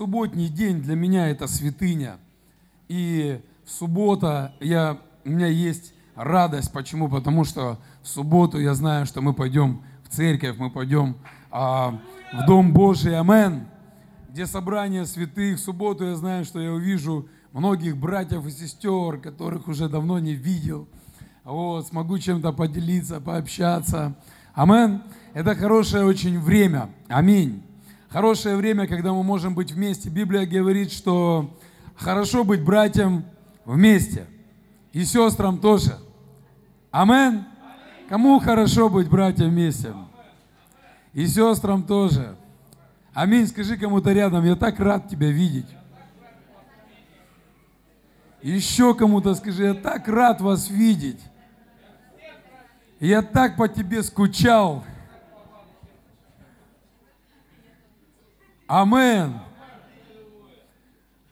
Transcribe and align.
Субботний 0.00 0.48
день 0.48 0.80
для 0.80 0.94
меня 0.94 1.28
это 1.28 1.46
святыня. 1.46 2.16
И 2.88 3.38
суббота, 3.66 4.54
я, 4.58 4.96
у 5.26 5.28
меня 5.28 5.48
есть 5.48 5.92
радость. 6.14 6.72
Почему? 6.72 7.10
Потому 7.10 7.44
что 7.44 7.78
в 8.02 8.08
субботу 8.08 8.58
я 8.58 8.72
знаю, 8.72 9.04
что 9.04 9.20
мы 9.20 9.34
пойдем 9.34 9.82
в 10.02 10.08
церковь, 10.08 10.56
мы 10.56 10.70
пойдем 10.70 11.18
а, 11.50 12.00
в 12.32 12.46
Дом 12.46 12.72
Божий. 12.72 13.14
Амен. 13.14 13.66
Где 14.30 14.46
собрание 14.46 15.04
святых. 15.04 15.58
В 15.58 15.62
субботу 15.62 16.06
я 16.06 16.16
знаю, 16.16 16.46
что 16.46 16.60
я 16.60 16.72
увижу 16.72 17.28
многих 17.52 17.98
братьев 17.98 18.46
и 18.46 18.50
сестер, 18.50 19.18
которых 19.18 19.68
уже 19.68 19.90
давно 19.90 20.18
не 20.18 20.32
видел. 20.32 20.88
Вот, 21.44 21.88
смогу 21.88 22.18
чем-то 22.18 22.52
поделиться, 22.52 23.20
пообщаться. 23.20 24.16
Амен. 24.54 25.02
Это 25.34 25.54
хорошее 25.54 26.06
очень 26.06 26.40
время. 26.40 26.88
Аминь. 27.08 27.62
Хорошее 28.10 28.56
время, 28.56 28.88
когда 28.88 29.12
мы 29.12 29.22
можем 29.22 29.54
быть 29.54 29.70
вместе. 29.70 30.10
Библия 30.10 30.44
говорит, 30.44 30.90
что 30.90 31.56
хорошо 31.94 32.42
быть 32.42 32.64
братьям 32.64 33.24
вместе. 33.64 34.26
И 34.92 35.04
сестрам 35.04 35.58
тоже. 35.58 35.96
Амен. 36.90 37.44
Кому 38.08 38.40
хорошо 38.40 38.88
быть 38.88 39.08
братьям 39.08 39.50
вместе? 39.50 39.94
И 41.12 41.24
сестрам 41.28 41.84
тоже. 41.84 42.34
Аминь. 43.14 43.46
Скажи 43.46 43.76
кому-то 43.76 44.12
рядом, 44.12 44.44
я 44.44 44.56
так 44.56 44.80
рад 44.80 45.08
тебя 45.08 45.30
видеть. 45.30 45.68
Еще 48.42 48.92
кому-то 48.94 49.36
скажи, 49.36 49.66
я 49.66 49.74
так 49.74 50.08
рад 50.08 50.40
вас 50.40 50.68
видеть. 50.68 51.20
Я 52.98 53.22
так 53.22 53.56
по 53.56 53.68
тебе 53.68 54.02
скучал. 54.02 54.82
Амен. 58.70 59.40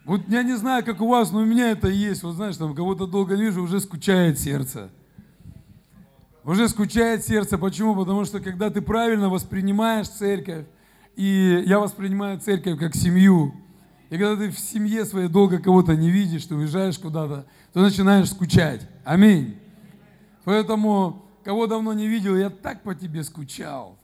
Вот 0.05 0.22
я 0.27 0.42
не 0.42 0.56
знаю, 0.56 0.84
как 0.84 1.00
у 1.00 1.06
вас, 1.06 1.31
но 1.31 1.39
у 1.39 1.45
меня 1.45 1.70
это 1.70 1.86
есть. 1.86 2.25
Вот 2.25 2.34
знаешь, 2.34 2.56
там 2.56 2.75
кого-то 2.75 3.06
долго 3.06 3.36
вижу, 3.36 3.62
уже 3.62 3.78
скучает 3.78 4.41
сердце. 4.41 4.91
Уже 6.42 6.69
скучает 6.69 7.25
сердце. 7.25 7.56
Почему? 7.56 7.95
Потому 7.95 8.25
что 8.25 8.41
когда 8.41 8.70
ты 8.70 8.80
правильно 8.80 9.28
воспринимаешь 9.28 10.08
церковь, 10.08 10.67
и 11.14 11.62
я 11.64 11.78
воспринимаю 11.78 12.41
церковь 12.41 12.77
как 12.77 12.97
семью, 12.97 13.55
и 14.11 14.19
когда 14.19 14.34
ты 14.34 14.50
в 14.50 14.58
семье 14.58 15.05
своей 15.05 15.28
долго 15.28 15.58
кого-то 15.58 15.95
не 15.95 16.11
видишь, 16.11 16.47
ты 16.47 16.56
уезжаешь 16.56 16.98
куда-то, 16.98 17.47
то 17.73 17.80
начинаешь 17.80 18.30
скучать. 18.30 18.89
Аминь. 19.05 19.56
Поэтому, 20.42 21.25
кого 21.45 21.69
давно 21.69 21.92
не 21.92 22.08
видел, 22.08 22.36
я 22.36 22.50
так 22.50 22.83
по 22.83 22.97
тебе 22.97 23.23
скучал. 23.23 23.98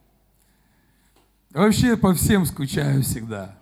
Вообще 1.54 1.96
по 1.96 2.12
всем 2.14 2.46
скучаю 2.46 3.04
всегда. 3.04 3.54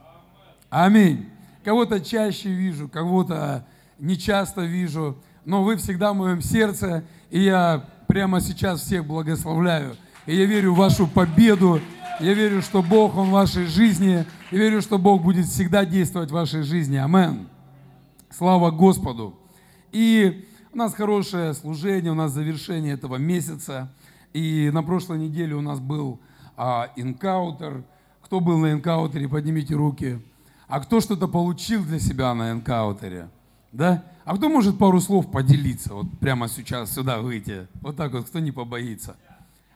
Аминь. 0.71 1.29
Кого-то 1.62 2.01
чаще 2.01 2.48
вижу, 2.48 2.89
кого-то 2.89 3.67
не 3.98 4.17
часто 4.17 4.62
вижу, 4.62 5.19
но 5.45 5.62
вы 5.62 5.77
всегда 5.77 6.15
в 6.15 6.17
моем 6.17 6.41
сердце, 6.41 7.05
и 7.29 7.41
я 7.41 7.87
прямо 8.09 8.41
сейчас 8.41 8.81
всех 8.81 9.07
благословляю. 9.07 9.95
И 10.25 10.35
я 10.35 10.47
верю 10.47 10.73
в 10.73 10.79
вашу 10.79 11.07
победу, 11.07 11.83
я 12.19 12.33
верю, 12.33 12.63
что 12.63 12.83
Бог, 12.83 13.15
Он 13.15 13.29
в 13.29 13.33
вашей 13.33 13.67
жизни, 13.67 14.25
я 14.51 14.59
верю, 14.59 14.81
что 14.81 14.97
Бог 14.98 15.23
будет 15.23 15.45
всегда 15.45 15.85
действовать 15.85 16.31
в 16.31 16.35
вашей 16.35 16.63
жизни. 16.63 16.97
Амен. 16.97 17.47
Слава 18.31 18.70
Господу. 18.70 19.39
И 19.93 20.48
у 20.73 20.79
нас 20.79 20.95
хорошее 20.95 21.53
служение, 21.53 22.11
у 22.11 22.15
нас 22.15 22.33
завершение 22.33 22.95
этого 22.95 23.17
месяца. 23.17 23.93
И 24.33 24.70
на 24.73 24.83
прошлой 24.83 25.19
неделе 25.19 25.55
у 25.55 25.61
нас 25.61 25.79
был 25.79 26.20
а, 26.56 26.91
инкаутер. 26.97 27.84
Кто 28.23 28.40
был 28.40 28.58
на 28.58 28.73
инкаутере, 28.73 29.29
поднимите 29.29 29.74
руки. 29.74 30.20
А 30.68 30.80
кто 30.80 31.01
что-то 31.01 31.29
получил 31.29 31.85
для 31.85 31.98
себя 31.98 32.35
на 32.35 32.52
энкаутере? 32.52 33.29
Да? 33.73 34.05
А 34.24 34.36
кто 34.36 34.48
может 34.48 34.79
пару 34.79 35.01
слов 35.01 35.30
поделиться? 35.30 35.95
Вот 35.95 36.07
прямо 36.20 36.48
сейчас 36.48 36.92
сюда 36.92 37.20
выйти. 37.20 37.67
Вот 37.80 37.96
так 37.96 38.12
вот, 38.12 38.27
кто 38.27 38.39
не 38.39 38.52
побоится. 38.52 39.17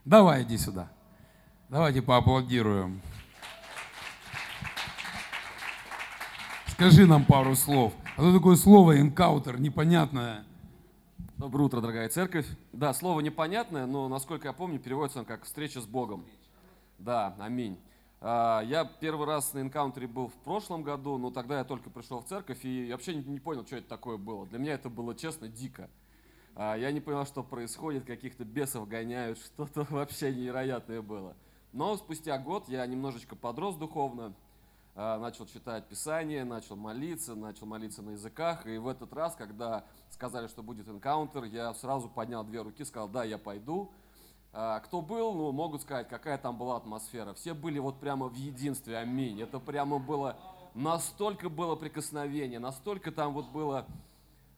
Давай, 0.04 0.42
иди 0.42 0.56
сюда. 0.56 0.88
Давайте 1.68 2.00
поаплодируем. 2.00 3.00
Скажи 6.68 7.06
нам 7.06 7.24
пару 7.24 7.56
слов. 7.56 7.92
А 8.16 8.20
то 8.20 8.32
такое 8.32 8.56
слово 8.56 9.00
энкаутер 9.00 9.58
непонятное. 9.58 10.44
Доброе 11.38 11.64
утро, 11.64 11.80
дорогая 11.80 12.08
церковь. 12.08 12.46
Да, 12.72 12.94
слово 12.94 13.20
непонятное, 13.20 13.84
но, 13.84 14.08
насколько 14.08 14.48
я 14.48 14.52
помню, 14.52 14.78
переводится 14.78 15.24
как 15.24 15.44
«встреча 15.44 15.80
с 15.80 15.84
Богом». 15.86 16.24
Да, 16.98 17.36
аминь. 17.38 17.78
А, 18.20 18.62
я 18.62 18.84
первый 18.84 19.26
раз 19.26 19.52
на 19.52 19.60
энкаунтере 19.60 20.06
был 20.06 20.28
в 20.28 20.34
прошлом 20.34 20.82
году, 20.82 21.18
но 21.18 21.30
тогда 21.30 21.58
я 21.58 21.64
только 21.64 21.90
пришел 21.90 22.20
в 22.20 22.24
церковь 22.26 22.64
и 22.64 22.90
вообще 22.90 23.14
не 23.14 23.40
понял, 23.40 23.66
что 23.66 23.76
это 23.76 23.88
такое 23.88 24.16
было. 24.16 24.46
Для 24.46 24.58
меня 24.58 24.74
это 24.74 24.88
было, 24.88 25.14
честно, 25.14 25.48
дико. 25.48 25.90
А, 26.54 26.74
я 26.74 26.90
не 26.90 27.00
понял, 27.00 27.26
что 27.26 27.42
происходит, 27.42 28.04
каких-то 28.04 28.44
бесов 28.44 28.88
гоняют, 28.88 29.38
что-то 29.54 29.86
вообще 29.90 30.34
невероятное 30.34 31.02
было. 31.02 31.36
Но 31.72 31.96
спустя 31.96 32.38
год 32.38 32.68
я 32.68 32.86
немножечко 32.86 33.36
подрос 33.36 33.76
духовно, 33.76 34.34
а, 34.94 35.18
начал 35.18 35.44
читать 35.44 35.86
Писание, 35.86 36.44
начал 36.44 36.74
молиться, 36.74 37.34
начал 37.34 37.66
молиться 37.66 38.00
на 38.00 38.12
языках. 38.12 38.66
И 38.66 38.78
в 38.78 38.88
этот 38.88 39.12
раз, 39.12 39.36
когда 39.36 39.84
сказали, 40.08 40.46
что 40.46 40.62
будет 40.62 40.88
энкаунтер, 40.88 41.44
я 41.44 41.74
сразу 41.74 42.08
поднял 42.08 42.42
две 42.44 42.62
руки, 42.62 42.82
сказал, 42.82 43.08
да, 43.08 43.22
я 43.22 43.36
пойду. 43.36 43.92
А, 44.58 44.80
кто 44.80 45.02
был, 45.02 45.34
ну, 45.34 45.52
могут 45.52 45.82
сказать, 45.82 46.08
какая 46.08 46.38
там 46.38 46.56
была 46.56 46.78
атмосфера. 46.78 47.34
Все 47.34 47.52
были 47.52 47.78
вот 47.78 48.00
прямо 48.00 48.26
в 48.26 48.34
единстве, 48.34 48.96
аминь. 48.96 49.42
Это 49.42 49.60
прямо 49.60 49.98
было, 49.98 50.38
настолько 50.72 51.50
было 51.50 51.76
прикосновение, 51.76 52.58
настолько 52.58 53.12
там 53.12 53.34
вот 53.34 53.50
было 53.50 53.86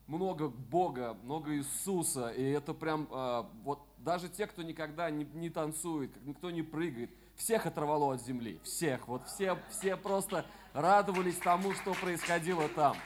много 0.07 0.51
Бога, 0.51 1.17
много 1.25 1.57
Иисуса. 1.57 2.29
И 2.29 2.45
это 2.45 2.75
прям, 2.75 3.09
а, 3.11 3.51
вот 3.65 3.81
даже 3.99 4.29
те, 4.29 4.47
кто 4.47 4.63
никогда 4.63 5.11
не, 5.11 5.25
не 5.35 5.51
танцует, 5.51 6.13
никто 6.25 6.53
не 6.53 6.63
прыгает, 6.63 7.11
всех 7.35 7.67
оторвало 7.67 8.15
от 8.15 8.23
земли, 8.23 8.61
всех. 8.63 9.09
Вот 9.09 9.27
все, 9.27 9.59
все 9.69 9.97
просто 9.97 10.47
радовались 10.75 11.39
тому, 11.39 11.73
что 11.73 11.93
происходило 11.95 12.69
там. 12.69 12.97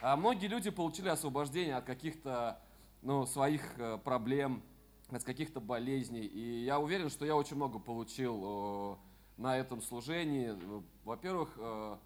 А 0.00 0.14
многие 0.14 0.46
люди 0.46 0.70
получили 0.70 1.08
освобождение 1.08 1.74
от 1.74 1.86
каких-то 1.86 2.60
ну, 3.02 3.26
своих 3.26 3.62
э, 3.78 3.98
проблем, 3.98 4.62
от 5.10 5.24
каких-то 5.24 5.60
болезней. 5.60 6.26
И 6.26 6.64
я 6.64 6.78
уверен, 6.80 7.10
что 7.10 7.24
я 7.24 7.36
очень 7.36 7.56
много 7.56 7.78
получил 7.78 8.42
э, 8.44 8.96
на 9.36 9.56
этом 9.56 9.82
служении. 9.82 10.54
Во-первых, 11.04 11.52
э, 11.56 11.96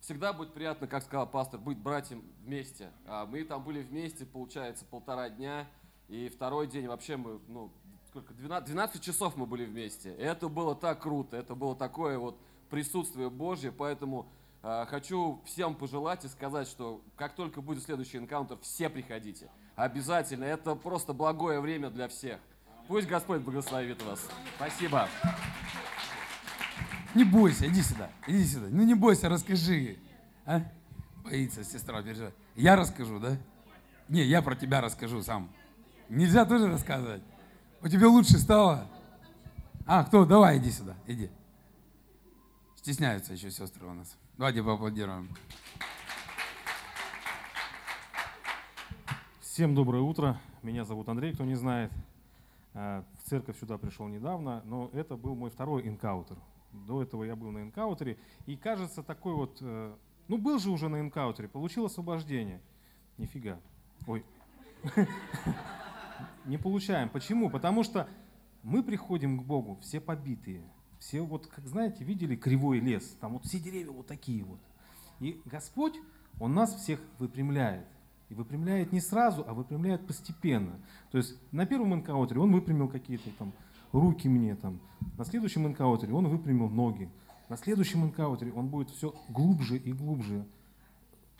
всегда 0.00 0.32
будет 0.32 0.52
приятно, 0.52 0.86
как 0.86 1.02
сказал 1.02 1.26
пастор, 1.28 1.60
быть 1.60 1.78
братьям 1.78 2.22
вместе. 2.44 2.90
А 3.06 3.26
мы 3.26 3.44
там 3.44 3.64
были 3.64 3.82
вместе, 3.82 4.24
получается, 4.24 4.84
полтора 4.84 5.30
дня. 5.30 5.68
И 6.08 6.28
второй 6.28 6.66
день 6.66 6.86
вообще 6.86 7.16
мы, 7.16 7.40
ну, 7.48 7.72
сколько, 8.08 8.34
12, 8.34 8.66
12 8.68 9.02
часов 9.02 9.36
мы 9.36 9.46
были 9.46 9.64
вместе. 9.64 10.14
Это 10.14 10.48
было 10.48 10.74
так 10.74 11.02
круто, 11.02 11.36
это 11.36 11.54
было 11.54 11.74
такое 11.74 12.18
вот 12.18 12.38
присутствие 12.70 13.30
Божье, 13.30 13.72
поэтому 13.72 14.28
э, 14.62 14.84
хочу 14.88 15.40
всем 15.44 15.74
пожелать 15.74 16.24
и 16.24 16.28
сказать, 16.28 16.68
что 16.68 17.02
как 17.16 17.34
только 17.34 17.60
будет 17.60 17.82
следующий 17.82 18.18
энкаунтер, 18.18 18.58
все 18.58 18.88
приходите. 18.88 19.50
Обязательно. 19.76 20.44
Это 20.44 20.74
просто 20.74 21.12
благое 21.12 21.60
время 21.60 21.90
для 21.90 22.08
всех. 22.08 22.38
Пусть 22.86 23.08
Господь 23.08 23.40
благословит 23.40 24.02
вас. 24.02 24.20
Спасибо. 24.56 25.08
Не 27.14 27.24
бойся, 27.24 27.66
иди 27.68 27.80
сюда, 27.82 28.10
иди 28.26 28.44
сюда. 28.44 28.66
Ну 28.70 28.82
не 28.82 28.94
бойся, 28.94 29.28
расскажи. 29.28 29.96
А? 30.44 30.62
Боится 31.22 31.64
сестра, 31.64 32.02
переживает. 32.02 32.34
Я 32.56 32.76
расскажу, 32.76 33.18
да? 33.18 33.36
Не, 34.08 34.22
я 34.24 34.42
про 34.42 34.54
тебя 34.56 34.80
расскажу 34.80 35.22
сам. 35.22 35.48
Нельзя 36.08 36.44
тоже 36.44 36.66
рассказывать? 36.66 37.22
У 37.80 37.88
тебя 37.88 38.08
лучше 38.08 38.38
стало? 38.38 38.86
А, 39.86 40.04
кто? 40.04 40.24
Давай, 40.24 40.58
иди 40.58 40.70
сюда, 40.70 40.94
иди. 41.06 41.30
Стесняются 42.76 43.32
еще 43.32 43.50
сестры 43.50 43.86
у 43.86 43.94
нас. 43.94 44.16
Давайте 44.36 44.62
поаплодируем. 44.62 45.30
Всем 49.54 49.76
доброе 49.76 50.02
утро. 50.02 50.40
Меня 50.64 50.84
зовут 50.84 51.08
Андрей, 51.08 51.32
кто 51.32 51.44
не 51.44 51.54
знает. 51.54 51.92
А, 52.72 53.04
в 53.20 53.30
церковь 53.30 53.56
сюда 53.60 53.78
пришел 53.78 54.08
недавно, 54.08 54.62
но 54.64 54.90
это 54.92 55.16
был 55.16 55.36
мой 55.36 55.48
второй 55.48 55.86
энкаутер. 55.86 56.36
До 56.72 57.00
этого 57.00 57.22
я 57.22 57.36
был 57.36 57.52
на 57.52 57.62
энкаутере. 57.62 58.18
И 58.46 58.56
кажется, 58.56 59.04
такой 59.04 59.32
вот... 59.32 59.58
Э, 59.60 59.94
ну, 60.26 60.38
был 60.38 60.58
же 60.58 60.72
уже 60.72 60.88
на 60.88 60.98
энкаутере, 60.98 61.46
получил 61.46 61.84
освобождение. 61.84 62.60
Нифига. 63.16 63.60
Ой. 64.08 64.24
Не 66.46 66.58
получаем. 66.58 67.08
Почему? 67.08 67.48
Потому 67.48 67.84
что 67.84 68.08
мы 68.64 68.82
приходим 68.82 69.38
к 69.38 69.44
Богу 69.44 69.78
все 69.80 70.00
побитые. 70.00 70.64
Все 70.98 71.20
вот, 71.20 71.46
как 71.46 71.64
знаете, 71.68 72.02
видели 72.02 72.34
кривой 72.34 72.80
лес. 72.80 73.16
Там 73.20 73.34
вот 73.34 73.44
все 73.44 73.60
деревья 73.60 73.92
вот 73.92 74.08
такие 74.08 74.42
вот. 74.42 74.58
И 75.20 75.40
Господь, 75.44 75.94
Он 76.40 76.54
нас 76.54 76.74
всех 76.74 76.98
выпрямляет. 77.20 77.86
И 78.34 78.36
выпрямляет 78.36 78.92
не 78.92 79.00
сразу, 79.00 79.44
а 79.46 79.54
выпрямляет 79.54 80.04
постепенно. 80.08 80.72
То 81.12 81.18
есть 81.18 81.36
на 81.52 81.66
первом 81.66 81.94
энкаутере 81.94 82.40
он 82.40 82.52
выпрямил 82.52 82.88
какие-то 82.88 83.30
там 83.38 83.52
руки 83.92 84.28
мне, 84.28 84.56
там. 84.56 84.80
на 85.16 85.24
следующем 85.24 85.68
энкаутере 85.68 86.12
он 86.12 86.26
выпрямил 86.26 86.68
ноги. 86.68 87.08
на 87.48 87.56
следующем 87.56 88.04
энкаунтере 88.04 88.52
он 88.52 88.66
будет 88.66 88.90
все 88.90 89.14
глубже 89.28 89.76
и 89.76 89.92
глубже 89.92 90.44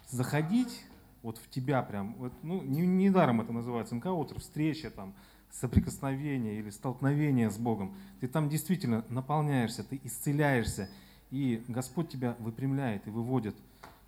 заходить 0.09 0.85
вот 1.23 1.39
в 1.39 1.51
тебя 1.51 1.83
прям. 1.83 2.15
Вот, 2.15 2.33
ну, 2.43 2.63
не, 2.63 2.87
недаром 2.87 3.41
это 3.41 3.53
называется 3.53 3.97
энкаунтер, 3.97 4.39
встреча 4.39 4.89
там, 4.91 5.15
соприкосновение 5.51 6.61
или 6.61 6.71
столкновение 6.71 7.51
с 7.51 7.59
Богом. 7.59 7.97
Ты 8.21 8.29
там 8.29 8.49
действительно 8.49 9.05
наполняешься, 9.09 9.83
ты 9.83 10.01
исцеляешься, 10.05 10.89
и 11.33 11.65
Господь 11.67 12.09
тебя 12.11 12.37
выпрямляет 12.39 13.09
и 13.09 13.11
выводит 13.11 13.57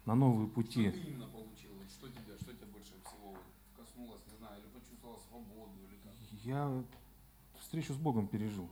на 0.04 0.14
новые 0.14 0.48
пути. 0.48 0.90
Что 1.88 2.08
тебя, 2.08 2.36
что 2.38 2.52
тебя 2.52 2.66
больше 2.72 2.92
всего 3.02 3.34
коснулось, 3.76 4.20
не 4.30 4.38
знаю, 4.38 4.60
или 4.60 4.68
почувствовал 4.68 5.18
свободу, 5.28 5.72
или 5.82 5.98
как? 6.04 6.12
Я 6.46 6.70
встречу 7.60 7.92
с 7.92 7.96
Богом 7.96 8.28
пережил. 8.28 8.68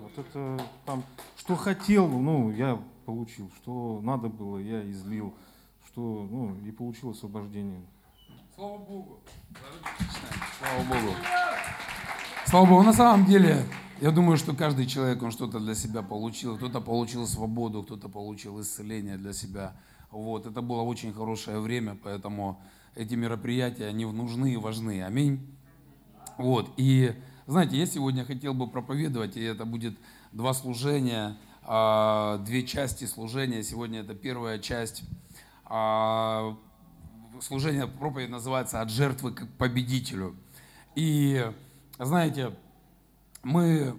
Вот 0.00 0.10
это 0.18 0.60
там, 0.84 1.04
что 1.36 1.54
хотел, 1.54 2.08
ну, 2.08 2.50
я 2.50 2.82
получил, 3.06 3.48
что 3.58 4.00
надо 4.02 4.28
было, 4.28 4.58
я 4.58 4.82
излил, 4.90 5.32
что, 5.86 6.26
ну, 6.28 6.56
и 6.66 6.72
получил 6.72 7.10
освобождение. 7.10 7.80
Слава 8.56 8.76
Богу. 8.76 9.20
Слава 10.58 10.82
Богу. 10.82 11.14
Слава 12.46 12.66
Богу. 12.66 12.82
На 12.82 12.92
самом 12.92 13.24
деле, 13.24 13.64
я 14.00 14.10
думаю, 14.10 14.36
что 14.36 14.52
каждый 14.52 14.86
человек, 14.86 15.22
он 15.22 15.30
что-то 15.30 15.60
для 15.60 15.76
себя 15.76 16.02
получил. 16.02 16.56
Кто-то 16.56 16.80
получил 16.80 17.24
свободу, 17.28 17.84
кто-то 17.84 18.08
получил 18.08 18.60
исцеление 18.60 19.16
для 19.16 19.32
себя. 19.32 19.76
Вот. 20.10 20.44
Это 20.44 20.60
было 20.60 20.82
очень 20.82 21.12
хорошее 21.12 21.60
время, 21.60 21.96
поэтому 22.02 22.60
эти 22.96 23.14
мероприятия, 23.14 23.86
они 23.86 24.06
нужны 24.06 24.54
и 24.54 24.56
важны. 24.56 25.04
Аминь. 25.04 25.54
Вот. 26.38 26.72
И, 26.76 27.14
знаете, 27.46 27.76
я 27.76 27.84
сегодня 27.84 28.24
хотел 28.24 28.54
бы 28.54 28.68
проповедовать, 28.68 29.36
и 29.36 29.42
это 29.42 29.64
будет 29.64 29.98
два 30.32 30.54
служения, 30.54 31.36
а, 31.62 32.38
две 32.38 32.66
части 32.66 33.04
служения. 33.04 33.62
Сегодня 33.62 34.00
это 34.00 34.14
первая 34.14 34.58
часть 34.58 35.02
а, 35.64 36.56
служение, 37.40 37.86
проповедь 37.88 38.30
называется 38.30 38.80
«От 38.80 38.90
жертвы 38.90 39.32
к 39.32 39.46
победителю». 39.58 40.36
И, 40.94 41.44
знаете, 41.98 42.54
мы 43.42 43.98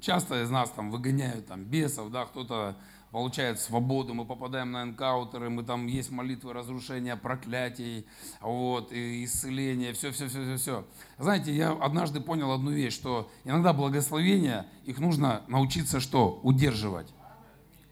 часто 0.00 0.42
из 0.42 0.50
нас 0.50 0.70
там 0.70 0.90
выгоняют 0.90 1.46
там 1.46 1.64
бесов, 1.64 2.10
да, 2.10 2.26
кто-то 2.26 2.76
получает 3.16 3.58
свободу, 3.58 4.12
мы 4.12 4.26
попадаем 4.26 4.72
на 4.72 4.82
энкаунтеры, 4.82 5.48
мы 5.48 5.62
там 5.62 5.86
есть 5.86 6.10
молитвы 6.10 6.52
разрушения 6.52 7.16
проклятий, 7.16 8.04
вот, 8.42 8.92
и 8.92 9.24
исцеление, 9.24 9.94
все, 9.94 10.12
все, 10.12 10.28
все, 10.28 10.42
все, 10.42 10.56
все. 10.58 10.86
Знаете, 11.16 11.50
я 11.56 11.70
однажды 11.70 12.20
понял 12.20 12.52
одну 12.52 12.72
вещь, 12.72 12.92
что 12.92 13.30
иногда 13.44 13.72
благословения, 13.72 14.66
их 14.84 14.98
нужно 14.98 15.40
научиться 15.48 15.98
что? 15.98 16.40
Удерживать. 16.42 17.06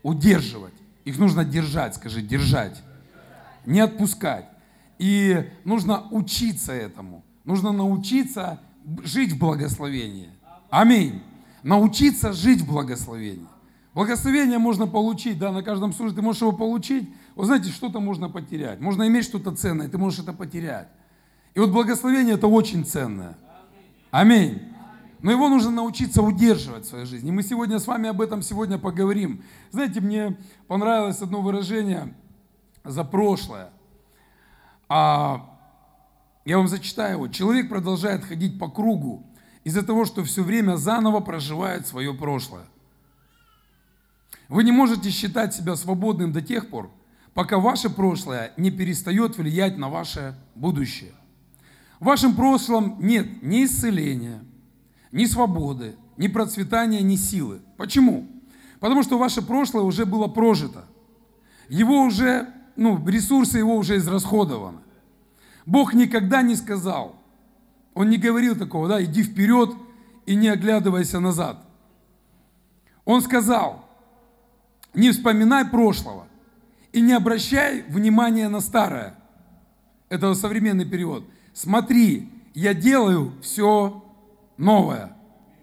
Удерживать. 0.03 0.75
Их 1.07 1.17
нужно 1.17 1.43
держать, 1.43 1.95
скажи, 1.95 2.21
держать. 2.21 2.83
Не 3.65 3.81
отпускать. 3.81 4.51
И 4.99 5.51
нужно 5.65 6.07
учиться 6.11 6.75
этому. 6.75 7.25
Нужно 7.45 7.73
научиться 7.73 8.61
жить 9.03 9.33
в 9.33 9.39
благословении. 9.39 10.29
Аминь. 10.69 11.23
Научиться 11.63 12.35
жить 12.35 12.61
в 12.61 12.67
благословении. 12.67 13.54
Благословение 13.95 14.59
можно 14.59 14.89
получить, 14.89 15.39
да, 15.39 15.53
на 15.53 15.63
каждом 15.63 15.93
службе 15.93 16.17
ты 16.17 16.23
можешь 16.23 16.43
его 16.43 16.53
получить. 16.53 17.09
Вы 17.37 17.45
знаете, 17.47 17.71
что-то 17.71 18.01
можно 18.01 18.29
потерять. 18.29 18.81
Можно 18.81 19.07
иметь 19.07 19.25
что-то 19.25 19.55
ценное, 19.55 19.89
ты 19.89 19.99
можешь 19.99 20.19
это 20.19 20.33
потерять. 20.33 20.89
И 21.55 21.61
вот 21.61 21.71
благословение 21.71 22.35
это 22.35 22.49
очень 22.49 22.85
ценное. 22.85 23.39
Аминь. 24.11 24.61
Но 25.23 25.31
его 25.31 25.49
нужно 25.49 25.71
научиться 25.71 26.23
удерживать 26.23 26.85
в 26.85 26.89
своей 26.89 27.07
жизни. 27.07 27.29
И 27.29 27.33
мы 27.33 27.43
сегодня 27.43 27.79
с 27.79 27.87
вами 27.87 28.09
об 28.09 28.21
этом 28.21 28.43
сегодня 28.43 28.79
поговорим. 28.79 29.43
Знаете, 29.71 30.01
мне 30.01 30.37
понравилось 30.67 31.23
одно 31.23 31.41
выражение 31.41 32.15
за 32.83 33.05
прошлое. 33.05 33.71
А 34.89 35.57
я 36.45 36.59
вам 36.59 36.69
зачитаю 36.69 37.15
его. 37.15 37.29
Человек 37.29 37.69
продолжает 37.69 38.25
ходить 38.25 38.59
по 38.59 38.69
кругу 38.69 39.25
из-за 39.63 39.85
того, 39.85 40.05
что 40.05 40.25
все 40.25 40.43
время 40.43 40.77
заново 40.77 41.21
проживает 41.21 41.87
свое 41.87 42.13
прошлое. 42.13 42.67
Вы 44.55 44.63
не 44.63 44.71
можете 44.71 45.11
считать 45.11 45.53
себя 45.53 45.75
свободным 45.75 46.31
до 46.31 46.41
тех 46.41 46.69
пор, 46.69 46.89
пока 47.35 47.59
ваше 47.59 47.91
прошлое 47.91 48.53
не 48.57 48.71
перестает 48.71 49.37
влиять 49.37 49.79
на 49.79 49.89
ваше 49.89 50.37
будущее. 50.55 51.11
В 51.99 52.05
вашем 52.05 52.37
прошлом 52.37 52.97
нет 53.01 53.43
ни 53.43 53.65
исцеления, 53.65 54.45
ни 55.11 55.25
свободы, 55.25 55.97
ни 56.17 56.29
процветания, 56.29 57.03
ни 57.03 57.17
силы. 57.17 57.63
Почему? 57.77 58.29
Потому 58.79 59.03
что 59.03 59.19
ваше 59.19 59.43
прошлое 59.43 59.83
уже 59.83 60.07
было 60.07 60.29
прожито. 60.29 60.85
Его 61.69 62.03
уже 62.03 62.47
ну, 62.77 63.05
ресурсы 63.09 63.59
его 63.59 63.75
уже 63.75 63.97
израсходованы. 63.97 64.79
Бог 65.67 65.95
никогда 65.95 66.43
не 66.43 66.55
сказал, 66.55 67.17
Он 67.93 68.09
не 68.09 68.19
говорил 68.19 68.55
такого, 68.55 68.87
да, 68.87 69.03
иди 69.03 69.25
вперед 69.25 69.75
и 70.27 70.37
не 70.37 70.47
оглядывайся 70.47 71.19
назад. 71.19 71.59
Он 73.05 73.21
сказал, 73.21 73.84
не 74.95 75.11
вспоминай 75.11 75.65
прошлого 75.65 76.27
и 76.93 77.01
не 77.01 77.13
обращай 77.13 77.83
внимания 77.83 78.49
на 78.49 78.61
старое. 78.61 79.15
Это 80.09 80.35
современный 80.35 80.85
перевод. 80.85 81.25
Смотри, 81.53 82.31
я 82.55 82.75
делаю 82.75 83.33
все 83.43 84.05
новое. 84.57 85.17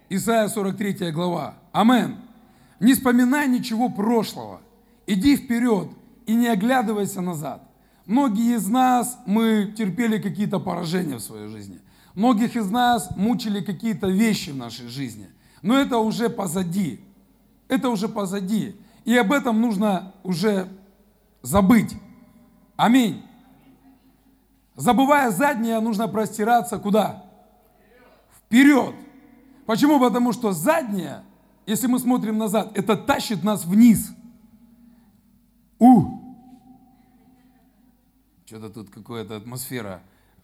Исайя 0.10 0.48
43 0.48 1.12
глава. 1.12 1.56
Амен. 1.72 2.18
Не 2.80 2.94
вспоминай 2.94 3.48
ничего 3.48 3.90
прошлого. 3.90 4.62
Иди 5.08 5.38
вперед 5.38 5.90
и 6.26 6.34
не 6.34 6.48
оглядывайся 6.48 7.22
назад. 7.22 7.64
Многие 8.06 8.56
из 8.56 8.68
нас, 8.68 9.20
мы 9.26 9.74
терпели 9.78 10.18
какие-то 10.18 10.60
поражения 10.60 11.16
в 11.16 11.22
своей 11.22 11.48
жизни. 11.48 11.80
Многих 12.14 12.56
из 12.56 12.70
нас 12.70 13.10
мучили 13.16 13.62
какие-то 13.62 14.08
вещи 14.08 14.50
в 14.50 14.58
нашей 14.58 14.88
жизни. 14.88 15.30
Но 15.62 15.78
это 15.78 16.00
уже 16.00 16.30
позади. 16.30 17.00
Это 17.70 17.90
уже 17.90 18.10
позади. 18.10 18.76
И 19.06 19.16
об 19.18 19.32
этом 19.32 19.60
нужно 19.60 20.14
уже 20.24 20.68
забыть. 21.42 21.96
Аминь. 22.76 23.24
Забывая 24.76 25.32
заднее, 25.32 25.80
нужно 25.80 26.08
простираться 26.08 26.78
куда? 26.78 27.26
Вперед. 28.38 28.96
Почему? 29.66 30.00
Потому 30.00 30.34
что 30.34 30.52
заднее, 30.52 31.24
если 31.66 31.88
мы 31.88 32.00
смотрим 32.00 32.38
назад, 32.38 32.78
это 32.78 32.96
тащит 32.96 33.44
нас 33.44 33.66
вниз– 33.66 34.12
у! 35.82 36.22
Что-то 38.46 38.70
тут 38.70 38.92
какая-то 38.92 39.38
атмосфера. 39.38 40.04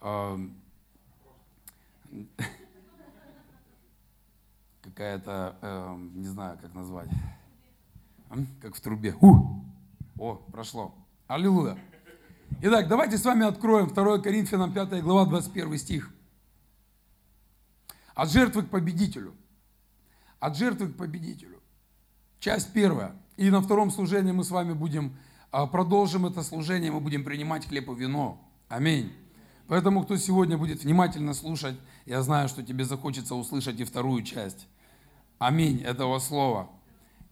Какая-то, 4.82 5.54
эм, 5.62 6.20
не 6.20 6.26
знаю, 6.26 6.58
как 6.60 6.74
назвать. 6.74 7.08
Как 8.60 8.74
в 8.74 8.80
трубе. 8.80 9.14
У! 9.20 9.62
О, 10.18 10.34
прошло. 10.52 10.94
Аллилуйя. 11.26 11.78
Итак, 12.62 12.88
давайте 12.88 13.18
с 13.18 13.24
вами 13.24 13.46
откроем 13.46 13.88
2 13.88 14.18
Коринфянам 14.18 14.72
5 14.72 15.02
глава 15.02 15.26
21 15.26 15.78
стих. 15.78 16.10
От 18.14 18.30
жертвы 18.30 18.62
к 18.62 18.70
победителю. 18.70 19.34
От 20.40 20.56
жертвы 20.56 20.88
к 20.88 20.96
победителю. 20.96 21.60
Часть 22.40 22.72
первая. 22.72 23.14
И 23.36 23.50
на 23.50 23.60
втором 23.60 23.90
служении 23.90 24.32
мы 24.32 24.44
с 24.44 24.50
вами 24.50 24.72
будем 24.72 25.16
а 25.50 25.66
продолжим 25.66 26.26
это 26.26 26.42
служение, 26.42 26.90
мы 26.90 27.00
будем 27.00 27.24
принимать 27.24 27.66
хлеб 27.66 27.88
и 27.88 27.94
вино. 27.94 28.38
Аминь. 28.68 29.12
Поэтому, 29.66 30.04
кто 30.04 30.16
сегодня 30.18 30.58
будет 30.58 30.82
внимательно 30.82 31.32
слушать, 31.32 31.76
я 32.04 32.22
знаю, 32.22 32.48
что 32.48 32.62
тебе 32.62 32.84
захочется 32.84 33.34
услышать 33.34 33.80
и 33.80 33.84
вторую 33.84 34.22
часть. 34.22 34.66
Аминь 35.38 35.80
этого 35.80 36.18
слова. 36.18 36.68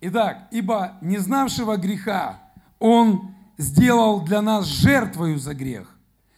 Итак, 0.00 0.48
ибо 0.50 0.92
не 1.00 1.18
знавшего 1.18 1.76
греха 1.76 2.40
Он 2.78 3.34
сделал 3.56 4.20
для 4.20 4.42
нас 4.42 4.66
жертвою 4.66 5.38
за 5.38 5.54
грех, 5.54 5.96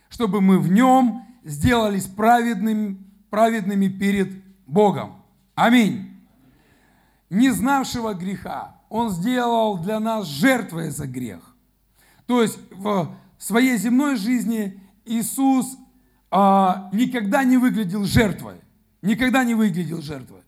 чтобы 0.08 0.40
мы 0.40 0.58
в 0.58 0.70
нем 0.70 1.26
сделались 1.44 2.06
праведными, 2.06 2.98
праведными 3.30 3.88
перед 3.88 4.32
Богом. 4.66 5.22
Аминь. 5.54 6.14
Не 7.30 7.50
знавшего 7.50 8.14
греха 8.14 8.76
Он 8.88 9.10
сделал 9.10 9.78
для 9.78 9.98
нас 9.98 10.26
жертвой 10.26 10.90
за 10.90 11.06
грех. 11.06 11.40
То 12.26 12.42
есть 12.42 12.58
в 12.70 13.14
своей 13.38 13.76
земной 13.76 14.16
жизни 14.16 14.80
Иисус 15.04 15.76
а, 16.30 16.90
никогда 16.92 17.42
не 17.44 17.56
выглядел 17.56 18.04
жертвой. 18.04 18.56
Никогда 19.02 19.44
не 19.44 19.54
выглядел 19.54 20.02
жертвой. 20.02 20.42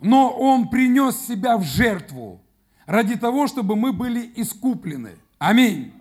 Но 0.00 0.30
Он 0.30 0.68
принес 0.68 1.18
себя 1.26 1.56
в 1.56 1.62
жертву 1.62 2.40
ради 2.86 3.16
того, 3.16 3.46
чтобы 3.46 3.76
мы 3.76 3.92
были 3.92 4.30
искуплены. 4.36 5.12
Аминь. 5.38 5.92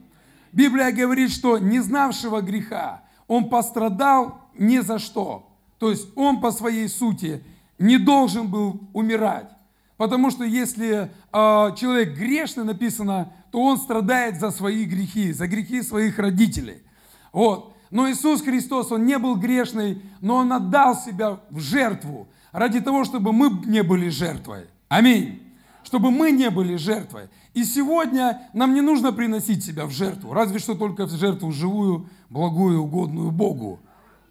Библия 0.52 0.92
говорит, 0.92 1.32
что 1.32 1.58
не 1.58 1.80
знавшего 1.80 2.42
греха 2.42 3.04
Он 3.28 3.50
пострадал 3.50 4.42
ни 4.58 4.80
за 4.80 5.00
что. 5.00 5.50
То 5.80 5.90
есть 5.90 6.08
Он 6.16 6.40
по 6.40 6.52
своей 6.52 6.88
сути 6.88 7.44
не 7.78 7.98
должен 7.98 8.48
был 8.48 8.80
умирать. 8.94 9.50
Потому 9.98 10.30
что 10.30 10.44
если 10.44 11.10
э, 11.32 11.76
человек 11.78 12.18
грешный, 12.18 12.66
написано, 12.66 13.32
то 13.52 13.62
он 13.62 13.78
страдает 13.78 14.40
за 14.40 14.52
свои 14.52 14.84
грехи, 14.84 15.32
за 15.32 15.48
грехи 15.48 15.82
своих 15.82 16.20
родителей. 16.20 16.84
Вот. 17.32 17.74
Но 17.92 18.10
Иисус 18.10 18.42
Христос, 18.42 18.92
Он 18.92 19.06
не 19.06 19.18
был 19.18 19.36
грешный, 19.36 20.02
но 20.20 20.38
Он 20.38 20.52
отдал 20.52 20.98
себя 20.98 21.40
в 21.50 21.60
жертву 21.60 22.28
ради 22.56 22.80
того, 22.80 23.04
чтобы 23.04 23.34
мы 23.34 23.50
не 23.66 23.84
были 23.84 24.10
жертвой. 24.10 24.68
Аминь. 24.88 25.42
Чтобы 25.84 26.10
мы 26.10 26.32
не 26.32 26.50
были 26.50 26.78
жертвой. 26.78 27.30
И 27.54 27.64
сегодня 27.64 28.50
нам 28.54 28.74
не 28.74 28.82
нужно 28.82 29.12
приносить 29.12 29.64
себя 29.64 29.86
в 29.86 29.92
жертву, 29.92 30.34
разве 30.34 30.60
что 30.60 30.74
только 30.74 31.06
в 31.06 31.12
жертву 31.12 31.52
живую, 31.52 32.10
благую, 32.30 32.82
угодную 32.82 33.32
Богу, 33.32 33.80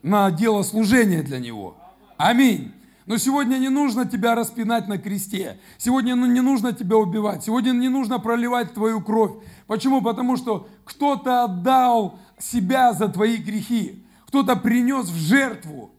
на 0.03 0.31
дело 0.31 0.63
служения 0.63 1.23
для 1.23 1.39
Него. 1.39 1.77
Аминь. 2.17 2.73
Но 3.07 3.19
сегодня 3.19 3.59
не 3.59 3.69
нужно 3.69 4.07
тебя 4.07 4.35
распинать 4.35 4.89
на 4.89 4.97
кресте. 4.97 5.59
Сегодня 5.77 6.17
ну, 6.17 6.25
не 6.25 6.41
нужно 6.41 6.73
тебя 6.73 6.97
убивать. 6.97 7.45
Сегодня 7.45 7.73
не 7.73 7.91
нужно 7.91 8.19
проливать 8.19 8.73
твою 8.73 9.03
кровь. 9.03 9.33
Почему? 9.67 10.01
Потому 10.01 10.39
что 10.39 10.67
кто-то 10.85 11.45
отдал 11.45 12.19
себя 12.39 12.95
за 12.95 13.09
твои 13.09 13.37
грехи. 13.37 14.03
Кто-то 14.27 14.57
принес 14.57 15.07
в 15.07 15.17
жертву. 15.17 15.91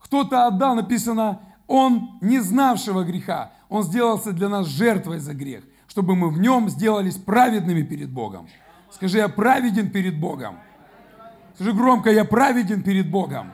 Кто-то 0.00 0.46
отдал, 0.46 0.74
написано, 0.74 1.40
он 1.68 2.18
не 2.20 2.40
знавшего 2.40 3.04
греха. 3.04 3.52
Он 3.68 3.84
сделался 3.84 4.32
для 4.32 4.48
нас 4.48 4.66
жертвой 4.66 5.20
за 5.20 5.34
грех, 5.34 5.62
чтобы 5.86 6.16
мы 6.16 6.30
в 6.30 6.40
нем 6.40 6.68
сделались 6.68 7.16
праведными 7.16 7.82
перед 7.82 8.10
Богом. 8.10 8.48
Скажи, 8.90 9.18
я 9.18 9.28
праведен 9.28 9.90
перед 9.90 10.18
Богом. 10.18 10.58
Скажи 11.54 11.72
громко, 11.72 12.10
я 12.10 12.24
праведен 12.24 12.82
перед 12.82 13.10
Богом. 13.10 13.52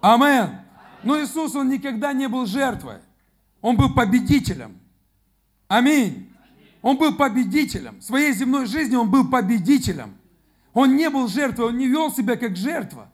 Амен. 0.00 0.60
Но 1.02 1.20
Иисус, 1.20 1.54
Он 1.56 1.68
никогда 1.68 2.12
не 2.12 2.28
был 2.28 2.46
жертвой. 2.46 2.98
Он 3.60 3.76
был 3.76 3.92
победителем. 3.92 4.78
Аминь. 5.66 6.30
Он 6.80 6.96
был 6.96 7.14
победителем. 7.14 7.98
В 7.98 8.04
своей 8.04 8.32
земной 8.32 8.66
жизни 8.66 8.94
Он 8.94 9.10
был 9.10 9.28
победителем. 9.28 10.14
Он 10.72 10.94
не 10.96 11.10
был 11.10 11.26
жертвой, 11.28 11.68
Он 11.68 11.76
не 11.76 11.88
вел 11.88 12.12
себя 12.12 12.36
как 12.36 12.56
жертва. 12.56 13.08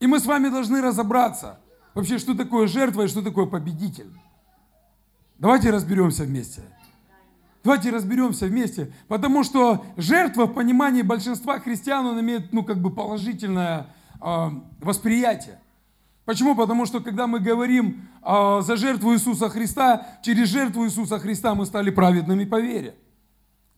И 0.00 0.06
мы 0.06 0.20
с 0.20 0.26
вами 0.26 0.48
должны 0.48 0.80
разобраться, 0.80 1.60
вообще, 1.94 2.18
что 2.18 2.34
такое 2.34 2.66
жертва 2.66 3.02
и 3.02 3.08
что 3.08 3.22
такое 3.22 3.46
победитель. 3.46 4.10
Давайте 5.38 5.70
разберемся 5.70 6.24
вместе. 6.24 6.62
Давайте 7.64 7.90
разберемся 7.90 8.44
вместе, 8.46 8.92
потому 9.08 9.42
что 9.42 9.86
жертва 9.96 10.44
в 10.44 10.52
понимании 10.52 11.00
большинства 11.00 11.58
христиан, 11.58 12.04
он 12.04 12.20
имеет, 12.20 12.52
ну, 12.52 12.62
как 12.62 12.78
бы 12.78 12.90
положительное 12.90 13.86
э, 14.20 14.50
восприятие. 14.82 15.58
Почему? 16.26 16.54
Потому 16.54 16.84
что 16.84 17.00
когда 17.00 17.26
мы 17.26 17.40
говорим 17.40 18.06
э, 18.22 18.60
за 18.60 18.76
жертву 18.76 19.14
Иисуса 19.14 19.48
Христа, 19.48 20.06
через 20.22 20.48
жертву 20.48 20.84
Иисуса 20.84 21.18
Христа 21.18 21.54
мы 21.54 21.64
стали 21.64 21.88
праведными 21.88 22.44
по 22.44 22.60
вере. 22.60 22.96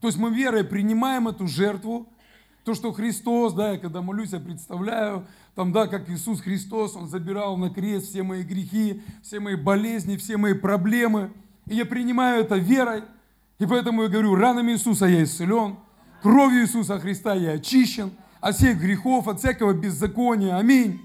То 0.01 0.09
есть 0.09 0.19
мы 0.19 0.31
верой 0.31 0.65
принимаем 0.65 1.29
эту 1.29 1.47
жертву, 1.47 2.09
то, 2.67 2.75
что 2.75 2.93
Христос, 2.93 3.53
да, 3.53 3.71
я 3.71 3.79
когда 3.79 4.03
молюсь, 4.03 4.33
я 4.33 4.41
представляю, 4.41 5.25
там, 5.55 5.71
да, 5.71 5.87
как 5.87 6.11
Иисус 6.11 6.41
Христос, 6.41 6.97
Он 6.97 7.07
забирал 7.07 7.57
на 7.57 7.71
крест 7.71 8.09
все 8.09 8.25
мои 8.25 8.43
грехи, 8.43 9.05
все 9.23 9.39
мои 9.39 9.55
болезни, 9.55 10.17
все 10.17 10.37
мои 10.37 10.53
проблемы. 10.53 11.31
И 11.69 11.77
я 11.77 11.87
принимаю 11.87 12.41
это 12.41 12.57
верой. 12.57 13.05
И 13.61 13.67
поэтому 13.67 14.03
я 14.03 14.09
говорю, 14.09 14.35
ранами 14.35 14.73
Иисуса 14.73 15.07
я 15.07 15.23
исцелен, 15.23 15.77
кровью 16.23 16.63
Иисуса 16.63 16.99
Христа 16.99 17.35
я 17.35 17.53
очищен 17.53 18.11
от 18.41 18.57
всех 18.57 18.81
грехов, 18.81 19.29
от 19.29 19.39
всякого 19.39 19.73
беззакония. 19.73 20.57
Аминь. 20.57 21.01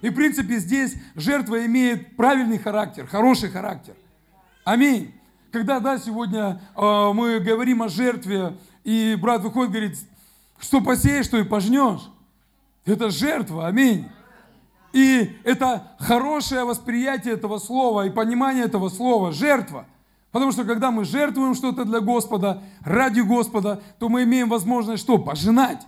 И 0.00 0.08
в 0.08 0.14
принципе 0.14 0.56
здесь 0.60 0.94
жертва 1.14 1.66
имеет 1.66 2.16
правильный 2.16 2.58
характер, 2.58 3.06
хороший 3.06 3.50
характер. 3.50 3.92
Аминь. 4.64 5.12
Когда, 5.50 5.78
да, 5.78 5.98
сегодня 5.98 6.62
э, 6.74 7.12
мы 7.12 7.38
говорим 7.40 7.82
о 7.82 7.90
жертве, 7.90 8.56
и 8.82 9.16
брат 9.20 9.42
выходит 9.42 9.72
говорит, 9.72 9.98
что 10.62 10.80
посеешь, 10.80 11.26
что 11.26 11.36
и 11.36 11.44
пожнешь. 11.44 12.00
Это 12.86 13.10
жертва, 13.10 13.66
аминь. 13.66 14.08
И 14.92 15.36
это 15.44 15.92
хорошее 15.98 16.64
восприятие 16.64 17.34
этого 17.34 17.58
слова 17.58 18.06
и 18.06 18.10
понимание 18.10 18.64
этого 18.64 18.88
слова, 18.88 19.32
жертва. 19.32 19.86
Потому 20.30 20.52
что 20.52 20.64
когда 20.64 20.90
мы 20.90 21.04
жертвуем 21.04 21.54
что-то 21.54 21.84
для 21.84 22.00
Господа, 22.00 22.62
ради 22.80 23.20
Господа, 23.20 23.82
то 23.98 24.08
мы 24.08 24.22
имеем 24.22 24.48
возможность 24.48 25.02
что? 25.02 25.18
Пожинать. 25.18 25.86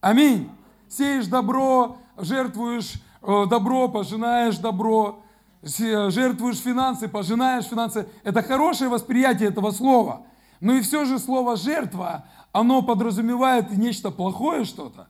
Аминь. 0.00 0.50
Сеешь 0.88 1.26
добро, 1.26 1.96
жертвуешь 2.18 3.00
Э, 3.26 3.44
добро, 3.48 3.88
пожинаешь 3.88 4.56
добро, 4.58 5.18
жертвуешь 5.60 6.58
финансы, 6.58 7.08
пожинаешь 7.08 7.64
финансы. 7.64 8.08
Это 8.22 8.40
хорошее 8.40 8.88
восприятие 8.88 9.48
этого 9.48 9.72
слова. 9.72 10.22
Но 10.60 10.74
и 10.74 10.80
все 10.80 11.04
же 11.04 11.18
слово 11.18 11.56
«жертва», 11.56 12.24
оно 12.60 12.82
подразумевает 12.82 13.70
нечто 13.76 14.10
плохое 14.10 14.64
что-то. 14.64 15.08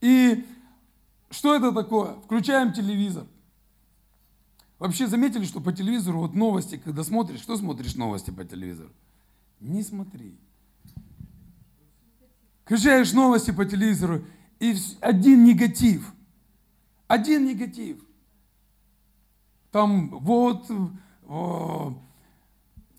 И 0.00 0.44
что 1.30 1.54
это 1.54 1.72
такое? 1.72 2.14
Включаем 2.24 2.72
телевизор. 2.72 3.26
Вообще 4.78 5.06
заметили, 5.06 5.44
что 5.44 5.60
по 5.60 5.72
телевизору 5.72 6.20
вот 6.20 6.34
новости, 6.34 6.76
когда 6.76 7.02
смотришь, 7.02 7.40
что 7.40 7.56
смотришь 7.56 7.94
новости 7.94 8.30
по 8.30 8.44
телевизору? 8.44 8.90
Не 9.60 9.82
смотри. 9.82 10.38
Включаешь 12.64 13.12
новости 13.12 13.52
по 13.52 13.64
телевизору, 13.64 14.24
и 14.58 14.74
один 15.00 15.44
негатив– 15.44 16.12
один 17.08 17.46
негатив. 17.46 18.04
Там 19.70 20.10
вот 20.10 20.70
о, 21.28 21.94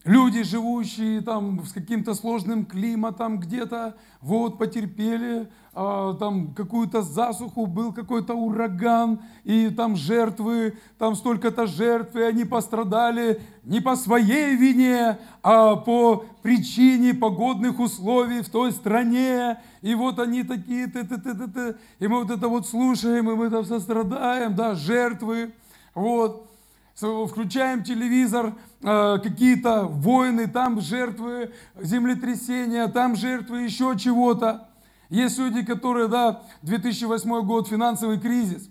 люди, 0.08 0.44
живущие 0.44 1.22
там 1.22 1.64
с 1.66 1.74
каким-то 1.74 2.16
сложным 2.16 2.66
климатом 2.66 3.40
где-то, 3.40 3.96
вот 4.22 4.58
потерпели 4.58 5.50
а, 5.74 6.16
там 6.16 6.54
какую-то 6.54 7.02
засуху, 7.02 7.68
был 7.68 7.94
какой-то 7.94 8.34
ураган, 8.34 9.20
и 9.44 9.70
там 9.70 9.96
жертвы, 9.96 10.78
там 10.98 11.16
столько-то 11.16 11.68
жертв, 11.68 12.16
и 12.16 12.22
они 12.22 12.46
пострадали 12.46 13.42
не 13.64 13.82
по 13.82 13.96
своей 13.96 14.56
вине, 14.56 15.20
а 15.44 15.76
по 15.76 16.26
причине 16.42 17.14
погодных 17.14 17.80
условий 17.80 18.42
в 18.42 18.50
той 18.50 18.72
стране, 18.72 19.60
и 19.82 19.94
вот 19.94 20.20
они 20.20 20.44
такие, 20.44 20.88
т 20.88 21.02
-т 21.02 21.18
-т 21.18 21.34
-т 21.34 21.54
-т, 21.54 21.76
и 22.00 22.08
мы 22.08 22.24
вот 22.24 22.32
это 22.32 22.48
вот 22.48 22.66
слушаем, 22.66 23.30
и 23.30 23.36
мы 23.36 23.50
там 23.50 23.66
сострадаем, 23.66 24.56
да, 24.56 24.74
жертвы, 24.74 25.52
вот, 25.94 26.48
включаем 26.96 27.84
телевизор, 27.84 28.54
э, 28.82 29.18
какие-то 29.24 29.84
войны, 29.84 30.48
там 30.48 30.82
жертвы 30.82 31.52
землетрясения, 31.80 32.88
там 32.88 33.16
жертвы 33.16 33.62
еще 33.64 33.96
чего-то. 33.98 34.70
Есть 35.10 35.38
люди, 35.38 35.64
которые, 35.64 36.08
да, 36.08 36.44
2008 36.64 37.42
год, 37.46 37.68
финансовый 37.68 38.20
кризис. 38.20 38.70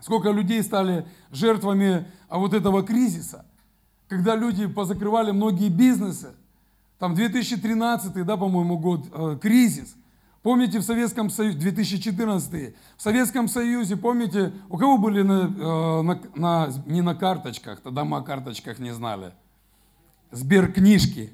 Сколько 0.00 0.30
людей 0.30 0.62
стали 0.62 1.06
жертвами 1.30 2.06
а, 2.28 2.38
вот 2.38 2.54
этого 2.54 2.82
кризиса, 2.82 3.46
когда 4.08 4.34
люди 4.34 4.66
позакрывали 4.66 5.30
многие 5.30 5.68
бизнесы. 5.68 6.34
Там 6.98 7.14
2013, 7.14 8.24
да, 8.24 8.36
по-моему, 8.36 8.78
год, 8.78 9.06
э, 9.12 9.38
кризис. 9.40 9.96
Помните 10.42 10.80
в 10.80 10.82
Советском 10.82 11.30
Союзе, 11.30 11.56
2014, 11.58 12.74
в 12.96 13.02
Советском 13.02 13.46
Союзе, 13.46 13.96
помните, 13.96 14.52
у 14.68 14.76
кого 14.76 14.98
были 14.98 15.22
на, 15.22 15.42
э, 15.42 16.02
на, 16.02 16.20
на, 16.34 16.72
не 16.86 17.00
на 17.00 17.14
карточках, 17.14 17.80
тогда 17.80 18.04
мы 18.04 18.16
о 18.16 18.22
карточках 18.22 18.80
не 18.80 18.92
знали, 18.92 19.32
сберкнижки. 20.32 21.32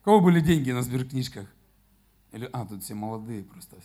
У 0.00 0.04
кого 0.04 0.20
были 0.20 0.40
деньги 0.40 0.70
на 0.70 0.82
сберкнижках? 0.82 1.46
Или, 2.32 2.48
а, 2.50 2.64
тут 2.64 2.82
все 2.82 2.94
молодые 2.94 3.44
просто. 3.44 3.76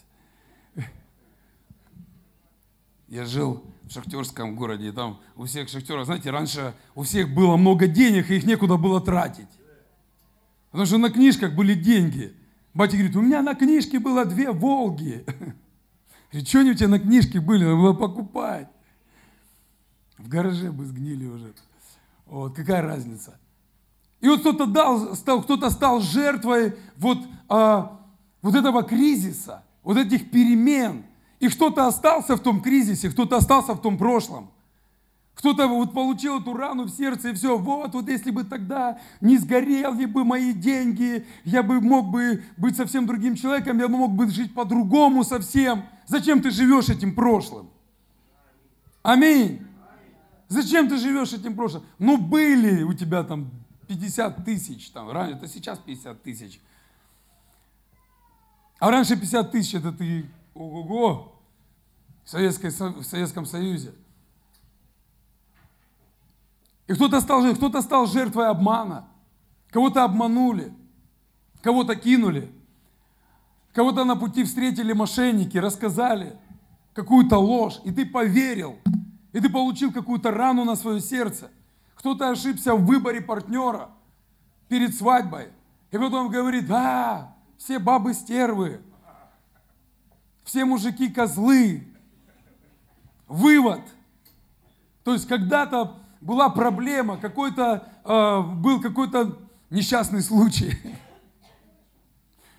Я 3.09 3.25
жил 3.25 3.63
в 3.83 3.91
шахтерском 3.91 4.55
городе, 4.55 4.87
и 4.87 4.91
там 4.91 5.19
у 5.35 5.45
всех 5.45 5.67
шахтеров, 5.67 6.05
знаете, 6.05 6.31
раньше 6.31 6.73
у 6.95 7.03
всех 7.03 7.33
было 7.33 7.57
много 7.57 7.87
денег, 7.87 8.31
и 8.31 8.37
их 8.37 8.45
некуда 8.45 8.77
было 8.77 9.01
тратить. 9.01 9.49
Потому 10.71 10.85
что 10.85 10.97
на 10.97 11.09
книжках 11.09 11.53
были 11.53 11.73
деньги. 11.73 12.33
Батя 12.75 12.97
говорит, 12.97 13.15
у 13.15 13.21
меня 13.21 13.41
на 13.41 13.55
книжке 13.55 13.99
было 13.99 14.25
две 14.25 14.51
Волги. 14.51 15.25
Говорит, 16.31 16.49
что 16.49 16.59
они 16.59 16.71
у 16.71 16.73
тебя 16.73 16.89
на 16.89 16.99
книжке 16.99 17.39
были? 17.39 17.63
Надо 17.63 17.77
было 17.77 17.93
покупать. 17.93 18.67
В 20.17 20.27
гараже 20.27 20.71
бы 20.73 20.85
сгнили 20.85 21.25
уже. 21.25 21.53
Вот, 22.25 22.53
какая 22.53 22.81
разница? 22.81 23.39
И 24.19 24.27
вот 24.27 24.41
кто-то 24.41 24.65
дал, 24.65 25.15
стал, 25.15 25.43
кто-то 25.43 25.69
стал 25.69 26.01
жертвой 26.01 26.75
вот, 26.97 27.19
а, 27.47 28.01
вот 28.41 28.55
этого 28.55 28.83
кризиса, 28.83 29.63
вот 29.81 29.95
этих 29.95 30.29
перемен. 30.29 31.05
И 31.39 31.47
кто-то 31.47 31.87
остался 31.87 32.35
в 32.35 32.41
том 32.41 32.61
кризисе, 32.61 33.09
кто-то 33.09 33.37
остался 33.37 33.73
в 33.73 33.81
том 33.81 33.97
прошлом. 33.97 34.51
Кто-то 35.35 35.67
вот 35.67 35.93
получил 35.93 36.39
эту 36.39 36.53
рану 36.53 36.85
в 36.85 36.89
сердце 36.89 37.29
и 37.29 37.33
все, 37.33 37.57
вот, 37.57 37.93
вот 37.93 38.07
если 38.07 38.31
бы 38.31 38.45
тогда 38.45 38.99
не 39.19 39.37
сгорели 39.37 40.05
бы 40.05 40.23
мои 40.23 40.53
деньги, 40.53 41.27
я 41.43 41.61
бы 41.61 41.81
мог 41.81 42.09
бы 42.09 42.43
быть 42.55 42.77
совсем 42.77 43.05
другим 43.05 43.35
человеком, 43.35 43.77
я 43.77 43.89
бы 43.89 43.97
мог 43.97 44.13
бы 44.13 44.29
жить 44.29 44.53
по-другому 44.53 45.23
совсем. 45.23 45.83
Зачем 46.07 46.41
ты 46.41 46.51
живешь 46.51 46.89
этим 46.89 47.13
прошлым? 47.13 47.69
Аминь. 49.03 49.61
Зачем 50.47 50.87
ты 50.87 50.97
живешь 50.97 51.33
этим 51.33 51.55
прошлым? 51.55 51.83
Ну 51.99 52.17
были 52.17 52.83
у 52.83 52.93
тебя 52.93 53.23
там 53.23 53.51
50 53.87 54.45
тысяч, 54.45 54.89
там, 54.91 55.11
ранее, 55.11 55.35
это 55.35 55.47
сейчас 55.47 55.79
50 55.79 56.23
тысяч. 56.23 56.61
А 58.79 58.89
раньше 58.89 59.15
50 59.15 59.51
тысяч, 59.51 59.75
это 59.75 59.91
ты, 59.91 60.29
ого-го, 60.53 61.35
в, 62.25 62.33
в 62.33 63.03
Советском 63.03 63.45
Союзе. 63.45 63.93
И 66.87 66.93
кто-то 66.93 67.19
стал, 67.21 67.55
кто 67.55 67.81
стал 67.81 68.05
жертвой 68.07 68.47
обмана, 68.47 69.07
кого-то 69.69 70.03
обманули, 70.03 70.73
кого-то 71.61 71.95
кинули, 71.95 72.51
кого-то 73.73 74.05
на 74.05 74.15
пути 74.15 74.43
встретили 74.43 74.93
мошенники, 74.93 75.57
рассказали 75.57 76.37
какую-то 76.93 77.37
ложь, 77.37 77.79
и 77.83 77.91
ты 77.91 78.05
поверил, 78.05 78.77
и 79.33 79.39
ты 79.39 79.49
получил 79.49 79.91
какую-то 79.91 80.31
рану 80.31 80.63
на 80.63 80.75
свое 80.75 81.01
сердце. 81.01 81.49
Кто-то 81.95 82.29
ошибся 82.29 82.75
в 82.75 82.85
выборе 82.85 83.19
партнера 83.19 83.89
перед 84.67 84.95
свадьбой, 84.95 85.49
и 85.91 85.97
потом 85.97 86.29
говорит, 86.29 86.67
да, 86.67 87.35
все 87.57 87.79
бабы 87.79 88.13
стервы, 88.13 88.81
все 90.43 90.65
мужики 90.65 91.09
козлы. 91.09 91.87
Вывод. 93.27 93.81
То 95.03 95.13
есть 95.13 95.27
когда-то 95.27 95.97
была 96.25 96.49
проблема, 96.49 97.17
какой-то, 97.17 97.87
э, 98.03 98.41
был 98.55 98.81
какой-то 98.81 99.37
несчастный 99.69 100.23
случай, 100.23 100.75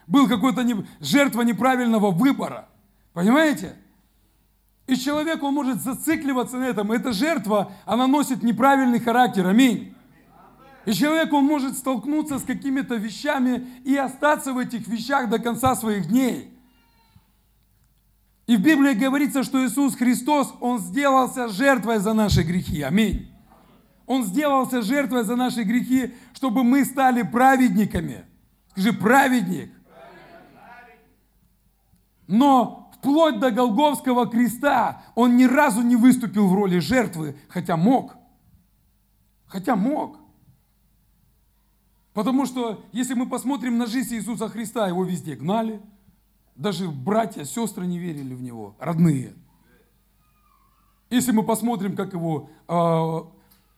был 0.06 0.28
какой-то 0.28 0.62
не, 0.62 0.86
жертва 1.00 1.42
неправильного 1.42 2.12
выбора. 2.12 2.68
Понимаете? 3.12 3.74
И 4.86 4.94
человек, 4.94 5.42
он 5.42 5.52
может 5.52 5.82
зацикливаться 5.82 6.58
на 6.58 6.64
этом. 6.68 6.92
Эта 6.92 7.12
жертва, 7.12 7.72
она 7.86 8.06
носит 8.06 8.44
неправильный 8.44 9.00
характер. 9.00 9.48
Аминь. 9.48 9.96
И 10.84 10.92
человек, 10.92 11.32
он 11.32 11.44
может 11.44 11.76
столкнуться 11.76 12.38
с 12.38 12.44
какими-то 12.44 12.94
вещами 12.94 13.66
и 13.84 13.96
остаться 13.96 14.52
в 14.52 14.58
этих 14.58 14.86
вещах 14.86 15.28
до 15.28 15.40
конца 15.40 15.74
своих 15.74 16.06
дней. 16.06 16.56
И 18.46 18.56
в 18.56 18.60
Библии 18.60 18.94
говорится, 18.94 19.42
что 19.42 19.66
Иисус 19.66 19.96
Христос, 19.96 20.54
Он 20.60 20.78
сделался 20.78 21.48
жертвой 21.48 21.98
за 21.98 22.12
наши 22.12 22.42
грехи. 22.42 22.82
Аминь. 22.82 23.35
Он 24.06 24.24
сделался 24.24 24.82
жертвой 24.82 25.24
за 25.24 25.36
наши 25.36 25.64
грехи, 25.64 26.14
чтобы 26.32 26.62
мы 26.62 26.84
стали 26.84 27.22
праведниками. 27.22 28.24
Скажи, 28.70 28.92
праведник. 28.92 29.72
Но 32.28 32.90
вплоть 32.94 33.40
до 33.40 33.50
Голговского 33.50 34.28
креста 34.28 35.02
он 35.14 35.36
ни 35.36 35.44
разу 35.44 35.82
не 35.82 35.96
выступил 35.96 36.48
в 36.48 36.54
роли 36.54 36.78
жертвы, 36.78 37.36
хотя 37.48 37.76
мог. 37.76 38.16
Хотя 39.46 39.76
мог. 39.76 40.18
Потому 42.12 42.46
что 42.46 42.84
если 42.92 43.14
мы 43.14 43.28
посмотрим 43.28 43.76
на 43.76 43.86
жизнь 43.86 44.14
Иисуса 44.14 44.48
Христа, 44.48 44.88
его 44.88 45.04
везде 45.04 45.34
гнали, 45.36 45.80
даже 46.54 46.88
братья, 46.88 47.44
сестры 47.44 47.86
не 47.86 47.98
верили 47.98 48.34
в 48.34 48.42
него, 48.42 48.74
родные. 48.78 49.34
Если 51.10 51.30
мы 51.30 51.42
посмотрим, 51.42 51.94
как 51.94 52.14
его 52.14 52.50
э, 52.66 53.35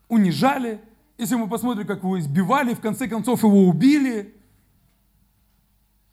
унижали, 0.09 0.81
если 1.17 1.35
мы 1.35 1.49
посмотрим, 1.49 1.87
как 1.87 2.03
его 2.03 2.19
избивали, 2.19 2.75
в 2.75 2.81
конце 2.81 3.09
концов 3.09 3.43
его 3.43 3.67
убили. 3.67 4.35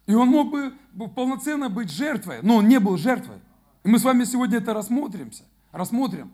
И 0.07 0.13
он 0.13 0.29
мог 0.29 0.51
бы 0.51 0.73
полноценно 1.15 1.69
быть 1.69 1.91
жертвой, 1.91 2.39
но 2.41 2.57
он 2.57 2.67
не 2.67 2.79
был 2.79 2.97
жертвой. 2.97 3.37
И 3.83 3.87
мы 3.87 3.99
с 3.99 4.03
вами 4.03 4.23
сегодня 4.23 4.57
это 4.57 4.73
рассмотримся, 4.73 5.43
рассмотрим. 5.71 6.31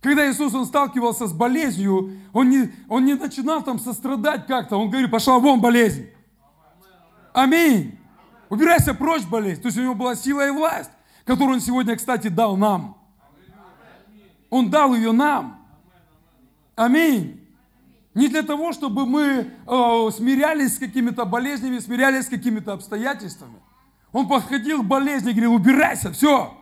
Когда 0.00 0.30
Иисус, 0.30 0.54
он 0.54 0.66
сталкивался 0.66 1.26
с 1.26 1.32
болезнью, 1.32 2.12
он 2.32 2.50
не, 2.50 2.70
он 2.88 3.04
не 3.04 3.14
начинал 3.14 3.62
там 3.62 3.78
сострадать 3.78 4.46
как-то, 4.46 4.76
он 4.76 4.90
говорит, 4.90 5.10
пошла 5.10 5.38
вон 5.38 5.60
болезнь. 5.60 6.06
Аминь. 7.32 7.98
Убирайся 8.48 8.94
прочь 8.94 9.24
болезнь. 9.24 9.60
То 9.60 9.66
есть 9.66 9.78
у 9.78 9.82
него 9.82 9.94
была 9.94 10.14
сила 10.14 10.46
и 10.46 10.50
власть, 10.50 10.90
которую 11.24 11.56
он 11.56 11.60
сегодня, 11.60 11.96
кстати, 11.96 12.28
дал 12.28 12.56
нам. 12.56 12.96
Он 14.48 14.70
дал 14.70 14.94
ее 14.94 15.12
нам. 15.12 15.65
Аминь. 16.76 17.42
Не 18.14 18.28
для 18.28 18.42
того, 18.42 18.72
чтобы 18.72 19.04
мы 19.04 19.50
э, 19.66 20.10
смирялись 20.10 20.76
с 20.76 20.78
какими-то 20.78 21.24
болезнями, 21.24 21.78
смирялись 21.78 22.26
с 22.26 22.28
какими-то 22.28 22.72
обстоятельствами. 22.74 23.60
Он 24.12 24.28
подходил 24.28 24.82
к 24.82 24.86
болезни 24.86 25.30
и 25.30 25.32
говорил, 25.32 25.54
убирайся, 25.54 26.12
все. 26.12 26.56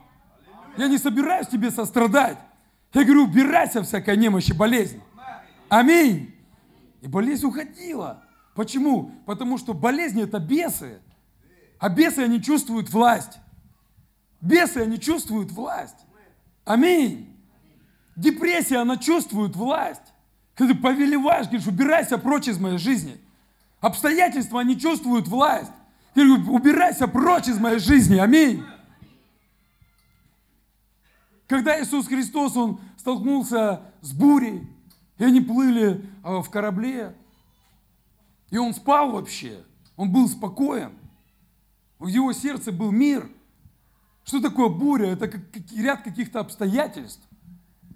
Я 0.76 0.88
не 0.88 0.98
собираюсь 0.98 1.46
тебе 1.48 1.70
сострадать. 1.70 2.38
Я 2.92 3.04
говорю, 3.04 3.24
убирайся 3.24 3.82
всякая 3.82 4.16
немощь 4.16 4.48
и 4.48 4.52
болезнь. 4.52 5.00
Аминь. 5.68 6.34
И 7.02 7.08
болезнь 7.08 7.46
уходила. 7.46 8.24
Почему? 8.54 9.12
Потому 9.26 9.58
что 9.58 9.74
болезни 9.74 10.22
это 10.22 10.38
бесы. 10.38 11.00
А 11.78 11.88
бесы, 11.88 12.20
они 12.20 12.40
чувствуют 12.40 12.88
власть. 12.90 13.38
Бесы, 14.40 14.78
они 14.78 14.98
чувствуют 14.98 15.50
власть. 15.50 16.06
Аминь. 16.64 17.33
Депрессия, 18.16 18.78
она 18.78 18.96
чувствует 18.96 19.56
власть. 19.56 20.02
Когда 20.54 20.72
ты 20.72 20.80
повелеваешь, 20.80 21.46
говоришь, 21.46 21.66
убирайся 21.66 22.16
прочь 22.16 22.48
из 22.48 22.58
моей 22.58 22.78
жизни. 22.78 23.18
Обстоятельства, 23.80 24.60
они 24.60 24.78
чувствуют 24.78 25.26
власть. 25.26 25.72
Ты 26.14 26.24
говоришь, 26.24 26.48
убирайся 26.48 27.08
прочь 27.08 27.48
из 27.48 27.58
моей 27.58 27.80
жизни. 27.80 28.18
Аминь. 28.18 28.62
Когда 31.48 31.80
Иисус 31.82 32.06
Христос, 32.06 32.56
Он 32.56 32.80
столкнулся 32.96 33.82
с 34.00 34.12
бурей, 34.12 34.66
и 35.18 35.24
они 35.24 35.40
плыли 35.40 36.08
а, 36.22 36.40
в 36.40 36.50
корабле, 36.50 37.14
и 38.50 38.56
Он 38.56 38.72
спал 38.72 39.10
вообще, 39.10 39.62
Он 39.96 40.10
был 40.10 40.28
спокоен. 40.28 40.92
В 41.98 42.06
его 42.06 42.32
сердце 42.32 42.72
был 42.72 42.90
мир. 42.92 43.28
Что 44.24 44.40
такое 44.40 44.68
буря? 44.68 45.08
Это 45.08 45.30
ряд 45.74 46.02
каких-то 46.02 46.40
обстоятельств 46.40 47.22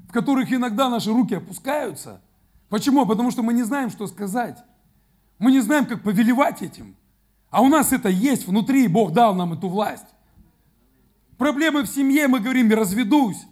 в 0.08 0.12
которых 0.12 0.50
иногда 0.52 0.88
наши 0.88 1.12
руки 1.12 1.34
опускаются. 1.34 2.22
Почему? 2.70 3.06
Потому 3.06 3.30
что 3.30 3.42
мы 3.42 3.52
не 3.52 3.62
знаем, 3.62 3.90
что 3.90 4.06
сказать. 4.06 4.58
Мы 5.38 5.52
не 5.52 5.60
знаем, 5.60 5.86
как 5.86 6.02
повелевать 6.02 6.62
этим. 6.62 6.96
А 7.50 7.62
у 7.62 7.68
нас 7.68 7.92
это 7.92 8.08
есть 8.08 8.46
внутри, 8.46 8.88
Бог 8.88 9.12
дал 9.12 9.34
нам 9.34 9.52
эту 9.52 9.68
власть. 9.68 10.06
Проблемы 11.36 11.82
в 11.82 11.86
семье, 11.86 12.26
мы 12.26 12.40
говорим, 12.40 12.70
разведусь. 12.72 13.46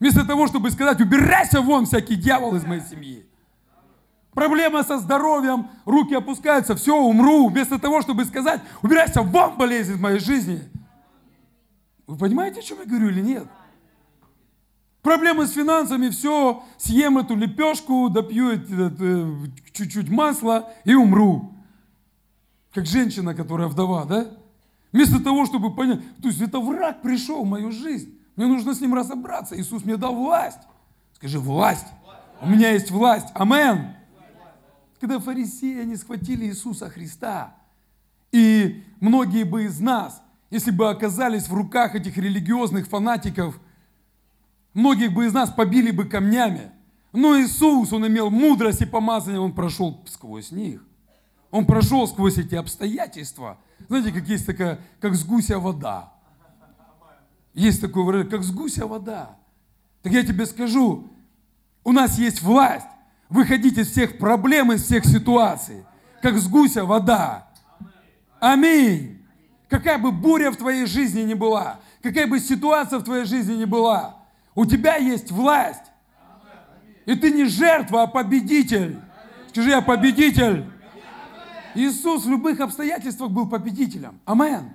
Вместо 0.00 0.26
того, 0.26 0.46
чтобы 0.46 0.70
сказать, 0.70 1.00
убирайся 1.00 1.60
вон, 1.60 1.86
всякий 1.86 2.16
дьявол 2.16 2.56
из 2.56 2.64
моей 2.64 2.82
семьи. 2.82 3.26
Проблема 4.32 4.82
со 4.82 4.98
здоровьем, 4.98 5.68
руки 5.84 6.14
опускаются, 6.14 6.74
все, 6.74 6.96
умру. 6.96 7.48
Вместо 7.48 7.78
того, 7.78 8.02
чтобы 8.02 8.24
сказать, 8.24 8.60
убирайся 8.82 9.22
вон, 9.22 9.56
болезнь 9.56 9.92
из 9.92 10.00
моей 10.00 10.18
жизни. 10.18 10.60
Вы 12.06 12.16
понимаете, 12.16 12.60
о 12.60 12.62
чем 12.62 12.80
я 12.80 12.84
говорю 12.84 13.08
или 13.10 13.20
нет? 13.20 13.46
Проблемы 15.04 15.46
с 15.46 15.52
финансами, 15.52 16.08
все, 16.08 16.64
съем 16.78 17.18
эту 17.18 17.36
лепешку, 17.36 18.08
допью 18.08 18.52
э, 18.52 19.46
чуть-чуть 19.74 20.08
масла 20.08 20.72
и 20.84 20.94
умру. 20.94 21.52
Как 22.72 22.86
женщина, 22.86 23.34
которая 23.34 23.68
вдова, 23.68 24.06
да? 24.06 24.30
Вместо 24.92 25.22
того, 25.22 25.44
чтобы 25.44 25.76
понять, 25.76 26.00
то 26.22 26.28
есть 26.28 26.40
это 26.40 26.58
враг 26.58 27.02
пришел 27.02 27.44
в 27.44 27.46
мою 27.46 27.70
жизнь. 27.70 28.18
Мне 28.34 28.46
нужно 28.46 28.74
с 28.74 28.80
ним 28.80 28.94
разобраться. 28.94 29.60
Иисус 29.60 29.84
мне 29.84 29.98
дал 29.98 30.14
власть. 30.14 30.60
Скажи, 31.12 31.38
власть. 31.38 31.86
У 32.40 32.48
меня 32.48 32.70
есть 32.70 32.90
власть. 32.90 33.28
Амен. 33.34 33.94
Когда 35.00 35.18
фарисеи, 35.18 35.82
они 35.82 35.96
схватили 35.96 36.46
Иисуса 36.46 36.88
Христа, 36.88 37.54
и 38.32 38.82
многие 39.00 39.44
бы 39.44 39.64
из 39.64 39.80
нас, 39.80 40.22
если 40.48 40.70
бы 40.70 40.88
оказались 40.88 41.46
в 41.46 41.52
руках 41.52 41.94
этих 41.94 42.16
религиозных 42.16 42.88
фанатиков, 42.88 43.60
Многих 44.74 45.12
бы 45.12 45.26
из 45.26 45.32
нас 45.32 45.50
побили 45.50 45.92
бы 45.92 46.04
камнями. 46.04 46.70
Но 47.12 47.40
Иисус, 47.40 47.92
Он 47.92 48.06
имел 48.06 48.28
мудрость 48.28 48.82
и 48.82 48.86
помазание, 48.86 49.40
Он 49.40 49.52
прошел 49.52 50.02
сквозь 50.06 50.50
них. 50.50 50.84
Он 51.52 51.64
прошел 51.64 52.08
сквозь 52.08 52.38
эти 52.38 52.56
обстоятельства. 52.56 53.58
Знаете, 53.88 54.10
как 54.10 54.24
есть 54.24 54.44
такая, 54.44 54.80
как 55.00 55.14
с 55.14 55.24
гуся 55.24 55.60
вода. 55.60 56.12
Есть 57.54 57.80
такое 57.80 58.02
выражение, 58.02 58.30
как 58.32 58.42
с 58.42 58.50
гуся 58.50 58.88
вода. 58.88 59.36
Так 60.02 60.12
я 60.12 60.24
тебе 60.24 60.46
скажу, 60.46 61.08
у 61.84 61.92
нас 61.92 62.18
есть 62.18 62.42
власть 62.42 62.88
выходить 63.28 63.78
из 63.78 63.92
всех 63.92 64.18
проблем, 64.18 64.72
из 64.72 64.84
всех 64.84 65.04
ситуаций, 65.04 65.84
как 66.20 66.36
с 66.36 66.48
гуся 66.48 66.84
вода. 66.84 67.48
Аминь. 68.40 69.24
Какая 69.68 69.98
бы 69.98 70.10
буря 70.10 70.50
в 70.50 70.56
твоей 70.56 70.86
жизни 70.86 71.22
ни 71.22 71.34
была, 71.34 71.78
какая 72.02 72.26
бы 72.26 72.40
ситуация 72.40 72.98
в 72.98 73.04
твоей 73.04 73.24
жизни 73.24 73.54
ни 73.54 73.64
была, 73.64 74.23
у 74.54 74.64
тебя 74.66 74.96
есть 74.96 75.30
власть. 75.30 75.82
И 77.06 77.14
ты 77.14 77.30
не 77.30 77.44
жертва, 77.44 78.04
а 78.04 78.06
победитель. 78.06 78.98
Скажи, 79.48 79.70
я 79.70 79.82
победитель. 79.82 80.66
Иисус 81.74 82.24
в 82.24 82.30
любых 82.30 82.60
обстоятельствах 82.60 83.30
был 83.30 83.48
победителем. 83.48 84.20
Амен. 84.24 84.70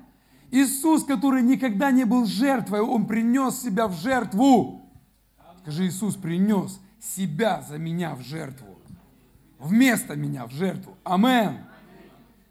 Иисус, 0.51 1.03
который 1.03 1.41
никогда 1.41 1.91
не 1.91 2.05
был 2.05 2.25
жертвой, 2.25 2.81
Он 2.81 3.05
принес 3.05 3.61
себя 3.61 3.87
в 3.87 3.93
жертву. 3.93 4.81
Скажи, 5.61 5.87
Иисус 5.87 6.15
принес 6.15 6.79
себя 6.99 7.63
за 7.67 7.77
меня 7.77 8.15
в 8.15 8.21
жертву. 8.21 8.67
вместо 9.59 10.15
меня 10.15 10.45
в 10.45 10.51
жертву. 10.51 10.97
Амен. 11.03 11.57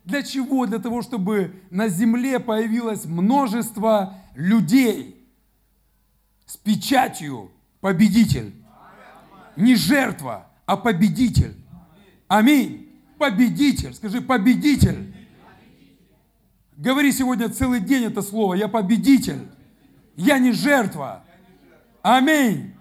Для 0.04 0.22
чего? 0.22 0.66
Для 0.66 0.78
того, 0.78 1.02
чтобы 1.02 1.62
на 1.70 1.88
земле 1.88 2.38
появилось 2.38 3.04
множество 3.06 4.14
людей 4.34 5.17
с 6.48 6.56
печатью 6.56 7.52
победитель. 7.80 8.54
Не 9.54 9.76
жертва, 9.76 10.48
а 10.66 10.76
победитель. 10.76 11.54
Аминь. 12.26 12.88
Победитель. 13.18 13.94
Скажи, 13.94 14.22
победитель. 14.22 15.14
Говори 16.76 17.12
сегодня 17.12 17.48
целый 17.50 17.80
день 17.80 18.04
это 18.04 18.22
слово. 18.22 18.54
Я 18.54 18.68
победитель. 18.68 19.46
Я 20.16 20.38
не 20.38 20.52
жертва. 20.52 21.22
Аминь. 22.02 22.74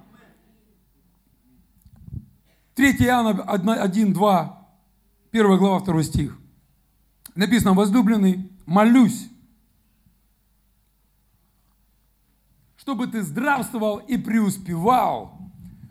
3 2.75 2.91
Иоанна 2.99 3.43
1, 3.81 4.13
2, 4.13 4.67
1 5.31 5.57
глава, 5.57 5.79
2 5.81 6.03
стих. 6.03 6.39
Написано, 7.35 7.73
возлюбленный, 7.73 8.49
молюсь, 8.65 9.29
чтобы 12.87 13.07
ты 13.07 13.21
здравствовал 13.21 13.97
и 13.97 14.15
преуспевал 14.15 15.37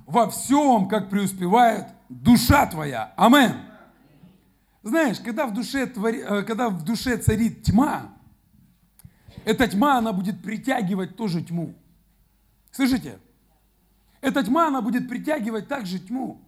во 0.07 0.31
всем, 0.31 0.89
как 0.89 1.11
преуспевает 1.11 1.89
душа 2.09 2.65
твоя. 2.65 3.13
Амен. 3.19 3.53
Знаешь, 4.83 5.21
когда 5.21 5.47
в 5.47 5.53
душе, 5.53 5.85
твори, 5.85 6.21
э, 6.23 6.43
когда 6.45 6.71
в 6.71 6.83
душе 6.85 7.19
царит 7.19 7.65
тьма, 7.65 8.15
эта 9.45 9.69
тьма, 9.69 9.99
она 9.99 10.15
будет 10.15 10.43
притягивать 10.43 11.17
тоже 11.17 11.43
тьму. 11.43 11.75
Слышите? 12.71 13.19
Эта 14.23 14.43
тьма, 14.43 14.69
она 14.69 14.81
будет 14.81 15.07
притягивать 15.07 15.69
также 15.69 15.99
тьму. 15.99 16.41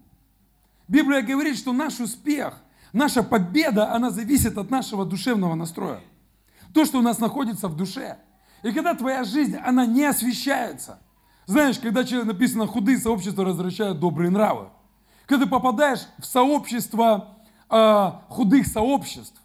Библия 0.87 1.21
говорит, 1.21 1.57
что 1.59 1.73
наш 1.73 1.99
успех, 1.99 2.59
наша 2.91 3.21
победа, 3.21 3.93
она 3.93 4.09
зависит 4.09 4.57
от 4.57 4.71
нашего 4.71 5.05
душевного 5.05 5.53
настроя. 5.53 6.01
То, 6.73 6.85
что 6.85 6.97
у 6.97 7.03
нас 7.03 7.19
находится 7.19 7.67
в 7.67 7.77
душе. 7.77 8.17
И 8.63 8.71
когда 8.71 8.93
твоя 8.93 9.23
жизнь, 9.23 9.55
она 9.55 9.85
не 9.85 10.05
освещается. 10.05 10.99
Знаешь, 11.45 11.79
когда 11.79 12.03
человек 12.03 12.27
написано, 12.27 12.67
худые 12.67 12.97
сообщества 12.97 13.43
возвращают 13.43 13.99
добрые 13.99 14.29
нравы. 14.29 14.69
Когда 15.25 15.45
ты 15.45 15.49
попадаешь 15.49 16.01
в 16.17 16.25
сообщество 16.25 17.37
э, 17.69 18.11
худых 18.29 18.67
сообществ, 18.67 19.39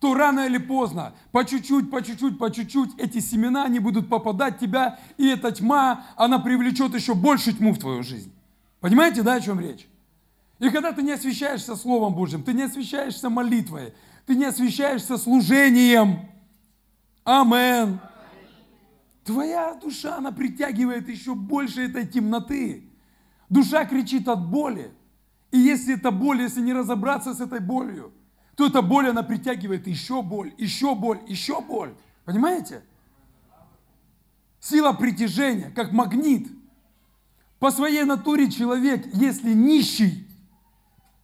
то 0.00 0.14
рано 0.14 0.46
или 0.46 0.58
поздно, 0.58 1.14
по 1.32 1.44
чуть-чуть, 1.44 1.90
по 1.90 2.02
чуть-чуть, 2.02 2.38
по 2.38 2.50
чуть-чуть 2.50 2.90
эти 2.98 3.20
семена, 3.20 3.64
они 3.64 3.78
будут 3.78 4.08
попадать 4.08 4.56
в 4.56 4.58
тебя, 4.58 4.98
и 5.16 5.28
эта 5.28 5.50
тьма, 5.50 6.04
она 6.16 6.38
привлечет 6.38 6.94
еще 6.94 7.14
больше 7.14 7.54
тьму 7.54 7.72
в 7.72 7.78
твою 7.78 8.02
жизнь. 8.02 8.32
Понимаете, 8.80 9.22
да, 9.22 9.34
о 9.34 9.40
чем 9.40 9.60
речь? 9.60 9.88
И 10.58 10.68
когда 10.68 10.92
ты 10.92 11.02
не 11.02 11.12
освещаешься 11.12 11.74
Словом 11.74 12.14
Божьим, 12.14 12.42
ты 12.42 12.52
не 12.52 12.62
освещаешься 12.62 13.30
молитвой, 13.30 13.94
ты 14.26 14.34
не 14.34 14.44
освещаешься 14.44 15.16
служением. 15.16 16.28
Амен. 17.24 17.98
Твоя 19.24 19.74
душа, 19.74 20.18
она 20.18 20.32
притягивает 20.32 21.08
еще 21.08 21.34
больше 21.34 21.86
этой 21.86 22.06
темноты. 22.06 22.90
Душа 23.48 23.86
кричит 23.86 24.28
от 24.28 24.46
боли. 24.46 24.92
И 25.50 25.58
если 25.58 25.94
эта 25.94 26.10
боль, 26.10 26.42
если 26.42 26.60
не 26.60 26.74
разобраться 26.74 27.32
с 27.32 27.40
этой 27.40 27.60
болью, 27.60 28.12
то 28.54 28.66
эта 28.66 28.82
боль, 28.82 29.08
она 29.08 29.22
притягивает 29.22 29.86
еще 29.86 30.22
боль, 30.22 30.52
еще 30.58 30.94
боль, 30.94 31.20
еще 31.26 31.60
боль. 31.62 31.94
Понимаете? 32.24 32.82
Сила 34.60 34.92
притяжения, 34.92 35.70
как 35.70 35.92
магнит. 35.92 36.48
По 37.58 37.70
своей 37.70 38.04
натуре 38.04 38.50
человек, 38.50 39.06
если 39.14 39.54
нищий, 39.54 40.28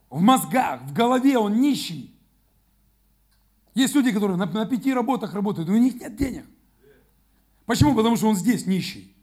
в 0.09 0.21
мозгах, 0.23 0.83
в 0.83 0.93
голове 0.95 1.39
он 1.39 1.61
нищий. 1.61 2.15
Есть 3.75 3.95
люди, 3.95 4.11
которые 4.11 4.37
на, 4.37 4.47
на 4.47 4.67
пяти 4.67 4.93
работах 4.93 5.35
работают, 5.35 5.69
у 5.69 5.77
них 5.77 6.01
нет 6.01 6.17
денег. 6.17 6.47
Почему? 7.71 7.95
Потому 7.95 8.17
что 8.17 8.27
он 8.27 8.35
здесь 8.35 8.67
нищий. 8.67 9.15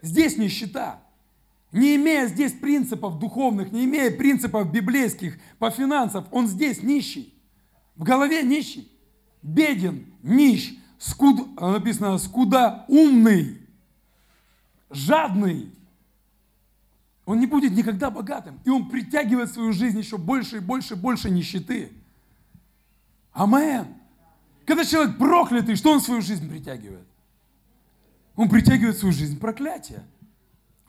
Здесь 0.00 0.38
нищета. 0.38 1.02
Не 1.70 1.96
имея 1.96 2.26
здесь 2.26 2.54
принципов 2.54 3.18
духовных, 3.18 3.72
не 3.72 3.84
имея 3.84 4.10
принципов 4.10 4.72
библейских 4.72 5.38
по 5.58 5.68
финансам, 5.70 6.26
он 6.30 6.46
здесь 6.46 6.82
нищий. 6.82 7.34
В 7.94 8.04
голове 8.04 8.42
нищий. 8.42 8.90
Беден, 9.42 10.06
нищ, 10.22 10.78
скуд, 10.96 11.60
написано, 11.60 12.16
скуда 12.16 12.86
умный, 12.88 13.60
жадный, 14.88 15.70
он 17.26 17.38
не 17.38 17.46
будет 17.46 17.72
никогда 17.72 18.10
богатым. 18.10 18.60
И 18.64 18.70
он 18.70 18.88
притягивает 18.88 19.50
в 19.50 19.52
свою 19.52 19.74
жизнь 19.74 19.98
еще 19.98 20.16
больше 20.16 20.56
и 20.56 20.60
больше 20.60 20.94
и 20.94 20.96
больше 20.96 21.28
нищеты. 21.28 21.92
Амен. 23.32 23.88
Когда 24.64 24.86
человек 24.86 25.18
проклятый, 25.18 25.76
что 25.76 25.92
он 25.92 26.00
в 26.00 26.04
свою 26.04 26.22
жизнь 26.22 26.48
притягивает? 26.48 27.06
Он 28.38 28.48
притягивает 28.48 28.94
в 28.94 29.00
свою 29.00 29.12
жизнь 29.12 29.36
проклятие. 29.40 30.04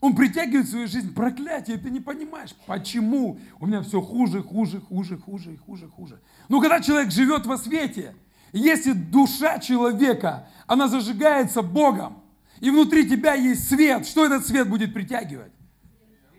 Он 0.02 0.16
притягивает 0.16 0.68
в 0.68 0.70
свою 0.70 0.88
жизнь 0.88 1.16
проклятие, 1.16 1.78
ты 1.78 1.90
не 1.90 2.00
понимаешь, 2.00 2.56
почему 2.68 3.40
у 3.60 3.66
меня 3.66 3.82
все 3.82 4.02
хуже, 4.02 4.44
хуже, 4.44 4.80
хуже, 4.80 5.18
хуже 5.18 5.58
хуже, 5.58 5.88
хуже. 5.88 6.22
Но 6.48 6.62
когда 6.62 6.80
человек 6.80 7.12
живет 7.12 7.48
во 7.48 7.58
свете, 7.58 8.14
если 8.54 8.92
душа 8.92 9.58
человека, 9.58 10.48
она 10.68 10.88
зажигается 10.88 11.64
Богом, 11.64 12.22
и 12.60 12.70
внутри 12.70 13.10
тебя 13.10 13.34
есть 13.34 13.68
свет, 13.68 14.06
что 14.06 14.28
этот 14.28 14.46
свет 14.46 14.70
будет 14.70 14.94
притягивать? 14.94 15.52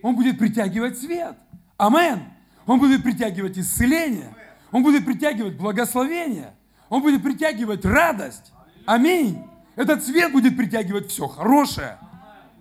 Он 0.03 0.15
будет 0.15 0.39
притягивать 0.39 0.97
свет. 0.97 1.37
Амен. 1.77 2.23
Он 2.67 2.79
будет 2.79 3.03
притягивать 3.03 3.59
исцеление. 3.59 4.33
Он 4.71 4.85
будет 4.85 5.05
притягивать 5.05 5.57
благословение. 5.57 6.55
Он 6.89 7.03
будет 7.03 7.23
притягивать 7.25 7.85
радость. 7.85 8.53
Аминь. 8.87 9.51
Этот 9.77 10.05
свет 10.05 10.33
будет 10.33 10.57
притягивать 10.57 11.11
все 11.11 11.27
хорошее. 11.27 11.99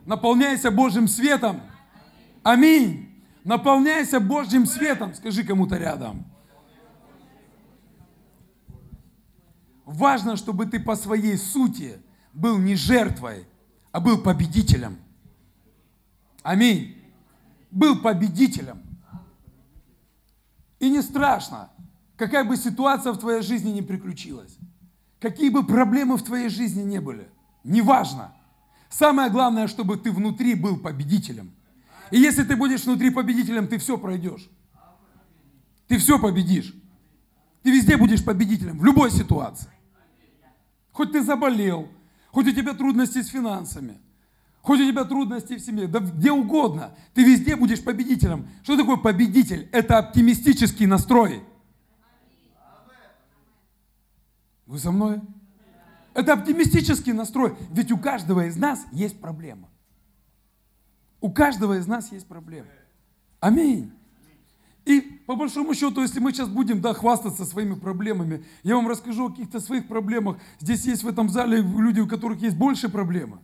Наполняйся 0.06 0.72
Божьим 0.72 1.08
светом. 1.08 1.62
Аминь. 2.44 3.24
Наполняйся 3.44 4.20
Божьим 4.20 4.66
светом. 4.66 5.14
Скажи 5.14 5.44
кому-то 5.44 5.78
рядом. 5.78 6.26
Важно, 9.86 10.38
чтобы 10.38 10.66
ты 10.68 10.80
по 10.80 10.96
своей 10.96 11.38
сути 11.38 12.00
был 12.34 12.58
не 12.58 12.76
жертвой, 12.76 13.48
а 13.92 14.00
был 14.00 14.22
победителем. 14.22 14.98
Аминь 16.44 17.00
был 17.72 18.00
победителем. 18.02 18.82
И 20.80 20.90
не 20.90 21.02
страшно, 21.02 21.72
какая 22.16 22.44
бы 22.44 22.56
ситуация 22.56 23.14
в 23.14 23.18
твоей 23.18 23.42
жизни 23.42 23.72
не 23.72 23.82
приключилась, 23.82 24.58
какие 25.20 25.50
бы 25.50 25.66
проблемы 25.66 26.18
в 26.18 26.24
твоей 26.24 26.50
жизни 26.50 26.84
не 26.84 27.00
были, 27.00 27.28
неважно. 27.64 28.34
Самое 28.90 29.30
главное, 29.30 29.68
чтобы 29.68 29.98
ты 29.98 30.12
внутри 30.12 30.56
был 30.56 30.78
победителем. 30.78 31.52
И 32.12 32.20
если 32.20 32.44
ты 32.44 32.56
будешь 32.56 32.86
внутри 32.86 33.12
победителем, 33.12 33.68
ты 33.68 33.78
все 33.78 33.98
пройдешь. 33.98 34.50
Ты 35.88 35.98
все 35.98 36.20
победишь. 36.20 36.74
Ты 37.62 37.72
везде 37.72 37.98
будешь 37.98 38.24
победителем, 38.24 38.80
в 38.80 38.86
любой 38.86 39.12
ситуации. 39.12 39.70
Хоть 40.92 41.12
ты 41.12 41.22
заболел, 41.22 41.90
хоть 42.32 42.48
у 42.48 42.52
тебя 42.52 42.74
трудности 42.74 43.22
с 43.22 43.28
финансами– 43.28 44.00
Хоть 44.62 44.82
у 44.82 44.88
тебя 44.88 45.06
трудности 45.06 45.56
в 45.56 45.60
семье, 45.62 45.88
да 45.88 46.00
где 46.00 46.32
угодно, 46.32 46.92
ты 47.14 47.24
везде 47.24 47.56
будешь 47.56 47.84
победителем. 47.84 48.48
Что 48.64 48.78
такое 48.78 48.98
победитель? 48.98 49.70
Это 49.72 49.98
оптимистический 49.98 50.86
настрой. 50.86 51.44
Вы 54.70 54.78
со 54.78 54.92
мной? 54.92 55.20
Это 56.14 56.34
оптимистический 56.34 57.12
настрой. 57.12 57.58
Ведь 57.72 57.92
у 57.92 57.98
каждого 57.98 58.46
из 58.46 58.56
нас 58.56 58.86
есть 58.92 59.20
проблема. 59.20 59.68
У 61.22 61.32
каждого 61.32 61.80
из 61.80 61.88
нас 61.88 62.12
есть 62.12 62.28
проблема. 62.28 62.68
Аминь. 63.40 63.92
И 64.86 65.02
по 65.26 65.36
большому 65.36 65.74
счету, 65.74 66.02
если 66.02 66.20
мы 66.20 66.32
сейчас 66.32 66.50
будем 66.50 66.82
да, 66.82 66.94
хвастаться 66.94 67.46
своими 67.46 67.74
проблемами, 67.74 68.46
я 68.62 68.76
вам 68.76 68.88
расскажу 68.88 69.26
о 69.26 69.30
каких-то 69.32 69.60
своих 69.60 69.88
проблемах. 69.88 70.38
Здесь 70.60 70.86
есть 70.86 71.02
в 71.04 71.08
этом 71.08 71.30
зале 71.30 71.64
люди, 71.64 72.02
у 72.02 72.08
которых 72.08 72.40
есть 72.40 72.56
больше 72.56 72.90
проблемы. 72.90 73.40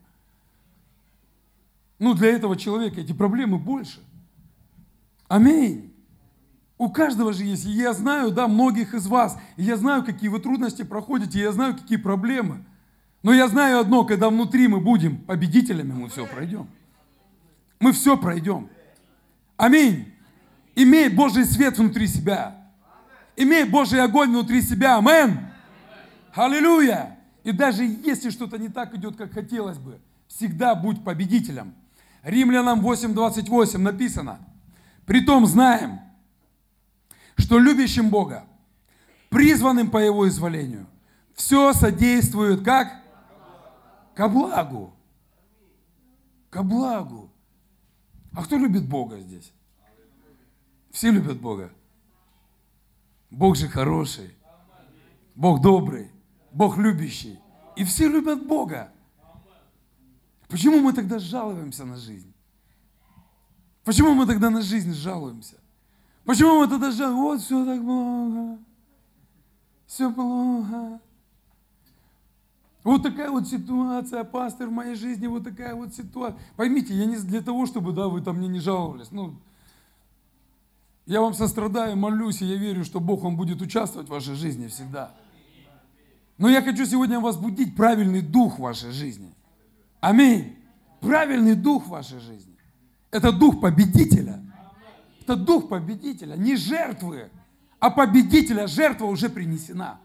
Ну, 1.97 2.13
для 2.13 2.29
этого 2.29 2.55
человека 2.55 3.01
эти 3.01 3.13
проблемы 3.13 3.57
больше. 3.57 3.99
Аминь. 5.27 5.91
У 6.77 6.89
каждого 6.89 7.31
же 7.31 7.43
есть. 7.43 7.65
И 7.65 7.69
я 7.69 7.93
знаю, 7.93 8.31
да, 8.31 8.47
многих 8.47 8.93
из 8.93 9.07
вас. 9.07 9.37
И 9.55 9.63
я 9.63 9.77
знаю, 9.77 10.03
какие 10.03 10.29
вы 10.29 10.39
трудности 10.39 10.83
проходите. 10.83 11.39
И 11.39 11.41
я 11.41 11.51
знаю, 11.51 11.75
какие 11.75 11.97
проблемы. 11.97 12.65
Но 13.23 13.33
я 13.33 13.47
знаю 13.47 13.79
одно, 13.79 14.03
когда 14.03 14.29
внутри 14.29 14.67
мы 14.67 14.79
будем 14.79 15.17
победителями, 15.17 15.93
мы 15.93 16.09
все 16.09 16.27
пройдем. 16.27 16.67
Мы 17.79 17.91
все 17.91 18.17
пройдем. 18.17 18.69
Аминь. 19.57 20.13
Имей 20.75 21.09
Божий 21.09 21.45
свет 21.45 21.77
внутри 21.77 22.07
себя. 22.07 22.55
Имей 23.37 23.63
Божий 23.63 24.01
огонь 24.01 24.29
внутри 24.29 24.61
себя. 24.61 24.97
Амин. 24.97 25.39
Аллилуйя. 26.33 27.17
И 27.43 27.51
даже 27.51 27.83
если 27.83 28.29
что-то 28.29 28.57
не 28.57 28.69
так 28.69 28.93
идет, 28.95 29.15
как 29.15 29.31
хотелось 29.31 29.77
бы, 29.77 29.99
всегда 30.27 30.75
будь 30.75 31.03
победителем. 31.03 31.73
Римлянам 32.23 32.85
8.28 32.85 33.77
написано. 33.77 34.39
Притом 35.05 35.45
знаем, 35.45 35.99
что 37.35 37.59
любящим 37.59 38.09
Бога, 38.09 38.45
призванным 39.29 39.89
по 39.89 39.97
Его 39.97 40.27
изволению, 40.27 40.87
все 41.33 41.73
содействует 41.73 42.63
как? 42.63 43.01
Ко 44.15 44.29
благу. 44.29 44.93
Ко 46.49 46.63
благу. 46.63 47.29
А 48.33 48.43
кто 48.43 48.57
любит 48.57 48.87
Бога 48.87 49.19
здесь? 49.19 49.51
Все 50.91 51.11
любят 51.11 51.39
Бога. 51.39 51.71
Бог 53.29 53.57
же 53.57 53.67
хороший. 53.67 54.33
Бог 55.35 55.61
добрый. 55.61 56.09
Бог 56.51 56.77
любящий. 56.77 57.39
И 57.75 57.83
все 57.83 58.07
любят 58.07 58.47
Бога. 58.47 58.91
Почему 60.47 60.79
мы 60.79 60.93
тогда 60.93 61.19
жалуемся 61.19 61.83
на 61.83 61.97
жизнь? 61.97 62.33
Почему 63.83 64.13
мы 64.13 64.25
тогда 64.25 64.49
на 64.49 64.61
жизнь 64.61 64.93
жалуемся? 64.93 65.57
Почему 66.25 66.59
мы 66.59 66.67
тогда 66.67 66.91
жалуемся? 66.91 67.15
Вот 67.15 67.41
все 67.41 67.65
так 67.65 67.81
плохо. 67.81 68.57
Все 69.85 70.11
плохо. 70.11 70.99
Вот 72.83 73.01
такая 73.01 73.31
вот 73.31 73.47
ситуация, 73.47 74.23
пастор 74.23 74.67
в 74.67 74.71
моей 74.71 74.95
жизни, 74.95 75.25
вот 75.25 75.43
такая 75.43 75.73
вот 75.73 75.93
ситуация. 75.95 76.39
Поймите, 76.55 76.93
я 76.93 77.05
не 77.05 77.15
для 77.17 77.41
того, 77.41 77.65
чтобы, 77.65 77.93
да, 77.93 78.07
вы 78.07 78.21
там 78.21 78.37
мне 78.37 78.47
не 78.47 78.59
жаловались. 78.59 79.11
Ну, 79.11 79.35
я 81.07 81.21
вам 81.21 81.33
сострадаю, 81.33 81.95
молюсь, 81.97 82.41
и 82.41 82.45
я 82.45 82.57
верю, 82.57 82.83
что 82.83 82.99
Бог, 82.99 83.23
Он 83.23 83.37
будет 83.37 83.61
участвовать 83.61 84.07
в 84.07 84.11
вашей 84.11 84.35
жизни 84.35 84.67
всегда. 84.67 85.15
Но 86.37 86.49
я 86.49 86.61
хочу 86.61 86.85
сегодня 86.85 87.19
возбудить 87.19 87.75
правильный 87.75 88.21
дух 88.21 88.57
в 88.57 88.61
вашей 88.61 88.91
жизни. 88.91 89.33
Аминь. 89.99 90.55
Правильный 90.99 91.55
дух 91.55 91.85
в 91.85 91.89
вашей 91.89 92.19
жизни. 92.19 92.55
Это 93.09 93.31
дух 93.31 93.61
победителя. 93.61 94.43
Это 95.25 95.35
дух 95.35 95.69
победителя, 95.69 96.35
не 96.35 96.55
жертвы, 96.55 97.31
а 97.79 97.89
победителя. 97.89 98.67
Жертва 98.67 99.05
уже 99.05 99.27
принесена. 99.27 99.99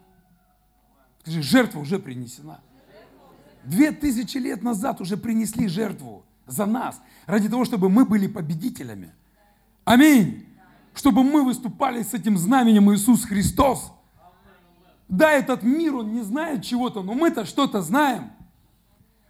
Скажи, 1.20 1.42
жертва 1.42 1.80
уже 1.80 1.98
принесена. 1.98 2.60
Две 3.64 3.92
тысячи 3.92 4.38
лет 4.38 4.62
назад 4.62 5.02
уже 5.02 5.18
принесли 5.18 5.68
жертву 5.68 6.24
за 6.46 6.64
нас, 6.64 7.02
ради 7.26 7.50
того, 7.50 7.66
чтобы 7.66 7.90
мы 7.90 8.06
были 8.06 8.26
победителями. 8.28 9.12
Аминь. 9.84 10.46
Чтобы 10.94 11.22
мы 11.22 11.44
выступали 11.44 12.02
с 12.02 12.14
этим 12.14 12.38
знаменем 12.38 12.90
Иисус 12.90 13.24
Христос. 13.24 13.92
Да, 15.06 15.32
этот 15.32 15.62
мир, 15.62 15.96
он 15.96 16.14
не 16.14 16.22
знает 16.22 16.64
чего-то, 16.64 17.02
но 17.02 17.12
мы-то 17.12 17.44
что-то 17.44 17.82
знаем. 17.82 18.32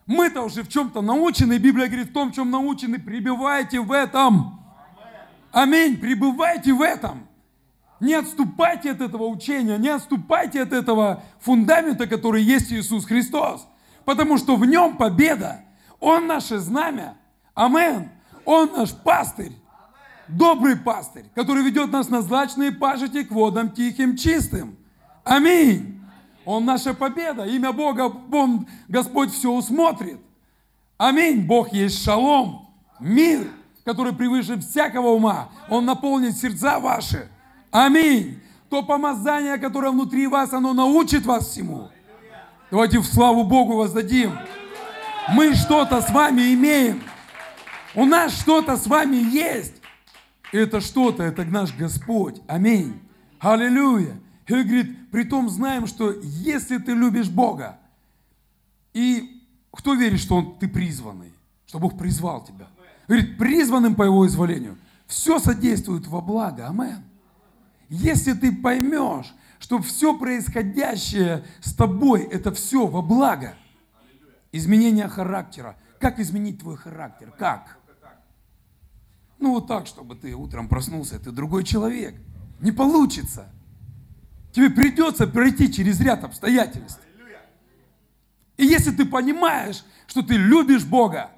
Мы-то 0.06 0.42
уже 0.42 0.62
в 0.62 0.68
чем-то 0.68 1.00
научены. 1.00 1.58
Библия 1.58 1.88
говорит, 1.88 2.10
в 2.10 2.12
том, 2.12 2.30
в 2.30 2.34
чем 2.34 2.52
научены, 2.52 3.00
пребывайте 3.00 3.80
в 3.80 3.90
этом. 3.90 4.59
Аминь. 5.52 5.98
Пребывайте 5.98 6.72
в 6.72 6.82
этом. 6.82 7.26
Не 8.00 8.14
отступайте 8.14 8.92
от 8.92 9.02
этого 9.02 9.24
учения, 9.24 9.76
не 9.76 9.88
отступайте 9.88 10.62
от 10.62 10.72
этого 10.72 11.22
фундамента, 11.40 12.06
который 12.06 12.42
есть 12.42 12.72
Иисус 12.72 13.04
Христос. 13.04 13.66
Потому 14.04 14.38
что 14.38 14.56
в 14.56 14.64
нем 14.64 14.96
победа. 14.96 15.62
Он 15.98 16.26
наше 16.26 16.58
знамя. 16.58 17.16
Амен. 17.54 18.10
Он 18.44 18.72
наш 18.72 18.92
пастырь. 18.94 19.52
Добрый 20.28 20.76
пастырь, 20.76 21.26
который 21.34 21.64
ведет 21.64 21.90
нас 21.90 22.08
на 22.08 22.22
злачные 22.22 22.72
пажити 22.72 23.24
к 23.24 23.32
водам 23.32 23.72
тихим, 23.72 24.16
чистым. 24.16 24.76
Аминь. 25.24 26.00
Он 26.44 26.64
наша 26.64 26.94
победа. 26.94 27.44
Имя 27.44 27.72
Бога, 27.72 28.12
Он, 28.32 28.66
Господь 28.88 29.32
все 29.32 29.50
усмотрит. 29.52 30.20
Аминь. 30.96 31.46
Бог 31.46 31.72
есть 31.72 32.02
шалом, 32.02 32.68
мир, 32.98 33.50
который 33.90 34.12
превыше 34.12 34.56
всякого 34.60 35.08
ума. 35.08 35.48
Он 35.68 35.84
наполнит 35.84 36.36
сердца 36.36 36.78
ваши. 36.78 37.28
Аминь. 37.72 38.40
То 38.68 38.84
помазание, 38.84 39.58
которое 39.58 39.90
внутри 39.90 40.28
вас, 40.28 40.52
оно 40.52 40.72
научит 40.72 41.26
вас 41.26 41.48
всему. 41.48 41.88
Давайте 42.70 43.00
в 43.00 43.04
славу 43.04 43.42
Богу 43.42 43.74
воздадим. 43.74 44.38
Мы 45.34 45.54
что-то 45.54 46.00
с 46.02 46.10
вами 46.10 46.54
имеем. 46.54 47.02
У 47.96 48.04
нас 48.04 48.40
что-то 48.40 48.76
с 48.76 48.86
вами 48.86 49.16
есть. 49.16 49.74
Это 50.52 50.80
что-то, 50.80 51.24
это 51.24 51.44
наш 51.44 51.74
Господь. 51.74 52.40
Аминь. 52.46 53.00
Аллилуйя. 53.40 54.20
И 54.46 54.52
говорит, 54.52 55.10
при 55.10 55.24
том 55.24 55.50
знаем, 55.50 55.88
что 55.88 56.12
если 56.22 56.78
ты 56.78 56.92
любишь 56.92 57.28
Бога, 57.28 57.80
и 58.92 59.42
кто 59.72 59.94
верит, 59.94 60.20
что 60.20 60.36
он, 60.36 60.58
ты 60.60 60.68
призванный, 60.68 61.32
что 61.66 61.80
Бог 61.80 61.98
призвал 61.98 62.44
тебя? 62.44 62.68
Говорит, 63.10 63.38
призванным 63.38 63.96
по 63.96 64.04
его 64.04 64.24
изволению. 64.24 64.78
Все 65.08 65.40
содействует 65.40 66.06
во 66.06 66.20
благо. 66.20 66.68
Амен. 66.68 67.02
Если 67.88 68.34
ты 68.34 68.54
поймешь, 68.54 69.34
что 69.58 69.82
все 69.82 70.16
происходящее 70.16 71.44
с 71.60 71.74
тобой, 71.74 72.22
это 72.22 72.52
все 72.52 72.86
во 72.86 73.02
благо. 73.02 73.56
Изменение 74.52 75.08
характера. 75.08 75.76
Как 75.98 76.20
изменить 76.20 76.60
твой 76.60 76.76
характер? 76.76 77.34
Как? 77.36 77.78
Ну 79.40 79.54
вот 79.54 79.66
так, 79.66 79.88
чтобы 79.88 80.14
ты 80.14 80.32
утром 80.36 80.68
проснулся, 80.68 81.18
ты 81.18 81.32
другой 81.32 81.64
человек. 81.64 82.14
Не 82.60 82.70
получится. 82.70 83.48
Тебе 84.52 84.70
придется 84.70 85.26
пройти 85.26 85.72
через 85.72 86.00
ряд 86.00 86.22
обстоятельств. 86.22 87.00
И 88.56 88.64
если 88.64 88.92
ты 88.92 89.04
понимаешь, 89.04 89.84
что 90.06 90.22
ты 90.22 90.36
любишь 90.36 90.84
Бога, 90.84 91.32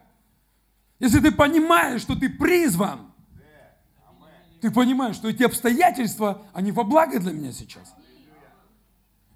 если 1.03 1.19
ты 1.19 1.33
понимаешь, 1.33 2.01
что 2.01 2.15
ты 2.15 2.31
призван, 2.31 3.01
ты 4.61 4.71
понимаешь, 4.71 5.17
что 5.17 5.29
эти 5.29 5.43
обстоятельства, 5.43 6.43
они 6.53 6.71
во 6.71 6.85
благо 6.85 7.19
для 7.19 7.33
меня 7.33 7.51
сейчас. 7.51 7.93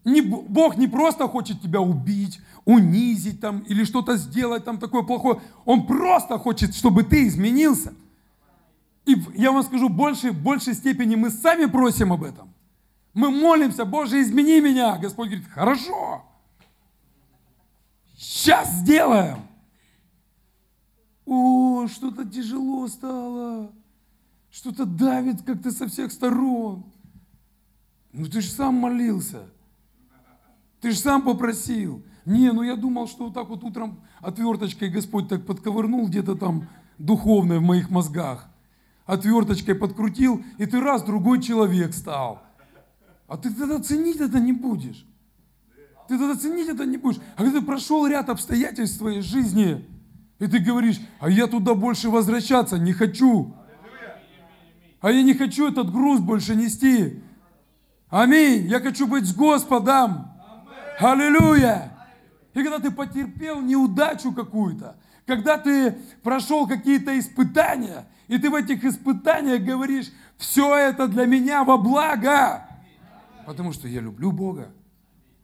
Не, 0.04 0.20
Бог 0.20 0.76
не 0.76 0.86
просто 0.86 1.26
хочет 1.26 1.60
тебя 1.60 1.80
убить, 1.80 2.40
унизить 2.64 3.40
там 3.40 3.62
или 3.62 3.82
что-то 3.82 4.16
сделать 4.16 4.64
там 4.64 4.78
такое 4.78 5.02
плохое. 5.02 5.40
Он 5.64 5.88
просто 5.88 6.38
хочет, 6.38 6.72
чтобы 6.72 7.02
ты 7.02 7.26
изменился. 7.26 7.92
И 9.04 9.20
я 9.34 9.50
вам 9.50 9.64
скажу, 9.64 9.88
больше, 9.88 10.30
в 10.30 10.40
большей 10.40 10.74
степени 10.74 11.16
мы 11.16 11.30
сами 11.30 11.66
просим 11.66 12.12
об 12.12 12.22
этом. 12.22 12.54
Мы 13.12 13.32
молимся, 13.32 13.84
Боже, 13.84 14.22
измени 14.22 14.60
меня. 14.60 14.98
Господь 14.98 15.30
говорит, 15.30 15.48
хорошо. 15.50 16.24
Сейчас 18.16 18.70
сделаем. 18.70 19.38
Что-то 21.88 22.24
тяжело 22.24 22.86
стало. 22.88 23.72
Что-то 24.50 24.86
давит 24.86 25.42
как-то 25.42 25.70
со 25.70 25.86
всех 25.86 26.12
сторон. 26.12 26.84
Ну 28.12 28.26
ты 28.26 28.40
же 28.40 28.48
сам 28.48 28.74
молился. 28.74 29.44
Ты 30.80 30.92
же 30.92 30.98
сам 30.98 31.22
попросил. 31.22 32.02
Не, 32.24 32.52
ну 32.52 32.62
я 32.62 32.76
думал, 32.76 33.06
что 33.06 33.24
вот 33.24 33.34
так 33.34 33.48
вот 33.48 33.62
утром 33.62 34.00
отверточкой 34.20 34.88
Господь 34.88 35.28
так 35.28 35.44
подковырнул 35.46 36.06
где-то 36.06 36.34
там 36.34 36.68
духовное 36.98 37.58
в 37.58 37.62
моих 37.62 37.90
мозгах. 37.90 38.48
Отверточкой 39.04 39.74
подкрутил, 39.74 40.42
и 40.58 40.66
ты 40.66 40.80
раз 40.80 41.02
другой 41.02 41.40
человек 41.40 41.94
стал. 41.94 42.42
А 43.28 43.36
ты 43.36 43.52
тогда 43.52 43.80
ценить 43.80 44.20
это 44.20 44.40
не 44.40 44.52
будешь. 44.52 45.06
Ты 46.08 46.18
тогда 46.18 46.36
ценить 46.36 46.68
это 46.68 46.84
не 46.84 46.96
будешь. 46.96 47.20
А 47.36 47.44
когда 47.44 47.60
прошел 47.60 48.06
ряд 48.06 48.28
обстоятельств 48.28 48.96
в 48.96 49.00
твоей 49.00 49.20
жизни, 49.20 49.84
и 50.38 50.46
ты 50.46 50.58
говоришь, 50.58 51.00
а 51.18 51.30
я 51.30 51.46
туда 51.46 51.74
больше 51.74 52.10
возвращаться 52.10 52.78
не 52.78 52.92
хочу. 52.92 53.54
А 55.00 55.10
я 55.10 55.22
не 55.22 55.34
хочу 55.34 55.68
этот 55.68 55.90
груз 55.92 56.20
больше 56.20 56.54
нести. 56.54 57.22
Аминь. 58.08 58.66
Я 58.66 58.80
хочу 58.80 59.06
быть 59.06 59.24
с 59.24 59.34
Господом. 59.34 60.32
Аллилуйя. 60.98 61.92
И 62.54 62.62
когда 62.62 62.78
ты 62.78 62.90
потерпел 62.90 63.60
неудачу 63.60 64.32
какую-то, 64.32 64.96
когда 65.26 65.58
ты 65.58 65.92
прошел 66.22 66.66
какие-то 66.66 67.18
испытания, 67.18 68.06
и 68.28 68.38
ты 68.38 68.50
в 68.50 68.54
этих 68.54 68.84
испытаниях 68.84 69.62
говоришь, 69.62 70.10
все 70.36 70.76
это 70.76 71.08
для 71.08 71.26
меня 71.26 71.64
во 71.64 71.76
благо, 71.76 72.66
потому 73.46 73.72
что 73.72 73.88
я 73.88 74.00
люблю 74.00 74.32
Бога. 74.32 74.72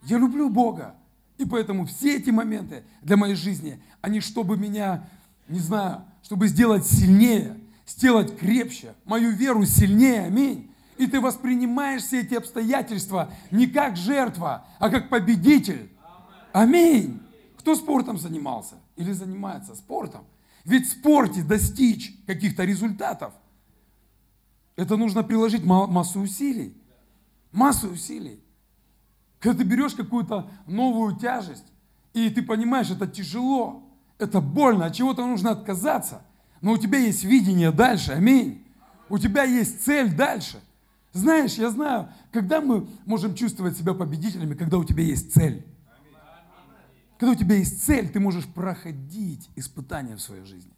Я 0.05 0.19
люблю 0.19 0.49
Бога. 0.51 0.97
И 1.43 1.45
поэтому 1.45 1.87
все 1.87 2.19
эти 2.19 2.31
моменты 2.31 2.85
для 3.01 3.17
моей 3.17 3.35
жизни, 3.35 3.83
они 4.01 4.21
чтобы 4.21 4.57
меня, 4.57 5.09
не 5.49 5.59
знаю, 5.59 6.05
чтобы 6.23 6.47
сделать 6.47 6.87
сильнее, 6.87 7.59
сделать 7.85 8.39
крепче, 8.39 8.95
мою 9.05 9.33
веру 9.33 9.67
сильнее, 9.67 10.27
аминь. 10.27 10.71
И 10.99 11.09
ты 11.09 11.21
воспринимаешь 11.21 12.03
все 12.03 12.21
эти 12.21 12.35
обстоятельства 12.35 13.33
не 13.51 13.67
как 13.67 13.97
жертва, 13.97 14.65
а 14.79 14.89
как 14.89 15.09
победитель. 15.09 15.91
Аминь. 16.53 17.21
Кто 17.59 17.75
спортом 17.75 18.19
занимался 18.19 18.77
или 18.95 19.11
занимается 19.11 19.75
спортом? 19.75 20.23
Ведь 20.65 20.87
в 20.87 20.93
спорте 20.93 21.43
достичь 21.43 22.15
каких-то 22.25 22.63
результатов, 22.63 23.33
это 24.77 24.97
нужно 24.97 25.25
приложить 25.25 25.65
массу 25.65 26.21
усилий. 26.21 26.81
Массу 27.51 27.89
усилий. 27.89 28.41
Когда 29.43 29.59
ты 29.59 29.65
берешь 29.65 29.95
какую-то 29.95 30.49
новую 30.67 31.17
тяжесть, 31.17 31.67
и 32.15 32.31
ты 32.31 32.43
понимаешь, 32.43 32.91
это 32.91 33.07
тяжело, 33.07 33.83
это 34.19 34.41
больно, 34.41 34.87
от 34.87 34.95
чего-то 34.95 35.27
нужно 35.27 35.51
отказаться– 35.51 36.23
но 36.63 36.73
у 36.73 36.79
тебя 36.79 36.99
есть 36.99 37.25
видение 37.25 37.73
дальше, 37.73 38.13
аминь. 38.13 38.65
У 39.09 39.19
тебя 39.19 39.43
есть 39.43 39.85
цель 39.85 40.15
дальше. 40.15 40.63
Знаешь, 41.13 41.55
я 41.55 41.69
знаю, 41.69 42.09
когда 42.31 42.63
мы 42.63 42.89
можем 43.05 43.35
чувствовать 43.35 43.77
себя 43.77 43.93
победителями, 43.93 44.55
когда 44.55 44.79
у 44.79 44.85
тебя 44.85 45.03
есть 45.03 45.35
цель. 45.35 45.67
Когда 47.19 47.33
у 47.33 47.35
тебя 47.35 47.57
есть 47.57 47.85
цель, 47.85 48.09
ты 48.09 48.21
можешь 48.21 48.47
проходить 48.47 49.51
испытания 49.57 50.17
в 50.17 50.21
своей 50.21 50.45
жизни. 50.45 50.73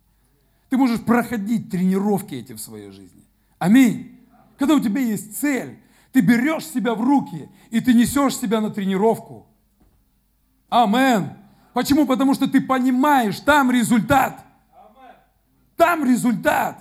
Ты 0.70 0.78
можешь 0.78 1.02
проходить 1.02 1.70
тренировки 1.70 2.34
эти 2.34 2.54
в 2.54 2.58
своей 2.58 2.90
жизни. 2.90 3.22
Аминь. 3.58 4.18
Когда 4.58 4.74
у 4.74 4.80
тебя 4.80 5.02
есть 5.02 5.38
цель, 5.38 5.78
ты 6.14 6.20
берешь 6.20 6.64
себя 6.68 6.94
в 6.94 7.00
руки, 7.00 7.48
и 7.70 7.80
ты 7.80 7.92
несешь 7.92 8.36
себя 8.36 8.60
на 8.60 8.70
тренировку. 8.70 9.48
Амен. 10.68 11.32
Почему? 11.72 12.06
Потому 12.06 12.34
что 12.34 12.46
ты 12.46 12.60
понимаешь, 12.60 13.40
там 13.40 13.68
результат. 13.72 14.44
Там 15.76 16.04
результат. 16.04 16.80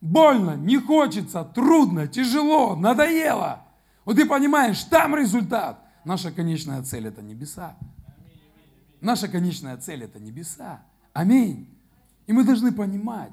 Больно, 0.00 0.56
не 0.56 0.78
хочется, 0.78 1.44
трудно, 1.44 2.06
тяжело, 2.08 2.74
надоело. 2.74 3.66
Вот 4.06 4.16
ты 4.16 4.24
понимаешь, 4.24 4.82
там 4.84 5.14
результат. 5.14 5.78
Наша 6.06 6.32
конечная 6.32 6.82
цель– 6.82 7.06
это 7.08 7.20
небеса. 7.20 7.76
Наша 9.02 9.28
конечная 9.28 9.76
цель– 9.76 10.02
это 10.04 10.18
небеса. 10.18 10.82
Аминь. 11.12 11.68
И 12.26 12.32
мы 12.32 12.44
должны 12.44 12.72
понимать, 12.72 13.32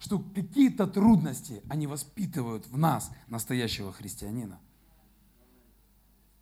что 0.00 0.18
какие-то 0.18 0.88
трудности, 0.88 1.62
они 1.68 1.86
воспитывают 1.86 2.66
в 2.66 2.76
нас 2.76 3.12
настоящего 3.28 3.92
христианина. 3.92 4.58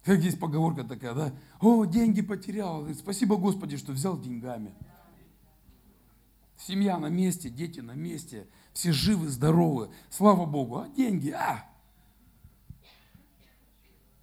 Как 0.05 0.21
есть 0.21 0.41
поговорка 0.41 0.85
такая, 0.85 1.15
да? 1.15 1.33
О, 1.61 1.85
деньги 1.85 2.23
потерял. 2.23 2.87
Спасибо 2.95 3.37
Господи, 3.37 3.77
что 3.77 3.93
взял 3.93 4.19
деньгами. 4.19 4.73
Семья 6.57 6.99
на 6.99 7.07
месте, 7.07 7.49
дети 7.49 7.81
на 7.81 7.93
месте, 7.93 8.47
все 8.73 8.93
живы, 8.93 9.29
здоровы. 9.29 9.91
Слава 10.11 10.47
Богу. 10.47 10.79
А 10.79 10.89
деньги, 10.89 11.31
а? 11.31 11.65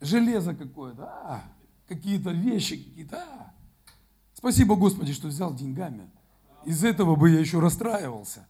Железо 0.02 0.56
какое-то, 0.56 1.06
а? 1.06 1.44
Какие-то 1.88 2.32
вещи 2.32 2.78
какие-то, 2.78 3.18
а? 3.18 3.54
Спасибо 4.34 4.76
Господи, 4.76 5.13
что 5.13 5.28
взял 5.28 5.54
деньгами. 5.54 6.10
Из 6.66 6.84
этого 6.84 7.16
бы 7.16 7.30
я 7.30 7.40
еще 7.40 7.60
расстраивался. 7.60 8.46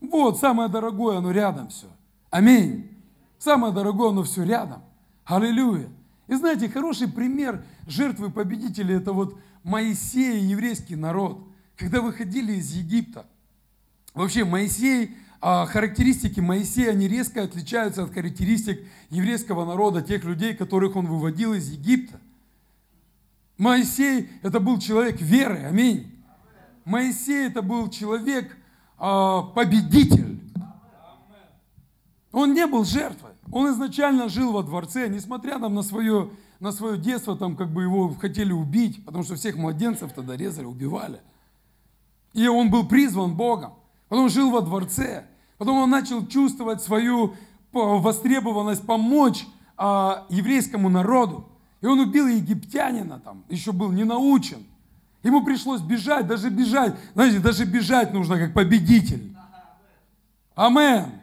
Вот, 0.00 0.38
самое 0.38 0.68
дорогое, 0.68 1.18
оно 1.18 1.30
рядом 1.30 1.68
все. 1.68 1.86
Аминь. 2.30 2.90
Самое 3.38 3.72
дорогое, 3.72 4.10
оно 4.10 4.22
все 4.22 4.42
рядом. 4.42 4.82
Аллилуйя. 5.24 5.88
И 6.30 6.34
знаете, 6.36 6.68
хороший 6.68 7.08
пример 7.08 7.64
жертвы 7.88 8.30
победителей– 8.30 8.94
это 8.98 9.12
вот 9.12 9.36
Моисей, 9.64 10.40
еврейский 10.40 10.94
народ. 10.94 11.44
Когда 11.76 12.00
выходили 12.00 12.52
из 12.52 12.70
Египта, 12.72 13.26
вообще 14.14 14.44
Моисей, 14.44 15.16
а, 15.40 15.66
характеристики 15.66 16.38
Моисея, 16.38 16.92
они 16.92 17.08
резко 17.08 17.42
отличаются 17.42 18.04
от 18.04 18.14
характеристик 18.14 18.78
еврейского 19.10 19.64
народа, 19.64 20.02
тех 20.02 20.22
людей, 20.22 20.54
которых 20.54 20.94
он 20.94 21.06
выводил 21.06 21.52
из 21.52 21.68
Египта. 21.68 22.20
Моисей– 23.58 24.28
это 24.42 24.60
был 24.60 24.78
человек 24.78 25.20
веры, 25.20 25.64
аминь. 25.64 26.14
Моисей 26.84 27.48
это 27.48 27.60
был 27.60 27.90
человек, 27.90 28.56
а, 28.98 29.42
победитель. 29.42 30.29
Он 32.32 32.54
не 32.54 32.66
был 32.66 32.84
жертвой. 32.84 33.32
Он 33.50 33.72
изначально 33.72 34.28
жил 34.28 34.52
во 34.52 34.62
дворце, 34.62 35.08
несмотря 35.08 35.58
там, 35.58 35.74
на, 35.74 35.82
свое, 35.82 36.30
на 36.60 36.70
свое 36.70 36.96
детство, 36.96 37.36
там 37.36 37.56
как 37.56 37.70
бы 37.72 37.82
его 37.82 38.14
хотели 38.14 38.52
убить, 38.52 39.04
потому 39.04 39.24
что 39.24 39.34
всех 39.34 39.56
младенцев 39.56 40.12
тогда 40.12 40.36
резали, 40.36 40.64
убивали. 40.64 41.20
И 42.32 42.46
он 42.46 42.70
был 42.70 42.86
призван 42.86 43.34
Богом. 43.34 43.74
Потом 44.08 44.28
жил 44.28 44.50
во 44.50 44.60
дворце. 44.60 45.26
Потом 45.58 45.78
он 45.78 45.90
начал 45.90 46.26
чувствовать 46.26 46.82
свою 46.82 47.34
востребованность 47.72 48.86
помочь 48.86 49.46
а, 49.76 50.26
еврейскому 50.28 50.88
народу. 50.88 51.48
И 51.80 51.86
он 51.86 51.98
убил 52.00 52.26
египтянина 52.28 53.20
там, 53.20 53.44
еще 53.48 53.72
был 53.72 53.90
не 53.90 54.04
научен. 54.04 54.66
Ему 55.22 55.44
пришлось 55.44 55.80
бежать, 55.80 56.26
даже 56.26 56.50
бежать. 56.50 56.94
Знаете, 57.14 57.40
даже 57.40 57.64
бежать 57.64 58.12
нужно 58.12 58.38
как 58.38 58.54
победитель. 58.54 59.34
Амен. 60.54 61.19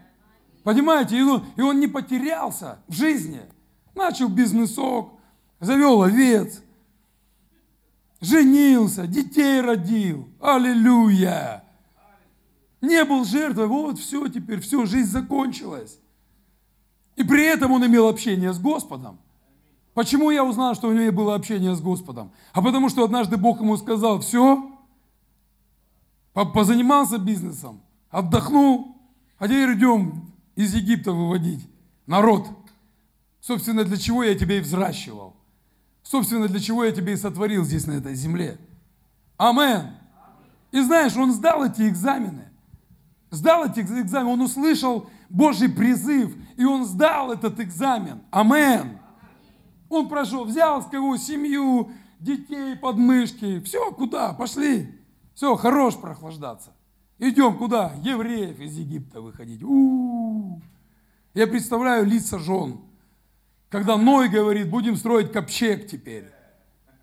Понимаете, 0.68 1.18
и 1.18 1.22
он, 1.22 1.46
и 1.56 1.62
он 1.62 1.80
не 1.80 1.88
потерялся 1.88 2.80
в 2.90 2.94
жизни. 2.94 3.40
Начал 3.96 4.28
бизнесок, 4.28 5.14
завел 5.62 6.02
овец, 6.02 6.62
женился, 8.20 9.08
детей 9.08 9.62
родил. 9.62 10.28
Аллилуйя. 10.42 11.64
Не 12.82 13.06
был 13.06 13.24
жертвой, 13.24 13.68
вот 13.68 13.98
все 13.98 14.28
теперь, 14.28 14.60
все, 14.60 14.86
жизнь 14.86 15.10
закончилась. 15.10 16.02
И 17.16 17.24
при 17.24 17.46
этом 17.46 17.72
он 17.72 17.86
имел 17.86 18.10
общение 18.10 18.52
с 18.52 18.60
Господом. 18.60 19.20
Почему 19.94 20.32
я 20.32 20.44
узнал, 20.44 20.76
что 20.76 20.90
у 20.90 20.92
него 20.92 21.14
было 21.14 21.36
общение 21.36 21.76
с 21.76 21.80
Господом? 21.80 22.34
А 22.52 22.62
потому 22.62 22.90
что 22.90 23.06
однажды 23.06 23.38
Бог 23.38 23.62
ему 23.62 23.78
сказал, 23.78 24.20
все, 24.20 24.70
позанимался 26.34 27.20
бизнесом, 27.20 27.80
отдохнул, 28.10 28.98
а 29.38 29.48
теперь 29.48 29.74
идем 29.74 30.27
из 30.58 30.74
Египта 30.74 31.14
выводить 31.14 31.66
народ. 32.08 32.50
Собственно, 33.40 33.86
для 33.86 33.96
чего 33.96 34.24
я 34.24 34.36
тебя 34.36 34.58
и 34.58 34.60
взращивал. 34.60 35.36
Собственно, 36.02 36.48
для 36.48 36.60
чего 36.60 36.84
я 36.84 36.92
тебя 36.92 37.14
и 37.14 37.16
сотворил 37.16 37.64
здесь, 37.64 37.86
на 37.86 37.94
этой 37.94 38.16
земле. 38.16 38.58
Амен. 39.38 39.92
И 40.72 40.82
знаешь, 40.82 41.16
он 41.16 41.32
сдал 41.32 41.64
эти 41.64 41.88
экзамены. 41.88 42.50
Сдал 43.30 43.66
эти 43.66 43.82
экзамены, 43.82 44.32
он 44.32 44.42
услышал 44.42 45.10
Божий 45.30 45.70
призыв, 45.70 46.36
и 46.58 46.66
он 46.66 46.86
сдал 46.86 47.32
этот 47.32 47.60
экзамен. 47.60 48.22
Амен. 48.32 48.98
Он 49.90 50.10
прошел, 50.10 50.44
взял 50.44 50.82
с 50.82 50.88
кого 50.88 51.18
семью, 51.18 51.92
детей, 52.20 52.76
подмышки. 52.76 53.60
Все, 53.60 53.92
куда? 53.92 54.34
Пошли. 54.34 54.90
Все, 55.36 55.56
хорош 55.56 55.98
прохлаждаться. 55.98 56.72
Идем 57.20 57.58
куда? 57.58 57.94
Евреев 58.04 58.60
из 58.60 58.78
Египта 58.78 59.22
выходить. 59.22 59.64
У-у-у. 59.64 60.62
Я 61.34 61.48
представляю 61.48 62.06
лица 62.06 62.40
жен. 62.40 62.80
Когда 63.70 63.98
Ной 63.98 64.30
говорит, 64.30 64.70
будем 64.70 64.96
строить 64.96 65.32
ковчег 65.32 65.88
теперь. 65.88 66.26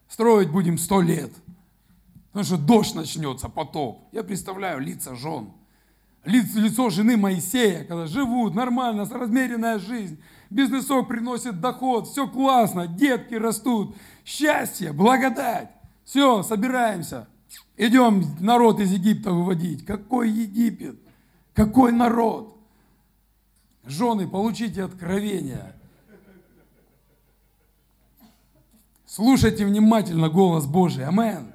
Строить 0.08 0.50
будем 0.50 0.78
сто 0.78 1.00
лет. 1.00 1.30
Потому 2.28 2.44
что 2.44 2.56
дождь 2.56 2.94
начнется, 2.94 3.48
потоп. 3.48 4.08
Я 4.12 4.24
представляю 4.24 4.80
лица 4.80 5.14
жен. 5.14 5.52
Лицо, 6.24 6.58
лицо 6.58 6.90
жены 6.90 7.16
Моисея, 7.16 7.84
когда 7.84 8.06
живут 8.06 8.54
нормально, 8.54 9.04
размеренная 9.04 9.78
жизнь 9.78 10.18
бизнесок 10.54 11.08
приносит 11.08 11.60
доход, 11.60 12.08
все 12.08 12.28
классно, 12.28 12.86
детки 12.86 13.34
растут, 13.34 13.96
счастье, 14.24 14.92
благодать. 14.92 15.70
Все, 16.04 16.42
собираемся, 16.42 17.28
идем 17.76 18.24
народ 18.40 18.80
из 18.80 18.92
Египта 18.92 19.32
выводить. 19.32 19.84
Какой 19.84 20.30
Египет? 20.30 20.98
Какой 21.52 21.92
народ? 21.92 22.56
Жены, 23.84 24.26
получите 24.26 24.82
откровение. 24.82 25.74
Слушайте 29.06 29.64
внимательно 29.64 30.28
голос 30.28 30.66
Божий. 30.66 31.04
Амен. 31.04 31.52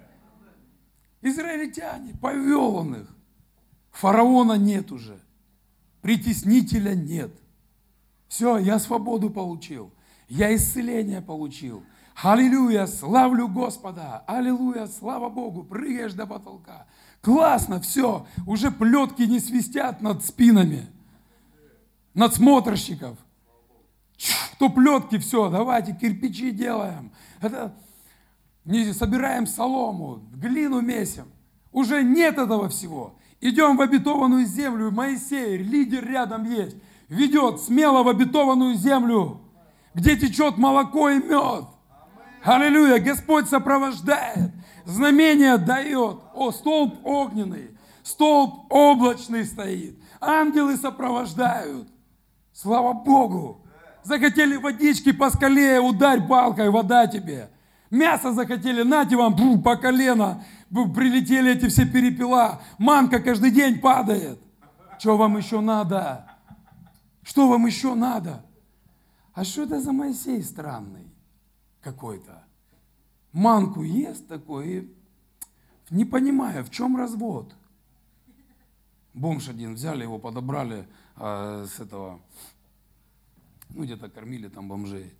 Израильтяне, 1.21 2.13
повел 2.21 2.75
он 2.75 2.95
их. 2.95 3.15
Фараона 3.91 4.53
нет 4.53 4.91
уже. 4.91 5.19
Притеснителя 6.01 6.95
нет. 6.95 7.31
Все, 8.29 8.57
я 8.57 8.79
свободу 8.79 9.29
получил. 9.29 9.91
Я 10.29 10.55
исцеление 10.55 11.21
получил. 11.21 11.83
Аллилуйя, 12.21 12.85
славлю 12.85 13.47
Господа. 13.47 14.23
Аллилуйя, 14.27 14.87
слава 14.87 15.29
Богу. 15.29 15.63
Прыгаешь 15.63 16.13
до 16.13 16.27
потолка. 16.27 16.85
Классно, 17.21 17.79
все. 17.79 18.25
Уже 18.45 18.71
плетки 18.71 19.23
не 19.23 19.39
свистят 19.39 20.01
над 20.01 20.23
спинами. 20.23 20.87
Надсмотрщиков. 22.13 23.17
То 24.57 24.69
плетки, 24.69 25.17
все, 25.17 25.49
давайте 25.49 25.95
кирпичи 25.95 26.51
делаем. 26.51 27.11
Это, 27.39 27.73
не 28.65 28.91
собираем 28.91 29.47
солому, 29.47 30.19
глину 30.33 30.81
месим. 30.81 31.25
Уже 31.71 32.03
нет 32.03 32.37
этого 32.37 32.67
всего. 32.67 33.15
Идем 33.39 33.77
в 33.77 33.81
обетованную 33.81 34.45
землю. 34.45 34.91
Моисей, 34.91 35.57
лидер 35.57 36.05
рядом 36.05 36.43
есть 36.43 36.75
ведет 37.09 37.59
смело 37.59 38.03
в 38.03 38.07
обетованную 38.07 38.75
землю, 38.75 39.41
где 39.93 40.15
течет 40.15 40.57
молоко 40.57 41.09
и 41.09 41.17
мед. 41.17 41.65
Аллилуйя! 42.43 42.99
Господь 42.99 43.47
сопровождает, 43.49 44.51
знамение 44.85 45.57
дает. 45.57 46.19
О, 46.33 46.51
столб 46.51 47.05
огненный, 47.05 47.71
столб 48.03 48.65
облачный 48.71 49.45
стоит. 49.45 49.99
Ангелы 50.21 50.77
сопровождают. 50.77 51.87
Слава 52.53 52.93
Богу! 52.93 53.65
Захотели 54.03 54.55
водички 54.55 55.11
по 55.11 55.29
скале, 55.29 55.79
ударь 55.79 56.25
палкой, 56.27 56.69
вода 56.69 57.07
тебе. 57.07 57.49
Мясо 57.91 58.33
захотели, 58.33 58.83
нате 58.83 59.15
вам 59.15 59.61
по 59.61 59.75
колено. 59.75 60.43
Прилетели 60.69 61.51
эти 61.51 61.67
все 61.67 61.85
перепела. 61.85 62.61
Манка 62.77 63.19
каждый 63.19 63.51
день 63.51 63.79
падает. 63.79 64.39
Что 64.99 65.17
вам 65.17 65.37
еще 65.37 65.59
надо? 65.59 66.25
Что 67.23 67.47
вам 67.47 67.65
еще 67.65 67.95
надо? 67.95 68.43
а 69.39 69.45
что 69.45 69.63
это 69.63 69.79
за 69.79 69.93
Моисей 69.93 70.43
странный 70.43 71.08
какой-то? 71.81 72.43
Манку 73.31 73.83
ест 73.83 74.27
такой 74.27 74.89
не 75.89 76.05
понимаю, 76.05 76.63
в 76.63 76.69
чем 76.69 76.97
развод. 76.97 77.53
Бомж 79.13 79.49
один 79.49 79.73
взяли, 79.73 80.03
его 80.03 80.19
подобрали 80.19 80.87
э, 81.17 81.65
с 81.67 81.79
этого, 81.79 82.21
ну 83.69 83.83
где-то 83.83 84.09
кормили 84.09 84.47
там 84.49 84.67
бомжей. 84.67 85.13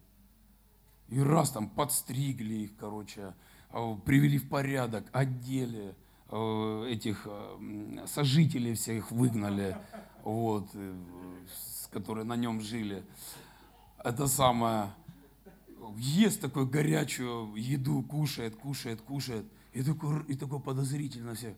И 1.07 1.19
раз 1.19 1.51
там 1.51 1.69
подстригли 1.69 2.53
их, 2.53 2.77
короче, 2.77 3.33
э, 3.71 3.95
привели 4.05 4.37
в 4.37 4.47
порядок, 4.47 5.05
одели, 5.11 5.95
э, 6.29 6.85
этих 6.89 7.23
э, 7.25 8.05
сожителей 8.07 8.75
всех 8.75 9.11
выгнали, 9.11 9.75
вот, 10.23 10.69
э, 10.75 10.95
которые 11.91 12.25
на 12.25 12.35
нем 12.35 12.61
жили. 12.61 13.03
Это 13.97 14.27
самое, 14.27 14.91
ест 15.97 16.41
такую 16.41 16.67
горячую 16.67 17.55
еду, 17.55 18.01
кушает, 18.03 18.55
кушает, 18.55 19.01
кушает. 19.01 19.45
И 19.73 19.83
такой, 19.83 20.23
и 20.25 20.35
такой 20.35 20.59
подозрительно 20.59 21.35
все. 21.35 21.55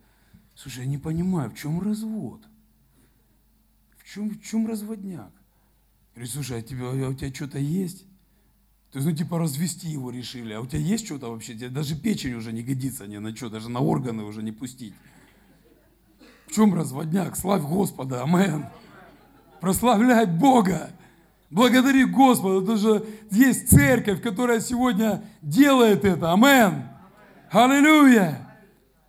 Слушай, 0.56 0.80
я 0.80 0.86
не 0.86 0.98
понимаю, 0.98 1.50
в 1.50 1.56
чем 1.56 1.82
развод? 1.82 2.42
В 3.98 4.04
чем, 4.04 4.30
в 4.30 4.42
чем 4.42 4.68
разводняк? 4.68 5.32
Говорит, 6.14 6.32
слушай, 6.32 6.60
а, 6.60 6.62
тебе, 6.62 6.84
а 6.86 7.10
у 7.10 7.14
тебя 7.14 7.34
что-то 7.34 7.58
есть? 7.58 8.06
То 8.92 9.00
есть, 9.00 9.08
ну, 9.08 9.16
типа, 9.16 9.40
развести 9.40 9.88
его 9.88 10.12
решили. 10.12 10.52
А 10.52 10.60
у 10.60 10.68
тебя 10.68 10.80
есть 10.80 11.06
что-то 11.06 11.32
вообще? 11.32 11.54
Тебе 11.54 11.70
даже 11.70 11.96
печень 11.96 12.34
уже 12.34 12.52
не 12.52 12.62
годится 12.62 13.08
ни 13.08 13.18
на 13.18 13.34
что, 13.34 13.50
даже 13.50 13.70
на 13.70 13.80
органы 13.80 14.24
уже 14.24 14.44
не 14.44 14.52
пустить. 14.52 14.94
В 16.48 16.54
чем 16.54 16.74
разводняк? 16.74 17.38
Славь 17.38 17.62
Господа, 17.62 18.24
амен. 18.24 18.66
Прославляй 19.62 20.26
Бога. 20.26 20.92
Благодари 21.52 22.06
Господа, 22.06 22.62
потому 22.62 22.78
что 22.78 23.06
есть 23.30 23.70
церковь, 23.70 24.22
которая 24.22 24.62
сегодня 24.62 25.22
делает 25.42 26.06
это. 26.06 26.32
Амен. 26.32 26.88
Аллилуйя. 27.52 28.58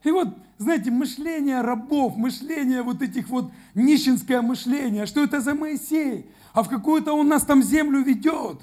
И 0.03 0.11
вот, 0.11 0.29
знаете, 0.59 0.91
мышление 0.91 1.61
рабов, 1.61 2.17
мышление 2.17 2.83
вот 2.83 3.01
этих 3.01 3.29
вот 3.29 3.53
нищенское 3.75 4.43
мышление. 4.43 5.07
Что 5.07 5.23
это 5.23 5.41
за 5.41 5.55
Моисей? 5.55 6.27
А 6.53 6.65
в 6.65 6.69
какую-то 6.69 7.13
он 7.13 7.29
нас 7.29 7.45
там 7.45 7.63
землю 7.63 8.03
ведет. 8.03 8.61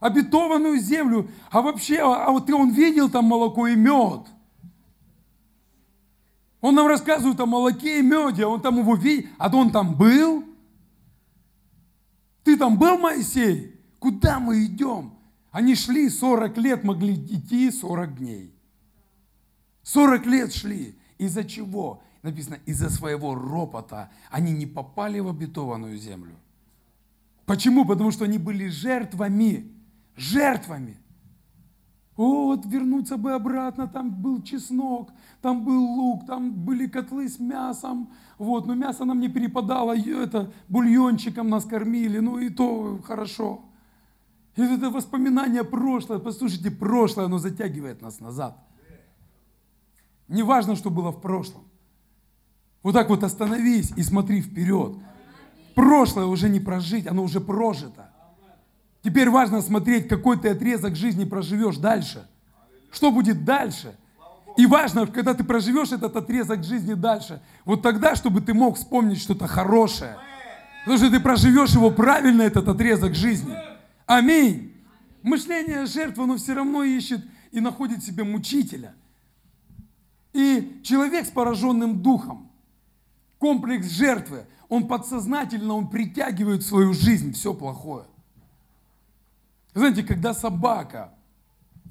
Обетованную 0.00 0.78
землю. 0.78 1.30
А 1.50 1.62
вообще, 1.62 2.00
а 2.00 2.30
вот 2.30 2.50
он 2.50 2.72
видел 2.72 3.08
там 3.08 3.24
молоко 3.24 3.66
и 3.68 3.74
мед. 3.74 4.26
Он 6.60 6.74
нам 6.74 6.86
рассказывает 6.86 7.40
о 7.40 7.46
молоке 7.46 8.00
и 8.00 8.02
меде, 8.02 8.44
он 8.44 8.60
там 8.60 8.78
его 8.78 8.94
видел, 8.94 9.28
а 9.38 9.48
то 9.48 9.56
он 9.56 9.70
там 9.70 9.94
был. 9.94 10.44
Ты 12.44 12.56
там 12.56 12.78
был, 12.78 12.98
Моисей? 12.98 13.80
Куда 13.98 14.38
мы 14.38 14.64
идем? 14.66 15.14
Они 15.50 15.74
шли 15.74 16.08
40 16.08 16.58
лет, 16.58 16.84
могли 16.84 17.14
идти 17.14 17.70
40 17.70 18.18
дней. 18.18 18.54
40 19.82 20.26
лет 20.26 20.54
шли. 20.54 20.98
Из-за 21.18 21.44
чего? 21.44 22.02
Написано, 22.22 22.58
из-за 22.66 22.90
своего 22.90 23.34
ропота 23.34 24.10
они 24.30 24.52
не 24.52 24.66
попали 24.66 25.20
в 25.20 25.28
обетованную 25.28 25.96
землю. 25.98 26.36
Почему? 27.46 27.84
Потому 27.84 28.10
что 28.10 28.24
они 28.24 28.38
были 28.38 28.68
жертвами. 28.68 29.72
Жертвами. 30.16 30.96
Вот, 32.16 32.64
вернуться 32.66 33.16
бы 33.16 33.32
обратно, 33.32 33.88
там 33.88 34.10
был 34.10 34.40
чеснок, 34.42 35.10
там 35.42 35.64
был 35.64 35.84
лук, 35.84 36.26
там 36.26 36.52
были 36.52 36.86
котлы 36.86 37.28
с 37.28 37.40
мясом, 37.40 38.12
вот, 38.38 38.66
но 38.66 38.74
мясо 38.74 39.04
нам 39.04 39.18
не 39.18 39.28
перепадало, 39.28 39.96
это 39.96 40.52
бульончиком 40.68 41.48
нас 41.48 41.64
кормили, 41.64 42.20
ну 42.20 42.38
и 42.38 42.50
то 42.50 43.00
хорошо. 43.04 43.62
И 44.54 44.62
это 44.62 44.90
воспоминание 44.90 45.64
прошлое, 45.64 46.20
послушайте, 46.20 46.70
прошлое, 46.70 47.26
оно 47.26 47.38
затягивает 47.38 48.00
нас 48.00 48.20
назад. 48.20 48.56
Не 50.28 50.44
важно, 50.44 50.76
что 50.76 50.90
было 50.90 51.10
в 51.10 51.20
прошлом. 51.20 51.64
Вот 52.84 52.92
так 52.92 53.08
вот 53.08 53.24
остановись 53.24 53.92
и 53.96 54.02
смотри 54.04 54.40
вперед. 54.40 54.96
Прошлое 55.74 56.26
уже 56.26 56.48
не 56.48 56.60
прожить, 56.60 57.08
оно 57.08 57.24
уже 57.24 57.40
прожито. 57.40 58.13
Теперь 59.04 59.30
важно 59.30 59.62
смотреть, 59.62 60.08
какой 60.08 60.38
ты 60.38 60.48
отрезок 60.48 60.96
жизни 60.96 61.24
проживешь 61.24 61.76
дальше. 61.76 62.26
Что 62.90 63.12
будет 63.12 63.44
дальше? 63.44 63.94
И 64.56 64.66
важно, 64.66 65.06
когда 65.06 65.34
ты 65.34 65.44
проживешь 65.44 65.92
этот 65.92 66.16
отрезок 66.16 66.64
жизни 66.64 66.94
дальше, 66.94 67.40
вот 67.64 67.82
тогда, 67.82 68.16
чтобы 68.16 68.40
ты 68.40 68.54
мог 68.54 68.76
вспомнить 68.76 69.20
что-то 69.20 69.46
хорошее. 69.46 70.16
Потому 70.84 70.98
что 70.98 71.10
ты 71.10 71.20
проживешь 71.20 71.70
его 71.70 71.90
правильно, 71.90 72.42
этот 72.42 72.66
отрезок 72.66 73.14
жизни. 73.14 73.54
Аминь. 74.06 74.72
Мышление 75.22 75.86
жертвы, 75.86 76.24
оно 76.24 76.36
все 76.36 76.54
равно 76.54 76.82
ищет 76.82 77.24
и 77.52 77.60
находит 77.60 78.02
себе 78.02 78.24
мучителя– 78.24 78.94
и 80.34 80.80
человек 80.82 81.26
с 81.26 81.30
пораженным 81.30 82.02
духом, 82.02 82.50
комплекс 83.38 83.86
жертвы, 83.86 84.46
он 84.68 84.88
подсознательно, 84.88 85.74
он 85.74 85.88
притягивает 85.88 86.62
в 86.62 86.66
свою 86.66 86.92
жизнь 86.92 87.32
все 87.32 87.54
плохое. 87.54 88.04
Знаете, 89.74 90.04
когда 90.04 90.32
собака 90.32 91.12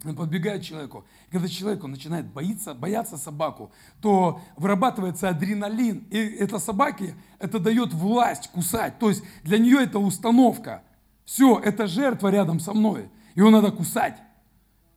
подбегает 0.02 0.62
к 0.62 0.66
человеку, 0.66 1.06
когда 1.32 1.48
человек 1.48 1.84
начинает 1.84 2.26
боиться, 2.26 2.74
бояться 2.74 3.18
собаку, 3.18 3.72
то 4.02 4.42
вырабатывается 4.58 5.30
адреналин, 5.30 6.08
и 6.10 6.18
это 6.18 6.60
собаке 6.60 7.16
это 7.40 7.60
дает 7.60 7.94
власть 7.94 8.50
кусать. 8.52 9.00
То 9.00 9.10
есть 9.10 9.24
для 9.44 9.58
нее 9.58 9.84
это 9.84 10.00
установка. 10.00 10.84
Все, 11.26 11.58
это 11.60 11.88
жертва 11.88 12.30
рядом 12.30 12.60
со 12.60 12.74
мной, 12.74 13.10
его 13.36 13.50
надо 13.50 13.72
кусать. 13.72 14.18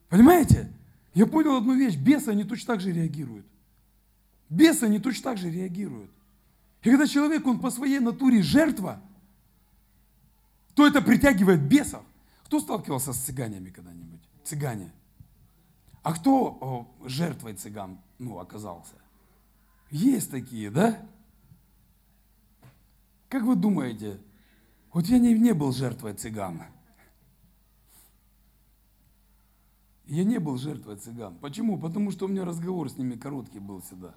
Понимаете? 0.09 0.73
Я 1.15 1.27
понял 1.27 1.57
одну 1.57 1.75
вещь, 1.75 1.97
бесы, 1.97 2.29
они 2.29 2.45
точно 2.45 2.75
так 2.75 2.81
же 2.81 2.93
реагируют. 2.93 3.47
Бесы, 4.49 4.85
они 4.85 4.99
точно 4.99 5.31
так 5.31 5.39
же 5.39 5.51
реагируют. 5.51 6.11
И 6.83 6.91
когда 6.91 7.07
человек, 7.07 7.47
он 7.47 7.59
по 7.59 7.71
своей 7.71 8.01
натуре 8.01 8.43
жертва, 8.43 9.01
то 10.75 10.87
это 10.87 11.01
притягивает 11.01 11.63
бесов. 11.63 12.03
Кто 12.47 12.61
сталкивался 12.61 13.13
с 13.13 13.19
цыганями 13.19 13.71
когда-нибудь? 13.71 14.21
Цыгане. 14.45 14.93
А 16.05 16.15
кто 16.15 16.57
о, 16.61 17.09
жертвой 17.09 17.55
цыган 17.55 17.99
ну, 18.21 18.39
оказался? 18.39 18.95
Есть 19.91 20.31
такие, 20.31 20.71
да? 20.71 21.05
Как 23.29 23.43
вы 23.43 23.57
думаете, 23.57 24.21
вот 24.93 25.07
я 25.07 25.19
не, 25.19 25.35
не 25.35 25.55
был 25.55 25.73
жертвой 25.73 26.15
цыган. 26.15 26.63
Я 30.05 30.23
не 30.23 30.39
был 30.39 30.57
жертвой 30.57 30.99
цыган. 30.99 31.37
Почему? 31.39 31.81
Потому 31.81 32.13
что 32.13 32.27
у 32.27 32.29
меня 32.29 32.45
разговор 32.45 32.89
с 32.89 32.97
ними 32.97 33.17
короткий 33.17 33.59
был 33.59 33.81
всегда. 33.81 34.15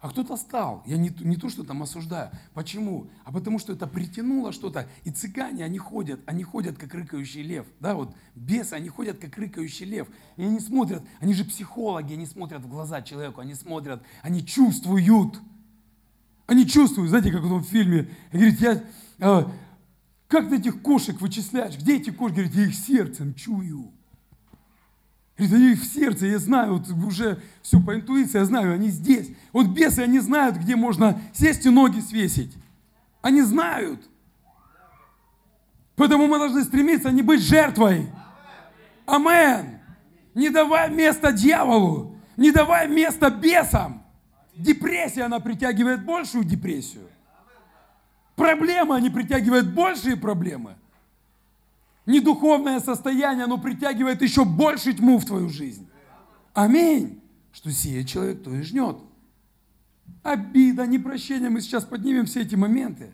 А 0.00 0.10
кто-то 0.10 0.36
стал. 0.36 0.84
Я 0.86 0.96
не, 0.96 1.12
не 1.20 1.36
то, 1.36 1.48
что 1.48 1.64
там 1.64 1.82
осуждаю. 1.82 2.30
Почему? 2.54 3.08
А 3.24 3.32
потому 3.32 3.58
что 3.58 3.72
это 3.72 3.88
притянуло 3.88 4.52
что-то. 4.52 4.88
И 5.02 5.10
цыгане, 5.10 5.64
они 5.64 5.78
ходят, 5.78 6.20
они 6.24 6.44
ходят, 6.44 6.78
как 6.78 6.94
рыкающий 6.94 7.42
лев. 7.42 7.66
Да, 7.80 7.96
вот 7.96 8.14
бесы, 8.36 8.74
они 8.74 8.90
ходят, 8.90 9.18
как 9.18 9.36
рыкающий 9.36 9.86
лев. 9.86 10.06
И 10.36 10.44
они 10.44 10.60
смотрят, 10.60 11.02
они 11.18 11.34
же 11.34 11.44
психологи, 11.44 12.12
они 12.12 12.26
смотрят 12.26 12.62
в 12.62 12.68
глаза 12.68 13.02
человеку, 13.02 13.40
они 13.40 13.54
смотрят, 13.54 14.00
они 14.22 14.46
чувствуют. 14.46 15.40
Они 16.46 16.64
чувствуют, 16.64 17.10
знаете, 17.10 17.32
как 17.32 17.42
в 17.42 17.48
том 17.48 17.64
фильме, 17.64 18.08
говорит, 18.32 18.60
я, 18.60 18.84
э, 19.18 19.44
как 20.28 20.48
ты 20.48 20.58
этих 20.58 20.80
кошек 20.80 21.20
вычисляешь? 21.20 21.76
Где 21.76 21.96
эти 21.96 22.10
кошки? 22.10 22.36
Говорит, 22.36 22.54
я 22.54 22.66
их 22.66 22.74
сердцем 22.74 23.34
чую. 23.34 23.92
Говорит, 25.38 25.54
они 25.54 25.74
в 25.74 25.84
сердце, 25.84 26.26
я 26.26 26.38
знаю, 26.40 26.74
вот 26.74 26.88
уже 27.06 27.40
все 27.62 27.80
по 27.80 27.94
интуиции, 27.94 28.38
я 28.38 28.44
знаю, 28.44 28.74
они 28.74 28.88
здесь. 28.88 29.30
Вот 29.52 29.68
бесы, 29.68 30.00
они 30.00 30.18
знают, 30.18 30.56
где 30.56 30.74
можно 30.74 31.20
сесть 31.32 31.64
и 31.64 31.70
ноги 31.70 32.00
свесить. 32.00 32.52
Они 33.22 33.42
знают. 33.42 34.00
Поэтому 35.94 36.26
мы 36.26 36.38
должны 36.38 36.64
стремиться 36.64 37.10
не 37.10 37.22
быть 37.22 37.40
жертвой. 37.40 38.08
Амен. 39.06 39.78
Не 40.34 40.50
давай 40.50 40.90
место 40.90 41.32
дьяволу. 41.32 42.16
Не 42.36 42.50
давай 42.50 42.88
место 42.88 43.30
бесам. 43.30 44.02
Депрессия, 44.56 45.22
она 45.22 45.38
притягивает 45.38 46.04
большую 46.04 46.44
депрессию. 46.44 47.08
Проблемы, 48.34 48.96
они 48.96 49.10
притягивают 49.10 49.72
большие 49.72 50.16
проблемы. 50.16 50.76
Недуховное 52.08 52.80
состояние, 52.80 53.44
оно 53.44 53.58
притягивает 53.58 54.22
еще 54.22 54.46
больше 54.46 54.94
тьму 54.94 55.18
в 55.18 55.26
твою 55.26 55.50
жизнь. 55.50 55.86
Аминь. 56.54 57.20
Что 57.52 57.70
сеет 57.70 58.08
человек, 58.08 58.42
то 58.42 58.50
и 58.50 58.62
жнет. 58.62 58.96
Обида, 60.22 60.86
непрощение, 60.86 61.50
мы 61.50 61.60
сейчас 61.60 61.84
поднимем 61.84 62.24
все 62.24 62.40
эти 62.40 62.54
моменты. 62.54 63.12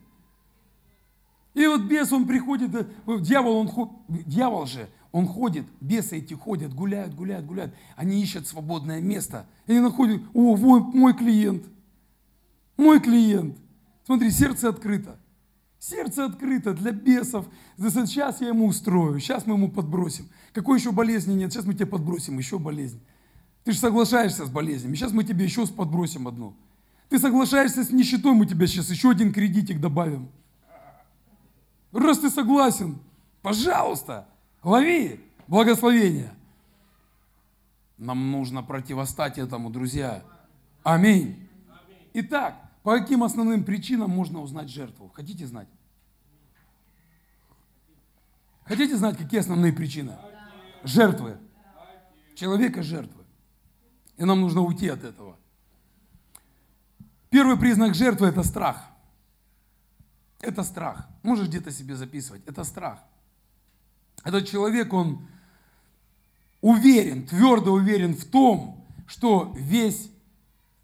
И 1.55 1.67
вот 1.67 1.83
бес, 1.83 2.13
он 2.13 2.25
приходит, 2.25 2.73
э, 2.73 2.87
дьявол, 3.19 3.57
он, 3.57 3.91
дьявол 4.09 4.67
же, 4.67 4.89
он 5.11 5.27
ходит, 5.27 5.65
бесы 5.81 6.19
эти 6.19 6.35
ходят, 6.35 6.73
гуляют, 6.73 7.17
гуляют, 7.17 7.47
гуляют. 7.47 7.75
Они 7.97 8.23
ищут 8.23 8.47
свободное 8.47 9.01
место. 9.01 9.47
И 9.67 9.73
они 9.73 9.81
находят, 9.81 10.23
о, 10.35 10.57
мой, 10.57 10.81
мой 10.81 11.15
клиент, 11.15 11.65
мой 12.77 13.01
клиент. 13.01 13.59
Смотри, 14.05 14.31
сердце 14.31 14.69
открыто. 14.69 15.19
Сердце 15.87 16.25
открыто 16.25 16.73
для 16.73 16.93
бесов. 16.93 17.47
Сейчас 17.77 18.41
я 18.41 18.49
ему 18.49 18.69
устрою, 18.69 19.21
сейчас 19.21 19.45
мы 19.45 19.55
ему 19.55 19.71
подбросим. 19.71 20.31
Какой 20.55 20.79
еще 20.79 20.93
болезни 20.93 21.35
нет? 21.35 21.53
Сейчас 21.53 21.67
мы 21.67 21.75
тебе 21.75 21.85
подбросим 21.85 22.39
еще 22.39 22.59
болезнь. 22.59 23.03
Ты 23.65 23.73
же 23.73 23.79
соглашаешься 23.79 24.47
с 24.47 24.49
болезнями. 24.49 24.95
Сейчас 24.95 25.13
мы 25.13 25.25
тебе 25.25 25.45
еще 25.45 25.67
подбросим 25.67 26.27
одну. 26.27 26.57
Ты 27.11 27.19
соглашаешься 27.19 27.85
с 27.85 27.91
нищетой, 27.91 28.33
мы 28.33 28.47
тебе 28.47 28.67
сейчас 28.67 28.89
еще 28.89 29.11
один 29.11 29.31
кредитик 29.31 29.79
добавим. 29.79 30.31
Раз 31.93 32.19
ты 32.19 32.31
согласен, 32.31 32.99
пожалуйста, 33.43 34.27
лови 34.63 35.21
благословение. 35.49 36.33
Нам 37.99 38.31
нужно 38.33 38.63
противостать 38.63 39.37
этому, 39.37 39.69
друзья. 39.69 40.25
Аминь. 40.83 41.47
Итак, 42.15 42.57
по 42.83 42.99
каким 42.99 43.23
основным 43.23 43.65
причинам 43.65 44.11
можно 44.11 44.41
узнать 44.41 44.71
жертву? 44.71 45.11
Хотите 45.15 45.47
знать? 45.47 45.69
Хотите 48.65 48.97
знать, 48.97 49.19
какие 49.19 49.41
основные 49.41 49.73
причины? 49.73 50.17
Жертвы. 50.83 51.39
Человека 52.35 52.83
жертвы. 52.83 53.25
И 54.17 54.25
нам 54.25 54.41
нужно 54.41 54.63
уйти 54.63 54.89
от 54.89 55.05
этого. 55.05 55.37
Первый 57.31 57.59
признак 57.59 57.95
жертвы– 57.95 58.27
это 58.29 58.43
страх. 58.43 58.91
Это 60.41 60.63
страх. 60.63 61.09
Можешь 61.23 61.49
где-то 61.49 61.71
себе 61.71 61.97
записывать. 61.97 62.43
Это 62.47 62.65
страх. 62.65 63.01
Этот 64.25 64.47
человек, 64.47 64.93
он 64.93 65.27
уверен, 66.61 67.27
твердо 67.27 67.73
уверен 67.73 68.15
в 68.15 68.25
том, 68.25 68.87
что 69.07 69.53
весь 69.57 70.11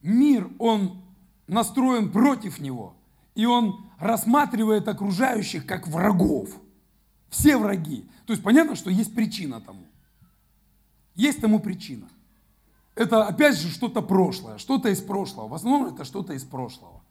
мир, 0.02 0.50
он 0.58 1.02
настроен 1.46 2.10
против 2.10 2.58
него. 2.58 2.96
И 3.34 3.46
он 3.46 3.90
рассматривает 3.98 4.88
окружающих 4.88 5.66
как 5.66 5.86
врагов. 5.88 6.50
Все 7.30 7.56
враги. 7.56 8.04
То 8.26 8.32
есть 8.32 8.42
понятно, 8.42 8.74
что 8.74 8.90
есть 8.90 9.14
причина 9.14 9.60
тому. 9.60 9.86
Есть 11.14 11.40
тому 11.40 11.60
причина. 11.60 12.08
Это 12.94 13.26
опять 13.26 13.56
же 13.56 13.70
что-то 13.70 14.02
прошлое, 14.02 14.58
что-то 14.58 14.88
из 14.90 15.00
прошлого. 15.00 15.48
В 15.48 15.54
основном 15.54 15.86
это 15.94 16.04
что-то 16.04 16.34
из 16.34 16.44
прошлого. 16.44 17.02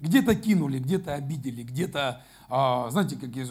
Где-то 0.00 0.36
кинули, 0.36 0.78
где-то 0.78 1.14
обидели, 1.14 1.64
где-то, 1.64 2.22
а, 2.48 2.88
знаете, 2.90 3.16
как 3.16 3.34
я 3.34 3.44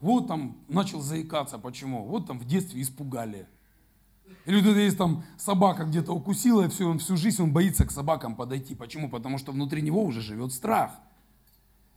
вот 0.00 0.28
там 0.28 0.58
начал 0.68 1.00
заикаться, 1.00 1.58
почему? 1.58 2.04
Вот 2.04 2.26
там 2.26 2.38
в 2.38 2.44
детстве 2.44 2.82
испугали. 2.82 3.48
Или 4.44 4.60
вот 4.60 4.76
есть 4.76 4.98
там 4.98 5.24
собака 5.38 5.84
где-то 5.84 6.12
укусила, 6.12 6.66
и 6.66 6.68
все, 6.68 6.86
он 6.88 6.98
всю 6.98 7.16
жизнь 7.16 7.42
он 7.42 7.52
боится 7.52 7.86
к 7.86 7.90
собакам 7.90 8.36
подойти. 8.36 8.74
Почему? 8.74 9.08
Потому 9.08 9.38
что 9.38 9.52
внутри 9.52 9.80
него 9.80 10.02
уже 10.02 10.20
живет 10.20 10.52
страх. 10.52 10.92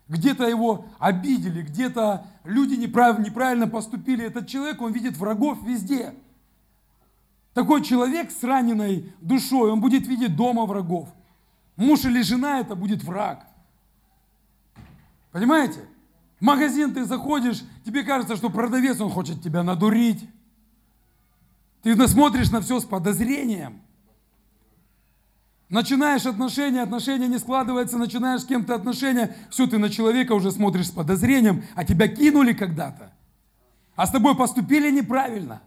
Где-то 0.09 0.47
его 0.47 0.85
обидели, 0.99 1.61
где-то 1.61 2.25
люди 2.45 2.75
неправильно, 2.75 3.25
неправильно 3.25 3.67
поступили. 3.67 4.25
Этот 4.25 4.47
человек, 4.47 4.81
он 4.81 4.93
видит 4.93 5.17
врагов 5.17 5.61
везде. 5.63 6.13
Такой 7.53 7.83
человек 7.83 8.31
с 8.31 8.43
раненой 8.43 9.13
душой, 9.19 9.71
он 9.71 9.81
будет 9.81 10.07
видеть 10.07 10.35
дома 10.35 10.65
врагов. 10.65 11.09
Муж 11.75 12.05
или 12.05 12.21
жена 12.21 12.59
это 12.59 12.75
будет 12.75 13.03
враг. 13.03 13.45
Понимаете? 15.31 15.81
В 16.39 16.43
магазин 16.43 16.93
ты 16.93 17.03
заходишь, 17.03 17.63
тебе 17.83 18.03
кажется, 18.03 18.35
что 18.35 18.49
продавец, 18.49 19.01
он 19.01 19.09
хочет 19.09 19.41
тебя 19.41 19.63
надурить. 19.63 20.29
Ты 21.81 22.07
смотришь 22.07 22.51
на 22.51 22.61
все 22.61 22.79
с 22.79 22.85
подозрением. 22.85 23.81
Начинаешь 25.69 26.25
отношения, 26.25 26.81
отношения 26.81 27.27
не 27.27 27.39
складываются, 27.39 27.97
начинаешь 27.97 28.41
с 28.41 28.45
кем-то 28.45 28.73
отношения, 28.73 29.35
все, 29.49 29.67
ты 29.67 29.77
на 29.77 29.89
человека 29.89 30.31
уже 30.31 30.51
смотришь 30.51 30.87
с 30.87 30.91
подозрением, 30.91 31.63
а 31.75 31.83
тебя 31.83 32.07
кинули 32.07 32.53
когда-то. 32.53 33.11
А 33.95 34.07
с 34.07 34.11
тобой 34.11 34.35
поступили 34.35 34.89
неправильно, 34.89 35.61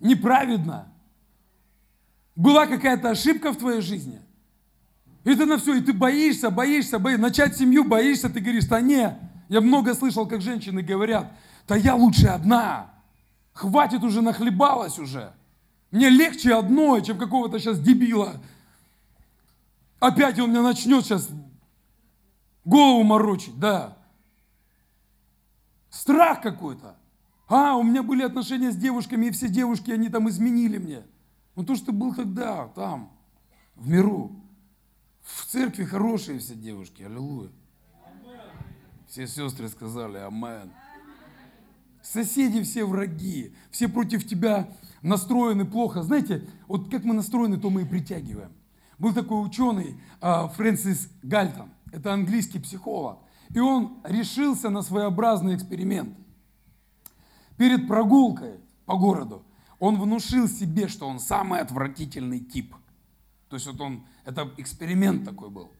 неправедно. 0.00 0.88
Была 2.34 2.66
какая-то 2.66 3.10
ошибка 3.10 3.52
в 3.52 3.58
твоей 3.58 3.80
жизни. 3.80 4.20
И 5.22 5.34
ты 5.36 5.46
на 5.46 5.58
все, 5.58 5.74
и 5.74 5.80
ты 5.80 5.92
боишься, 5.92 6.50
боишься, 6.50 6.98
боишься. 6.98 7.22
Начать 7.22 7.56
семью 7.56 7.84
боишься, 7.84 8.28
ты 8.28 8.40
говоришь, 8.40 8.64
да 8.64 8.80
не. 8.80 9.16
Я 9.48 9.60
много 9.60 9.94
слышал, 9.94 10.26
как 10.26 10.40
женщины 10.40 10.82
говорят, 10.82 11.32
да 11.68 11.76
я 11.76 11.94
лучше 11.94 12.26
одна. 12.26 12.90
Хватит 13.52 14.02
уже, 14.02 14.20
нахлебалась 14.22 14.98
уже. 14.98 15.32
Мне 15.92 16.08
легче 16.08 16.54
одной, 16.54 17.04
чем 17.04 17.18
какого-то 17.18 17.58
сейчас 17.60 17.78
дебила. 17.78 18.40
Опять 20.02 20.36
он 20.40 20.50
меня 20.50 20.62
начнет 20.62 21.04
сейчас 21.04 21.30
голову 22.64 23.04
морочить, 23.04 23.56
да. 23.60 23.96
Страх 25.90 26.40
какой-то. 26.40 26.96
А, 27.46 27.76
у 27.76 27.84
меня 27.84 28.02
были 28.02 28.24
отношения 28.24 28.72
с 28.72 28.76
девушками, 28.76 29.26
и 29.26 29.30
все 29.30 29.46
девушки, 29.46 29.92
они 29.92 30.08
там 30.08 30.28
изменили 30.28 30.78
мне. 30.78 31.04
Ну 31.54 31.62
то, 31.62 31.76
что 31.76 31.92
был 31.92 32.12
тогда, 32.16 32.66
там, 32.74 33.12
в 33.76 33.88
миру. 33.88 34.32
В 35.20 35.46
церкви 35.46 35.84
хорошие 35.84 36.40
все 36.40 36.56
девушки, 36.56 37.04
аллилуйя. 37.04 37.52
Все 39.06 39.28
сестры 39.28 39.68
сказали 39.68 40.16
амен. 40.16 40.72
Соседи 42.02 42.60
все 42.64 42.84
враги, 42.84 43.54
все 43.70 43.86
против 43.86 44.26
тебя 44.26 44.68
настроены 45.00 45.64
плохо. 45.64 46.02
Знаете, 46.02 46.44
вот 46.66 46.90
как 46.90 47.04
мы 47.04 47.14
настроены, 47.14 47.56
то 47.56 47.70
мы 47.70 47.82
и 47.82 47.84
притягиваем. 47.84 48.50
Был 49.02 49.12
такой 49.12 49.44
ученый 49.44 50.00
а, 50.20 50.46
Фрэнсис 50.46 51.10
Гальтон, 51.24 51.70
это 51.90 52.12
английский 52.12 52.60
психолог, 52.60 53.18
и 53.50 53.58
он 53.58 54.00
решился 54.04 54.70
на 54.70 54.80
своеобразный 54.80 55.56
эксперимент. 55.56 56.16
Перед 57.56 57.88
прогулкой 57.88 58.60
по 58.86 58.96
городу 58.96 59.44
он 59.80 60.00
внушил 60.00 60.46
себе, 60.46 60.86
что 60.86 61.08
он 61.08 61.18
самый 61.18 61.58
отвратительный 61.58 62.38
тип. 62.38 62.76
То 63.48 63.56
есть 63.56 63.66
вот 63.66 63.80
он, 63.80 64.06
это 64.24 64.48
эксперимент 64.56 65.24
такой 65.24 65.50
был. 65.50 65.72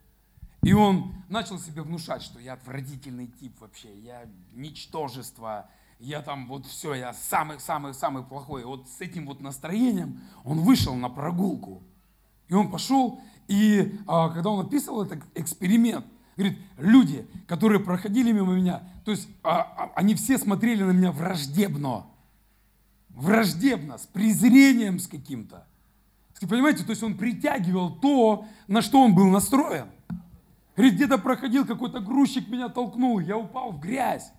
И 0.64 0.72
он 0.72 1.14
начал 1.28 1.60
себе 1.60 1.82
внушать, 1.82 2.22
что 2.22 2.40
я 2.40 2.54
отвратительный 2.54 3.28
тип 3.28 3.60
вообще, 3.60 3.96
я 4.00 4.24
ничтожество, 4.52 5.70
я 6.00 6.22
там 6.22 6.48
вот 6.48 6.66
все, 6.66 6.94
я 6.94 7.12
самый-самый-самый 7.12 8.24
плохой. 8.24 8.64
Вот 8.64 8.88
с 8.88 9.00
этим 9.00 9.26
вот 9.26 9.40
настроением 9.40 10.22
он 10.42 10.58
вышел 10.58 10.96
на 10.96 11.08
прогулку. 11.08 11.84
И 12.52 12.54
он 12.54 12.70
пошел, 12.70 13.18
и 13.48 13.98
а, 14.06 14.28
когда 14.28 14.50
он 14.50 14.66
описывал 14.66 15.04
этот 15.04 15.20
эксперимент, 15.34 16.04
говорит, 16.36 16.58
люди, 16.76 17.26
которые 17.48 17.80
проходили 17.80 18.30
мимо 18.30 18.52
меня, 18.52 18.82
то 19.06 19.10
есть 19.10 19.26
а, 19.42 19.60
а, 19.60 19.92
они 19.94 20.14
все 20.14 20.36
смотрели 20.36 20.82
на 20.82 20.90
меня 20.90 21.12
враждебно. 21.12 22.04
Враждебно, 23.08 23.96
с 23.96 24.02
презрением 24.02 24.98
с 24.98 25.06
каким-то. 25.06 25.66
Понимаете, 26.46 26.84
то 26.84 26.90
есть 26.90 27.02
он 27.02 27.16
притягивал 27.16 27.94
то, 27.94 28.44
на 28.68 28.82
что 28.82 29.00
он 29.00 29.14
был 29.14 29.28
настроен. 29.28 29.86
Говорит, 30.76 30.96
где-то 30.96 31.16
проходил 31.16 31.64
какой-то 31.64 32.00
грузчик, 32.00 32.48
меня 32.48 32.68
толкнул, 32.68 33.18
я 33.18 33.38
упал 33.38 33.72
в 33.72 33.80
грязь. 33.80 34.30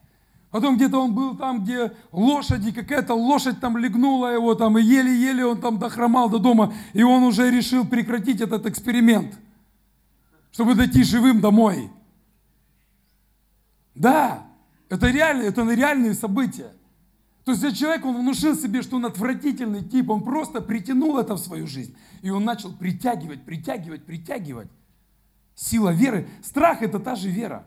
Потом 0.53 0.75
где-то 0.75 0.99
он 0.99 1.15
был 1.15 1.35
там, 1.35 1.63
где 1.63 1.93
лошади, 2.11 2.71
какая-то 2.71 3.15
лошадь 3.15 3.59
там 3.59 3.75
легнула 3.75 4.27
его 4.27 4.53
там, 4.53 4.77
и 4.77 4.83
еле-еле 4.83 5.47
он 5.47 5.59
там 5.59 5.79
дохромал 5.79 6.29
до 6.29 6.37
дома, 6.37 6.71
и 6.93 7.01
он 7.01 7.23
уже 7.23 7.49
решил 7.49 7.87
прекратить 7.87 8.39
этот 8.39 8.67
эксперимент, 8.67 9.33
чтобы 10.51 10.75
дойти 10.75 11.01
живым 11.03 11.41
домой. 11.41 11.89
Да, 13.95 14.45
это 14.89 15.09
реально, 15.09 15.41
это 15.41 15.63
реальные 15.63 16.13
события. 16.13 16.71
То 17.45 17.53
есть 17.53 17.63
этот 17.63 17.79
человек, 17.79 18.05
он 18.05 18.19
внушил 18.19 18.55
себе, 18.55 18.83
что 18.83 18.97
он 18.97 19.07
отвратительный 19.07 19.83
тип, 19.83 20.11
он 20.11 20.21
просто 20.21 20.61
притянул 20.61 21.17
это 21.17 21.33
в 21.33 21.39
свою 21.39 21.65
жизнь. 21.65 21.97
И 22.21 22.29
он 22.29 22.43
начал 22.45 22.71
притягивать, 22.71 23.43
притягивать, 23.43 24.05
притягивать. 24.05 24.69
Сила 25.55 25.89
веры. 25.89 26.29
Страх– 26.43 26.81
это 26.83 26.99
та 26.99 27.15
же 27.15 27.31
вера. 27.31 27.65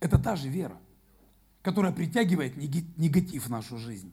Это 0.00 0.18
та 0.18 0.36
же 0.36 0.50
вера 0.50 0.78
которая 1.68 1.92
притягивает 1.92 2.56
негатив 2.56 3.44
в 3.44 3.50
нашу 3.50 3.76
жизнь. 3.76 4.10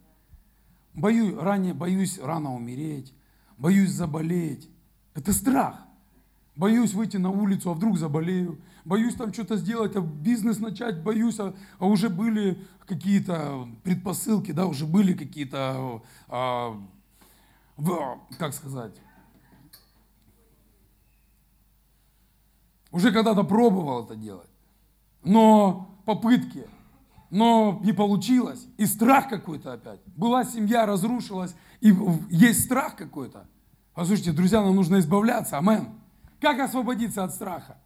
Боюсь, 0.93 1.33
ранее, 1.37 1.73
боюсь 1.73 2.19
рано 2.19 2.53
умереть, 2.53 3.13
боюсь 3.57 3.91
заболеть. 3.91 4.69
Это 5.13 5.31
страх. 5.31 5.79
Боюсь 6.57 6.93
выйти 6.93 7.15
на 7.15 7.29
улицу, 7.29 7.71
а 7.71 7.73
вдруг 7.73 7.97
заболею. 7.97 8.59
Боюсь 8.83 9.15
там 9.15 9.31
что-то 9.31 9.55
сделать, 9.55 9.95
а 9.95 10.01
бизнес 10.01 10.59
начать, 10.59 11.01
боюсь, 11.01 11.39
а, 11.39 11.55
а 11.79 11.85
уже 11.85 12.09
были 12.09 12.61
какие-то 12.85 13.69
предпосылки, 13.83 14.51
да, 14.51 14.65
уже 14.65 14.85
были 14.85 15.13
какие-то, 15.13 16.03
а, 16.27 16.77
как 18.37 18.53
сказать, 18.53 18.99
уже 22.91 23.13
когда-то 23.13 23.43
пробовал 23.43 24.03
это 24.03 24.17
делать. 24.17 24.49
Но 25.23 25.97
попытки, 26.05 26.67
но 27.35 27.81
не 27.83 27.91
получилось. 27.91 28.65
И 28.77 28.85
страх 28.85 29.27
какой-то 29.27 29.73
опять. 29.73 29.99
Была 30.15 30.45
семья, 30.45 30.85
разрушилась, 30.85 31.53
и 31.81 31.93
есть 32.29 32.63
страх 32.63 32.95
какой-то. 32.95 33.45
Послушайте, 33.93 34.31
друзья, 34.31 34.61
нам 34.61 34.73
нужно 34.73 34.99
избавляться, 34.99 35.57
амен. 35.57 35.89
Как 36.39 36.61
освободиться 36.61 37.25
от 37.25 37.33
страха? 37.33 37.77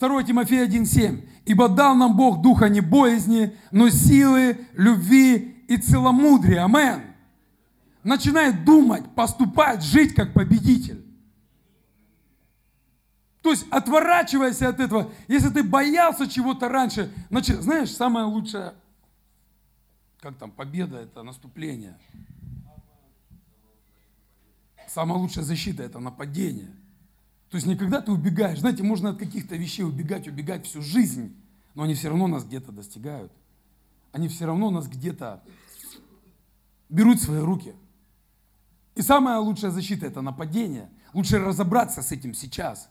2 0.00 0.24
Тимофея 0.24 0.66
1,7. 0.66 1.24
«Ибо 1.44 1.68
дал 1.68 1.94
нам 1.94 2.16
Бог 2.16 2.42
духа 2.42 2.68
не 2.68 2.80
боязни, 2.80 3.54
но 3.70 3.90
силы, 3.90 4.66
любви 4.72 5.64
и 5.68 5.76
целомудрия». 5.76 6.64
Амен. 6.64 7.00
Начинай 8.02 8.52
думать, 8.52 9.04
поступать, 9.14 9.84
жить 9.84 10.16
как 10.16 10.32
победитель. 10.32 11.05
То 13.46 13.52
есть 13.52 13.64
отворачивайся 13.70 14.70
от 14.70 14.80
этого. 14.80 15.08
Если 15.28 15.50
ты 15.50 15.62
боялся 15.62 16.28
чего-то 16.28 16.68
раньше, 16.68 17.12
значит, 17.30 17.62
знаешь, 17.62 17.94
самое 17.94 18.26
лучшее, 18.26 18.74
как 20.18 20.36
там, 20.36 20.50
победа– 20.50 20.96
это 20.98 21.22
наступление. 21.22 21.96
Самая 24.88 25.16
лучшая 25.20 25.44
защита– 25.44 25.82
это 25.84 26.00
нападение. 26.00 26.74
То 27.48 27.56
есть 27.56 27.68
никогда 27.68 28.00
ты 28.00 28.10
убегаешь. 28.10 28.58
Знаете, 28.58 28.82
можно 28.82 29.10
от 29.10 29.18
каких-то 29.18 29.54
вещей 29.54 29.84
убегать, 29.84 30.26
убегать 30.26 30.66
всю 30.66 30.82
жизнь, 30.82 31.40
но 31.76 31.84
они 31.84 31.94
все 31.94 32.08
равно 32.08 32.26
нас 32.26 32.42
где-то 32.42 32.72
достигают. 32.72 33.30
Они 34.10 34.26
все 34.26 34.46
равно 34.46 34.70
нас 34.70 34.88
где-то 34.88 35.44
берут 36.88 37.20
в 37.20 37.24
свои 37.24 37.38
руки. 37.38 37.76
И 38.96 39.02
самая 39.02 39.38
лучшая 39.38 39.70
защита– 39.70 40.04
это 40.08 40.20
нападение. 40.20 40.90
Лучше 41.12 41.38
разобраться 41.38 42.02
с 42.02 42.10
этим 42.10 42.34
сейчас. 42.34 42.90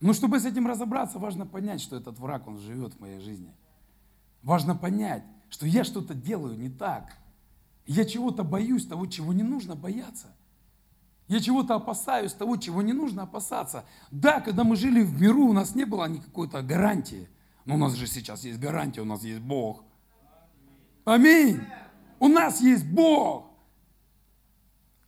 Но 0.00 0.12
чтобы 0.12 0.38
с 0.38 0.44
этим 0.44 0.66
разобраться, 0.66 1.18
важно 1.18 1.46
понять, 1.46 1.80
что 1.80 1.96
этот 1.96 2.18
враг, 2.18 2.46
он 2.46 2.58
живет 2.58 2.94
в 2.94 3.00
моей 3.00 3.20
жизни. 3.20 3.52
Важно 4.42 4.74
понять, 4.74 5.24
что 5.48 5.66
я 5.66 5.84
что-то 5.84 6.14
делаю 6.14 6.58
не 6.58 6.68
так. 6.68 7.16
Я 7.86 8.04
чего-то 8.04 8.44
боюсь 8.44 8.86
того, 8.86 9.06
чего 9.06 9.32
не 9.32 9.42
нужно 9.42 9.74
бояться. 9.74 10.28
Я 11.28 11.40
чего-то 11.40 11.74
опасаюсь 11.74 12.32
того, 12.32 12.56
чего 12.56 12.82
не 12.82 12.92
нужно 12.92 13.22
опасаться. 13.22 13.84
Да, 14.10 14.40
когда 14.40 14.62
мы 14.64 14.76
жили 14.76 15.02
в 15.02 15.20
миру, 15.20 15.46
у 15.46 15.52
нас 15.52 15.74
не 15.74 15.84
было 15.84 16.06
никакой-то 16.06 16.62
гарантии. 16.62 17.28
Но 17.64 17.74
у 17.74 17.78
нас 17.78 17.94
же 17.94 18.06
сейчас 18.06 18.44
есть 18.44 18.60
гарантия, 18.60 19.00
у 19.00 19.06
нас 19.06 19.24
есть 19.24 19.40
Бог. 19.40 19.82
Аминь. 21.04 21.60
У 22.20 22.28
нас 22.28 22.60
есть 22.60 22.86
Бог. 22.86 23.50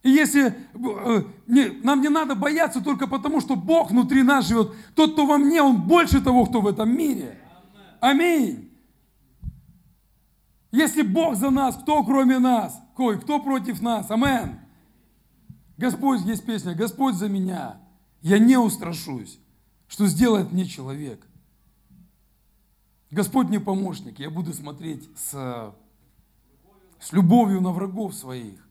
И 0.09 0.11
если 0.11 0.55
э, 0.75 1.23
не, 1.47 1.69
нам 1.83 2.01
не 2.01 2.09
надо 2.09 2.35
бояться 2.35 2.81
только 2.81 3.07
потому, 3.07 3.43
что 3.43 3.57
Бог 3.57 3.91
внутри 3.91 4.23
нас 4.23 4.49
живет, 4.49 4.73
тот, 4.95 5.13
кто 5.13 5.27
во 5.27 5.37
мне, 5.37 5.61
он 5.61 5.83
больше 5.83 6.23
того, 6.23 6.47
кто 6.47 6.63
в 6.63 6.67
этом 6.67 6.97
мире. 6.97 7.39
Аминь. 8.01 8.73
Если 10.73 11.03
Бог 11.03 11.37
за 11.37 11.51
нас, 11.51 11.77
кто 11.77 12.03
кроме 12.05 12.39
нас? 12.39 12.81
Кой, 12.97 13.21
кто 13.21 13.39
против 13.39 13.83
нас? 13.83 14.11
Амен. 14.11 14.61
Господь, 15.77 16.23
есть 16.23 16.47
песня, 16.47 16.75
Господь 16.75 17.15
за 17.15 17.29
меня, 17.29 17.79
я 18.23 18.39
не 18.39 18.57
устрашусь, 18.57 19.39
что 19.89 20.07
сделает 20.07 20.53
мне 20.53 20.65
человек. 20.65 21.27
Господь 23.11 23.49
мне 23.49 23.61
помощник, 23.61 24.19
я 24.19 24.31
буду 24.31 24.55
смотреть 24.55 25.07
с, 25.15 25.75
с 26.99 27.13
любовью 27.13 27.61
на 27.61 27.73
врагов 27.73 28.15
своих. 28.15 28.68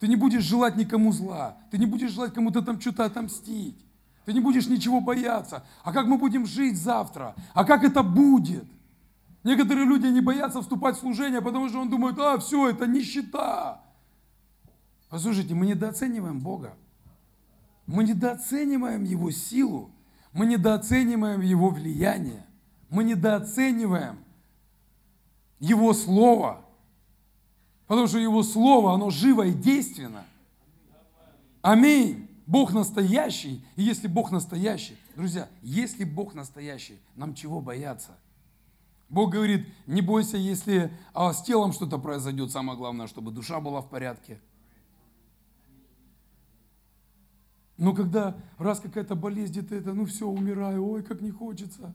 Ты 0.00 0.08
не 0.08 0.16
будешь 0.16 0.44
желать 0.44 0.76
никому 0.76 1.12
зла, 1.12 1.56
ты 1.70 1.78
не 1.78 1.86
будешь 1.86 2.12
желать 2.12 2.32
кому-то 2.32 2.62
там 2.62 2.80
что-то 2.80 3.04
отомстить, 3.04 3.76
ты 4.24 4.32
не 4.32 4.40
будешь 4.40 4.68
ничего 4.68 5.00
бояться. 5.00 5.64
А 5.82 5.92
как 5.92 6.06
мы 6.06 6.18
будем 6.18 6.46
жить 6.46 6.76
завтра? 6.76 7.34
А 7.54 7.64
как 7.64 7.82
это 7.82 8.02
будет? 8.02 8.64
Некоторые 9.42 9.86
люди 9.86 10.06
не 10.06 10.20
боятся 10.20 10.60
вступать 10.60 10.96
в 10.96 11.00
служение, 11.00 11.40
потому 11.40 11.68
что 11.68 11.80
он 11.80 11.90
думает, 11.90 12.18
а, 12.18 12.38
все, 12.38 12.68
это 12.68 12.86
нищета. 12.86 13.80
Послушайте, 15.08 15.54
мы 15.54 15.66
недооцениваем 15.66 16.40
Бога. 16.40 16.74
Мы 17.86 18.04
недооцениваем 18.04 19.04
Его 19.04 19.30
силу. 19.30 19.90
Мы 20.32 20.44
недооцениваем 20.46 21.40
Его 21.40 21.70
влияние. 21.70 22.44
Мы 22.90 23.04
недооцениваем 23.04 24.18
Его 25.58 25.94
Слово. 25.94 26.64
Потому 27.88 28.06
что 28.06 28.18
Его 28.18 28.42
Слово, 28.42 28.94
оно 28.94 29.10
живо 29.10 29.46
и 29.46 29.52
действенно. 29.52 30.24
Аминь. 31.62 32.28
Бог 32.46 32.72
настоящий. 32.72 33.64
И 33.76 33.82
если 33.82 34.06
Бог 34.06 34.30
настоящий, 34.30 34.96
друзья, 35.16 35.48
если 35.62 36.04
Бог 36.04 36.34
настоящий, 36.34 36.98
нам 37.16 37.34
чего 37.34 37.60
бояться? 37.60 38.16
Бог 39.08 39.32
говорит, 39.32 39.66
не 39.86 40.02
бойся, 40.02 40.36
если 40.36 40.90
а, 41.14 41.32
с 41.32 41.42
телом 41.42 41.72
что-то 41.72 41.98
произойдет. 41.98 42.50
Самое 42.50 42.78
главное, 42.78 43.06
чтобы 43.06 43.32
душа 43.32 43.58
была 43.58 43.80
в 43.80 43.88
порядке. 43.88 44.40
Но 47.78 47.94
когда 47.94 48.36
раз 48.58 48.80
какая-то 48.80 49.14
болезнь, 49.14 49.52
где-то 49.52 49.74
это, 49.74 49.94
ну 49.94 50.04
все, 50.04 50.26
умираю, 50.26 50.86
ой, 50.86 51.02
как 51.02 51.20
не 51.22 51.30
хочется. 51.30 51.94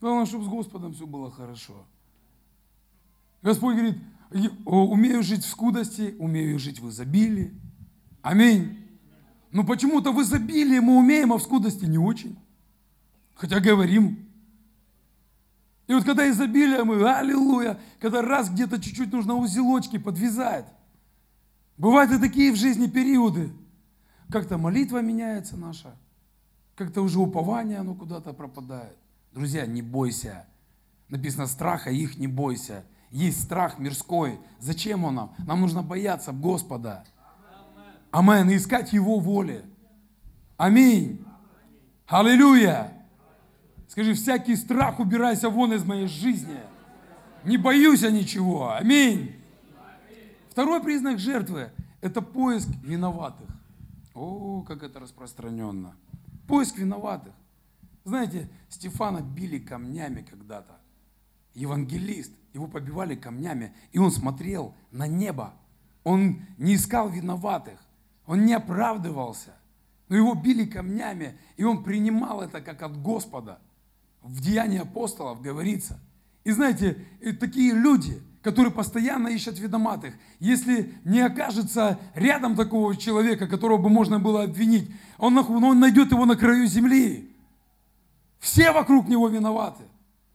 Главное, 0.00 0.26
чтобы 0.26 0.44
с 0.44 0.48
Господом 0.48 0.92
все 0.92 1.06
было 1.06 1.30
хорошо. 1.30 1.84
Господь 3.42 3.76
говорит, 3.76 3.98
умею 4.64 5.22
жить 5.22 5.44
в 5.44 5.48
скудости, 5.48 6.14
умею 6.18 6.58
жить 6.58 6.80
в 6.80 6.88
изобилии. 6.88 7.52
Аминь. 8.22 8.78
Но 9.50 9.64
почему-то 9.64 10.12
в 10.12 10.20
изобилии 10.22 10.78
мы 10.78 10.96
умеем, 10.96 11.32
а 11.32 11.38
в 11.38 11.42
скудости 11.42 11.84
не 11.84 11.98
очень. 11.98 12.38
Хотя 13.34 13.60
говорим. 13.60 14.28
И 15.86 15.94
вот 15.94 16.04
когда 16.04 16.28
изобилие 16.30 16.84
мы, 16.84 17.02
аллилуйя, 17.10 17.80
когда 17.98 18.22
раз 18.22 18.50
где-то 18.50 18.80
чуть-чуть 18.80 19.12
нужно 19.12 19.34
узелочки 19.34 19.98
подвязать– 19.98 20.66
Бывают 21.80 22.12
и 22.12 22.18
такие 22.18 22.52
в 22.52 22.56
жизни 22.56 22.88
периоды. 22.88 23.50
Как-то 24.30 24.58
молитва 24.58 25.00
меняется 25.00 25.56
наша, 25.56 25.96
как-то 26.74 27.00
уже 27.00 27.18
упование, 27.18 27.78
оно 27.78 27.94
куда-то 27.94 28.34
пропадает. 28.34 28.98
Друзья, 29.32 29.64
не 29.64 29.80
бойся. 29.80 30.44
Написано, 31.08 31.46
страха 31.46 31.88
их 31.88 32.18
не 32.18 32.26
бойся. 32.26 32.84
Есть 33.10 33.42
страх 33.42 33.78
мирской. 33.78 34.38
Зачем 34.60 35.04
он 35.04 35.14
нам? 35.14 35.34
Нам 35.38 35.60
нужно 35.60 35.82
бояться 35.82 36.32
Господа. 36.32 37.04
Амен. 38.10 38.54
Искать 38.56 38.92
Его 38.92 39.18
воли. 39.18 39.64
Аминь. 40.56 41.24
Аллилуйя. 42.06 42.92
Скажи, 43.88 44.14
всякий 44.14 44.54
страх 44.56 45.00
убирайся 45.00 45.48
вон 45.48 45.72
из 45.72 45.84
моей 45.84 46.06
жизни. 46.06 46.60
Не 47.44 47.56
боюсь 47.56 48.02
я 48.02 48.10
ничего. 48.10 48.72
Аминь. 48.72 49.34
Второй 50.50 50.82
признак 50.82 51.18
жертвы– 51.18 51.70
это 52.00 52.20
поиск 52.22 52.68
виноватых. 52.82 53.48
О, 54.14 54.62
как 54.62 54.82
это 54.82 55.00
распространенно. 55.00 55.96
Поиск 56.46 56.76
виноватых. 56.76 57.32
Знаете, 58.04 58.50
Стефана 58.68 59.20
били 59.20 59.58
камнями 59.58 60.22
когда-то. 60.22 60.78
Евангелист, 61.54 62.32
его 62.52 62.66
побивали 62.66 63.14
камнями, 63.14 63.72
и 63.92 63.98
он 63.98 64.10
смотрел 64.10 64.74
на 64.90 65.06
небо. 65.06 65.54
Он 66.04 66.42
не 66.58 66.74
искал 66.74 67.08
виноватых, 67.08 67.78
он 68.26 68.44
не 68.46 68.54
оправдывался. 68.54 69.54
Но 70.08 70.16
его 70.16 70.34
били 70.34 70.64
камнями, 70.64 71.38
и 71.56 71.64
он 71.64 71.84
принимал 71.84 72.42
это 72.42 72.60
как 72.60 72.82
от 72.82 73.00
Господа. 73.00 73.60
В 74.22 74.40
Деянии 74.40 74.78
апостолов 74.78 75.40
говорится. 75.40 76.00
И 76.44 76.50
знаете, 76.50 77.04
такие 77.38 77.72
люди– 77.72 78.20
который 78.42 78.72
постоянно 78.72 79.28
ищет 79.28 79.58
виноватых. 79.58 80.14
Если 80.38 80.94
не 81.04 81.20
окажется 81.20 81.98
рядом 82.14 82.56
такого 82.56 82.96
человека, 82.96 83.46
которого 83.46 83.78
бы 83.78 83.88
можно 83.88 84.18
было 84.18 84.44
обвинить, 84.44 84.90
он, 85.18 85.36
он 85.38 85.80
найдет 85.80 86.12
его 86.12 86.24
на 86.24 86.36
краю 86.36 86.66
земли. 86.66 87.30
Все 88.38 88.72
вокруг 88.72 89.08
него 89.08 89.28
виноваты, 89.28 89.84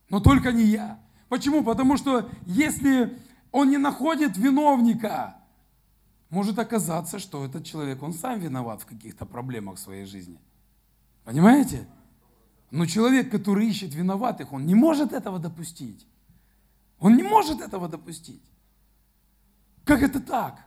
но 0.09 0.19
только 0.19 0.51
не 0.51 0.63
я. 0.65 0.99
Почему? 1.29 1.63
Потому 1.63 1.97
что 1.97 2.29
если 2.45 3.17
он 3.51 3.69
не 3.69 3.77
находит 3.77 4.37
виновника, 4.37 5.35
может 6.29 6.59
оказаться, 6.59 7.19
что 7.19 7.45
этот 7.45 7.65
человек, 7.65 8.03
он 8.03 8.13
сам 8.13 8.39
виноват 8.39 8.81
в 8.81 8.85
каких-то 8.85 9.25
проблемах 9.25 9.77
в 9.77 9.79
своей 9.79 10.05
жизни. 10.05 10.39
Понимаете? 11.23 11.87
Но 12.71 12.85
человек, 12.85 13.31
который 13.31 13.67
ищет 13.67 13.93
виноватых, 13.93 14.51
он 14.51 14.65
не 14.65 14.75
может 14.75 15.13
этого 15.13 15.39
допустить. 15.39 16.05
Он 16.99 17.15
не 17.15 17.23
может 17.23 17.61
этого 17.61 17.87
допустить. 17.87 18.43
Как 19.83 20.01
это 20.01 20.19
так? 20.19 20.59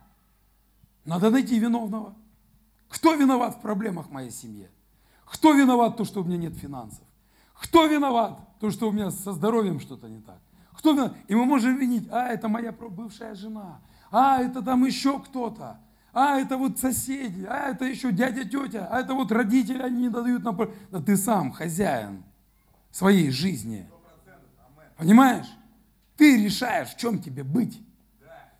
Надо 1.05 1.29
найти 1.29 1.59
виновного. 1.59 2.15
Кто 2.87 3.13
виноват 3.13 3.57
в 3.57 3.61
проблемах 3.61 4.07
в 4.07 4.11
моей 4.11 4.31
семье? 4.31 4.71
Кто 5.25 5.53
виноват 5.53 5.97
то, 5.97 6.05
что 6.05 6.21
у 6.21 6.23
меня 6.23 6.37
нет 6.37 6.55
финансов? 6.55 7.03
Кто 7.53 7.85
виноват 7.85 8.39
то, 8.59 8.71
что 8.71 8.89
у 8.89 8.91
меня 8.91 9.11
со 9.11 9.33
здоровьем 9.33 9.79
что-то 9.79 10.07
не 10.07 10.21
так? 10.21 10.41
Кто 10.79 10.93
виноват? 10.93 11.13
И 11.27 11.35
мы 11.35 11.45
можем 11.45 11.75
винить, 11.75 12.07
а, 12.09 12.29
это 12.29 12.47
моя 12.47 12.71
бывшая 12.71 13.35
жена, 13.35 13.81
а, 14.11 14.41
это 14.41 14.61
там 14.61 14.85
еще 14.85 15.19
кто-то, 15.19 15.77
а, 16.13 16.39
это 16.39 16.57
вот 16.57 16.79
соседи, 16.79 17.45
а, 17.49 17.71
это 17.71 17.83
еще 17.83 18.13
дядя, 18.13 18.45
тетя, 18.45 18.87
а, 18.89 19.01
это 19.01 19.13
вот 19.13 19.29
родители, 19.31 19.81
они 19.81 20.03
не 20.03 20.09
дают 20.09 20.43
нам... 20.43 20.57
Да 20.89 21.01
ты 21.01 21.17
сам 21.17 21.51
хозяин 21.51 22.23
своей 22.91 23.29
жизни. 23.29 23.89
Понимаешь? 24.97 25.47
Ты 26.15 26.41
решаешь, 26.43 26.89
в 26.89 26.97
чем 26.97 27.21
тебе 27.21 27.43
быть. 27.43 27.81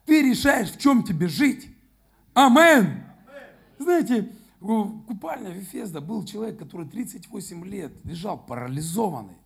Ты 0.05 0.22
решаешь, 0.22 0.72
в 0.72 0.78
чем 0.78 1.03
тебе 1.03 1.30
жить. 1.30 1.74
Амен. 2.34 3.01
Знаете, 3.78 4.30
купальня 4.59 5.51
Вифезда 5.51 6.01
был 6.01 6.26
человек, 6.26 6.59
который 6.59 6.86
38 6.86 7.65
лет 7.65 7.93
лежал 8.03 8.38
парализованный. 8.38 9.38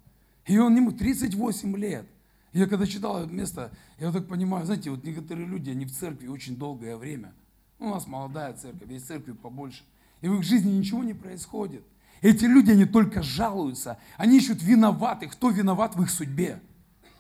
И 0.48 0.58
он 0.58 0.76
ему 0.76 0.92
38 0.92 1.78
лет. 1.78 2.08
Я 2.54 2.68
когда 2.68 2.86
читал 2.86 3.18
это 3.18 3.34
место, 3.34 3.72
я 4.00 4.08
вот 4.08 4.16
так 4.16 4.28
понимаю, 4.28 4.66
знаете, 4.66 4.92
вот 4.92 5.04
некоторые 5.04 5.48
люди, 5.48 5.72
они 5.72 5.86
в 5.86 5.92
церкви 5.92 6.28
очень 6.28 6.56
долгое 6.56 6.96
время. 6.96 7.34
У 7.80 7.90
нас 7.90 8.06
молодая 8.06 8.54
церковь, 8.54 8.90
есть 8.92 9.08
церкви 9.08 9.32
побольше. 9.32 9.84
И 10.22 10.28
в 10.28 10.36
их 10.36 10.44
жизни 10.44 10.72
ничего 10.72 11.04
не 11.04 11.16
происходит. 11.16 11.84
Эти 12.22 12.46
люди, 12.46 12.72
они 12.72 12.86
только 12.86 13.22
жалуются. 13.24 13.98
Они 14.18 14.38
ищут 14.38 14.62
виноватых. 14.62 15.34
Кто 15.34 15.50
виноват 15.50 15.96
в 15.96 16.04
их 16.04 16.10
судьбе? 16.10 16.62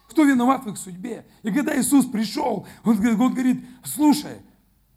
Кто 0.08 0.24
виноват 0.24 0.66
в 0.66 0.70
их 0.70 0.78
судьбе? 0.78 1.26
И 1.42 1.52
когда 1.52 1.78
Иисус 1.78 2.06
пришел, 2.06 2.68
он, 2.84 2.98
он 3.00 3.34
говорит, 3.34 3.66
слушай, 3.84 4.38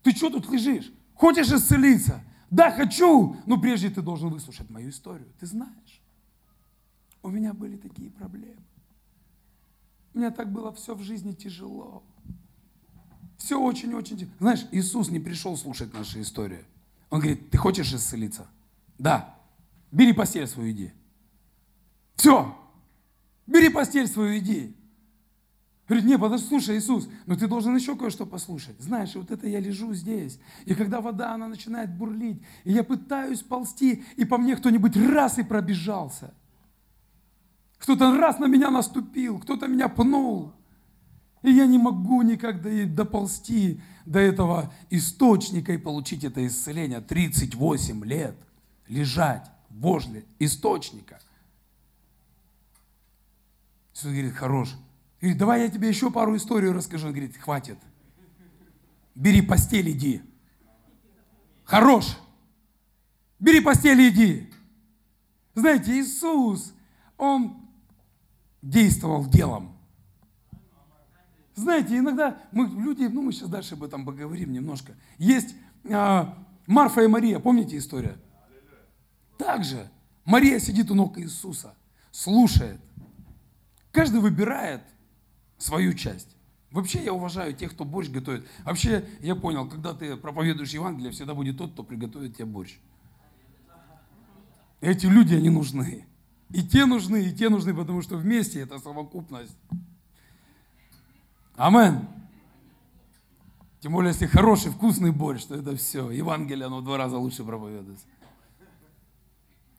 ты 0.02 0.12
что 0.12 0.30
тут 0.30 0.48
лежишь? 0.50 0.92
Хочешь 1.14 1.50
исцелиться? 1.50 2.22
Да, 2.50 2.70
хочу, 2.70 3.36
но 3.46 3.60
прежде 3.60 3.90
ты 3.90 4.02
должен 4.02 4.28
выслушать 4.28 4.70
мою 4.70 4.90
историю. 4.90 5.26
Ты 5.40 5.46
знаешь, 5.46 6.00
у 7.22 7.30
меня 7.30 7.54
были 7.54 7.76
такие 7.76 8.10
проблемы. 8.10 8.62
У 10.16 10.18
меня 10.18 10.30
так 10.30 10.50
было 10.50 10.72
все 10.72 10.94
в 10.94 11.02
жизни 11.02 11.32
тяжело. 11.32 12.02
Все 13.36 13.60
очень-очень 13.60 14.16
тяжело. 14.16 14.32
Знаешь, 14.38 14.66
Иисус 14.72 15.10
не 15.10 15.20
пришел 15.20 15.58
слушать 15.58 15.92
наши 15.92 16.22
истории. 16.22 16.64
Он 17.10 17.20
говорит, 17.20 17.50
ты 17.50 17.58
хочешь 17.58 17.92
исцелиться? 17.92 18.46
Да. 18.96 19.38
Бери 19.92 20.14
постель 20.14 20.46
свою, 20.46 20.70
иди. 20.70 20.90
Все. 22.14 22.56
Бери 23.46 23.68
постель 23.68 24.08
свою, 24.08 24.38
иди. 24.38 24.74
Говорит, 25.86 26.06
не, 26.06 26.18
подожди, 26.18 26.46
слушай, 26.46 26.78
Иисус, 26.78 27.10
но 27.26 27.36
ты 27.36 27.46
должен 27.46 27.76
еще 27.76 27.94
кое-что 27.94 28.24
послушать. 28.24 28.80
Знаешь, 28.80 29.14
вот 29.16 29.30
это 29.30 29.46
я 29.46 29.60
лежу 29.60 29.92
здесь, 29.92 30.40
и 30.64 30.74
когда 30.74 31.02
вода, 31.02 31.34
она 31.34 31.46
начинает 31.46 31.94
бурлить, 31.94 32.42
и 32.64 32.72
я 32.72 32.84
пытаюсь 32.84 33.42
ползти, 33.42 34.02
и 34.16 34.24
по 34.24 34.38
мне 34.38 34.56
кто-нибудь 34.56 34.96
раз 34.96 35.36
и 35.36 35.42
пробежался. 35.42 36.32
Кто-то 37.78 38.16
раз 38.16 38.38
на 38.38 38.46
меня 38.46 38.70
наступил, 38.70 39.38
кто-то 39.38 39.68
меня 39.68 39.88
пнул. 39.88 40.52
И 41.42 41.50
я 41.50 41.66
не 41.66 41.78
могу 41.78 42.22
никогда 42.22 42.70
доползти 42.86 43.80
до 44.04 44.18
этого 44.18 44.72
источника 44.90 45.72
и 45.72 45.78
получить 45.78 46.24
это 46.24 46.46
исцеление. 46.46 47.00
38 47.00 48.04
лет 48.04 48.36
лежать 48.88 49.50
возле 49.68 50.24
источника. 50.38 51.20
Иисус 53.94 54.10
говорит, 54.10 54.34
хорош, 54.34 54.76
Говорит, 55.20 55.38
давай 55.38 55.62
я 55.62 55.68
тебе 55.68 55.88
еще 55.88 56.10
пару 56.10 56.36
историй 56.36 56.70
расскажу. 56.70 57.08
Он 57.08 57.12
говорит, 57.12 57.36
хватит. 57.36 57.78
Бери 59.14 59.40
постель, 59.40 59.90
иди. 59.90 60.22
Хорош. 61.64 62.18
Бери 63.38 63.60
постель, 63.60 64.08
иди. 64.08 64.52
Знаете, 65.54 65.98
Иисус, 65.98 66.74
Он 67.16 67.65
действовал 68.66 69.26
делом. 69.26 69.76
Знаете, 71.54 71.96
иногда 71.96 72.38
мы 72.52 72.66
люди, 72.66 73.04
ну 73.04 73.22
мы 73.22 73.32
сейчас 73.32 73.48
дальше 73.48 73.74
об 73.74 73.84
этом 73.84 74.04
поговорим 74.04 74.52
немножко. 74.52 74.94
Есть 75.18 75.54
а, 75.90 76.36
Марфа 76.66 77.02
и 77.02 77.06
Мария, 77.06 77.38
помните 77.38 77.78
история? 77.78 78.18
Также 79.38 79.88
Мария 80.24 80.58
сидит 80.58 80.90
у 80.90 80.94
ног 80.94 81.18
Иисуса, 81.18 81.74
слушает. 82.10 82.80
Каждый 83.92 84.20
выбирает 84.20 84.82
свою 85.56 85.94
часть. 85.94 86.36
Вообще 86.70 87.02
я 87.02 87.14
уважаю 87.14 87.54
тех, 87.54 87.72
кто 87.72 87.84
борщ 87.84 88.10
готовит. 88.10 88.46
Вообще 88.64 89.08
я 89.20 89.34
понял, 89.34 89.66
когда 89.68 89.94
ты 89.94 90.16
проповедуешь 90.16 90.72
Евангелие, 90.72 91.12
всегда 91.12 91.34
будет 91.34 91.56
тот, 91.56 91.72
кто 91.72 91.84
приготовит 91.84 92.34
тебе 92.34 92.44
борщ. 92.44 92.76
Эти 94.82 95.06
люди, 95.06 95.34
они 95.34 95.48
нужны. 95.48 96.06
И 96.50 96.62
те 96.62 96.86
нужны, 96.86 97.24
и 97.24 97.32
те 97.32 97.48
нужны, 97.48 97.74
потому 97.74 98.02
что 98.02 98.16
вместе 98.16 98.60
это 98.60 98.78
совокупность. 98.78 99.56
Амен. 101.56 102.06
Тем 103.80 103.92
более, 103.92 104.12
если 104.12 104.26
хороший, 104.26 104.70
вкусный 104.70 105.10
борщ, 105.10 105.44
то 105.44 105.54
это 105.54 105.76
все. 105.76 106.10
Евангелие, 106.10 106.66
оно 106.66 106.80
в 106.80 106.84
два 106.84 106.96
раза 106.96 107.18
лучше 107.18 107.44
проповедуется. 107.44 108.06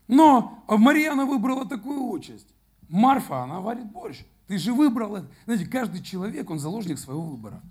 Но 0.08 0.64
Мария, 0.68 1.12
она 1.12 1.26
выбрала 1.26 1.68
такую 1.68 2.04
участь. 2.04 2.48
Марфа, 2.88 3.44
она 3.44 3.60
варит 3.60 3.92
борщ. 3.92 4.24
Ты 4.48 4.58
же 4.58 4.74
выбрал 4.74 5.18
это. 5.18 5.28
Знаете, 5.46 5.66
каждый 5.66 6.02
человек, 6.02 6.50
он 6.50 6.60
заложник 6.60 7.00
своего 7.00 7.22
выбора. 7.22 7.62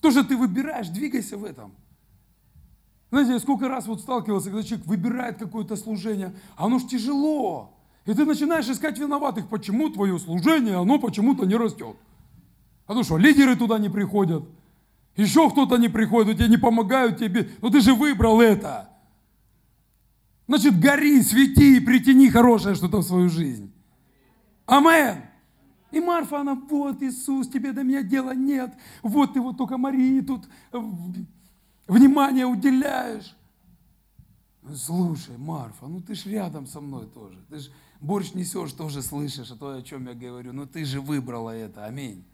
То, 0.00 0.10
что 0.10 0.24
ты 0.24 0.36
выбираешь, 0.36 0.88
двигайся 0.88 1.36
в 1.36 1.44
этом. 1.44 1.72
Знаете, 3.10 3.32
я 3.32 3.38
сколько 3.40 3.68
раз 3.68 3.86
вот 3.86 4.00
сталкивался, 4.00 4.50
когда 4.50 4.62
человек 4.62 4.86
выбирает 4.86 5.38
какое-то 5.38 5.76
служение, 5.76 6.32
а 6.56 6.66
оно 6.66 6.78
ж 6.78 6.84
тяжело. 6.84 7.74
И 8.06 8.14
ты 8.14 8.24
начинаешь 8.24 8.68
искать 8.68 8.98
виноватых, 8.98 9.48
почему 9.48 9.90
твое 9.90 10.18
служение, 10.18 10.76
оно 10.76 10.98
почему-то 10.98 11.44
не 11.44 11.56
растет. 11.56 11.96
А 12.86 12.94
ну 12.94 13.02
что, 13.02 13.18
лидеры 13.18 13.56
туда 13.56 13.78
не 13.78 13.88
приходят, 13.88 14.44
еще 15.16 15.50
кто-то 15.50 15.76
не 15.76 15.88
приходит, 15.88 16.38
тебе 16.38 16.48
не 16.48 16.56
помогают 16.56 17.18
тебе, 17.18 17.50
но 17.60 17.70
ты 17.70 17.80
же 17.80 17.94
выбрал 17.94 18.40
это. 18.40 18.88
Значит, 20.46 20.80
гори, 20.80 21.22
свети 21.22 21.76
и 21.76 21.80
притяни 21.80 22.28
хорошее 22.28 22.74
что-то 22.74 22.98
в 22.98 23.02
свою 23.04 23.28
жизнь. 23.28 23.72
Амен. 24.66 25.22
И 25.90 26.00
Марфа, 26.00 26.40
она, 26.40 26.54
вот 26.54 27.02
Иисус, 27.02 27.48
тебе 27.48 27.72
до 27.72 27.82
меня 27.82 28.02
дела 28.02 28.34
нет. 28.34 28.72
Вот 29.02 29.34
ты 29.34 29.40
вот 29.40 29.56
только 29.56 29.76
Марии 29.76 30.20
тут 30.20 30.48
э, 30.72 30.78
внимание 31.90 32.46
уделяешь. 32.46 33.36
Слушай, 34.74 35.36
Марфа, 35.36 35.86
ну 35.86 36.00
ты 36.00 36.14
ж 36.14 36.26
рядом 36.26 36.66
со 36.66 36.80
мной 36.80 37.06
тоже. 37.06 37.38
Ты 37.48 37.58
ж 37.58 37.70
борщ 38.00 38.32
несешь, 38.34 38.72
тоже 38.72 39.02
слышишь, 39.02 39.50
а 39.50 39.56
то, 39.56 39.74
о 39.74 39.82
чем 39.82 40.06
я 40.06 40.14
говорю. 40.14 40.52
Ну 40.52 40.66
ты 40.66 40.84
же 40.84 41.00
выбрала 41.00 41.50
это, 41.50 41.86
аминь. 41.86 42.24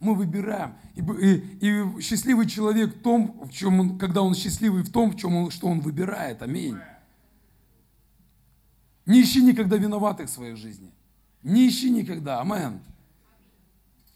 Мы 0.00 0.14
выбираем. 0.14 0.74
И, 0.94 1.00
и, 1.00 1.36
и 1.60 2.00
счастливый 2.00 2.46
человек 2.46 2.96
в 2.96 3.02
том, 3.02 3.40
в 3.44 3.52
чем 3.52 3.80
он, 3.80 3.98
когда 3.98 4.22
он 4.22 4.34
счастливый 4.34 4.82
в 4.82 4.90
том, 4.90 5.12
в 5.12 5.16
чем 5.16 5.36
он, 5.36 5.50
что 5.50 5.66
он 5.66 5.80
выбирает, 5.80 6.42
аминь. 6.42 6.76
Не 9.06 9.22
ищи 9.22 9.42
никогда 9.42 9.76
виноватых 9.76 10.28
в 10.28 10.32
своей 10.32 10.56
жизни. 10.56 10.90
Не 11.42 11.68
ищи 11.68 11.90
никогда. 11.90 12.40
Амен. 12.40 12.80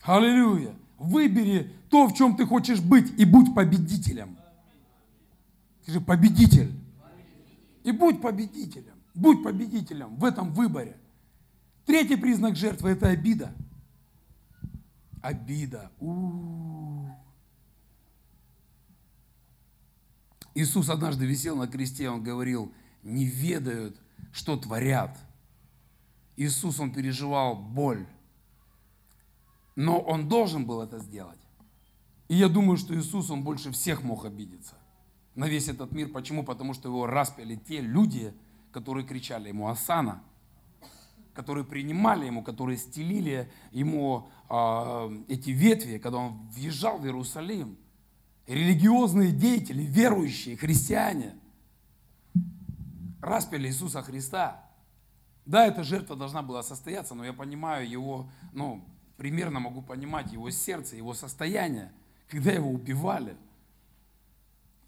Аллилуйя. 0.02 0.74
Выбери 0.98 1.70
то, 1.90 2.06
в 2.08 2.14
чем 2.14 2.36
ты 2.36 2.46
хочешь 2.46 2.80
быть, 2.80 3.12
и 3.18 3.24
будь 3.24 3.54
победителем. 3.54 4.37
Скажи, 5.88 6.02
победитель. 6.02 6.78
И 7.82 7.92
будь 7.92 8.20
победителем. 8.20 8.92
Будь 9.14 9.42
победителем 9.42 10.16
в 10.16 10.24
этом 10.26 10.52
выборе. 10.52 11.00
Третий 11.86 12.16
признак 12.16 12.56
жертвы– 12.56 12.90
это 12.90 13.08
обида. 13.08 13.54
Обида. 15.22 15.90
У-у-у. 15.98 17.10
Иисус 20.54 20.90
однажды 20.90 21.24
висел 21.24 21.56
на 21.56 21.66
кресте, 21.66 22.10
он 22.10 22.22
говорил, 22.22 22.70
не 23.02 23.24
ведают, 23.24 23.98
что 24.30 24.58
творят– 24.58 25.18
Иисус, 26.36 26.78
Он 26.78 26.92
переживал 26.92 27.56
боль. 27.56 28.06
Но 29.74 29.98
Он 29.98 30.28
должен 30.28 30.66
был 30.66 30.82
это 30.82 31.00
сделать. 31.00 31.40
И 32.28 32.36
я 32.36 32.48
думаю, 32.48 32.76
что 32.76 32.94
Иисус, 32.94 33.30
Он 33.30 33.42
больше 33.42 33.72
всех 33.72 34.02
мог 34.04 34.24
обидеться 34.24 34.76
на 35.38 35.48
весь 35.48 35.68
этот 35.68 35.92
мир. 35.92 36.08
Почему? 36.08 36.44
Потому 36.44 36.74
что 36.74 36.88
Его 36.88 37.06
распяли 37.06 37.56
те 37.56 37.80
люди, 37.80 38.34
которые 38.72 39.06
кричали 39.06 39.48
Ему 39.48 39.68
«Асана», 39.68 40.22
которые 41.32 41.64
принимали 41.64 42.26
Ему, 42.26 42.42
которые 42.42 42.76
стелили 42.76 43.50
Ему 43.70 44.28
э, 44.50 45.24
эти 45.28 45.50
ветви, 45.50 45.98
когда 45.98 46.18
Он 46.18 46.48
въезжал 46.48 46.98
в 46.98 47.04
Иерусалим. 47.04 47.78
Религиозные 48.46 49.32
деятели, 49.32 49.82
верующие, 49.82 50.56
христиане 50.56 51.34
распяли 53.20 53.68
Иисуса 53.68 54.02
Христа– 54.02 54.64
да, 55.48 55.66
эта 55.66 55.82
жертва 55.82 56.14
должна 56.14 56.42
была 56.42 56.62
состояться, 56.62 57.14
но 57.14 57.24
я 57.24 57.32
понимаю 57.32 57.88
его, 57.88 58.28
ну, 58.52 58.84
примерно 59.16 59.60
могу 59.60 59.80
понимать 59.80 60.30
его 60.30 60.50
сердце, 60.50 60.96
его 60.96 61.14
состояние, 61.14 61.90
когда 62.28 62.52
его 62.52 62.70
убивали. 62.70 63.34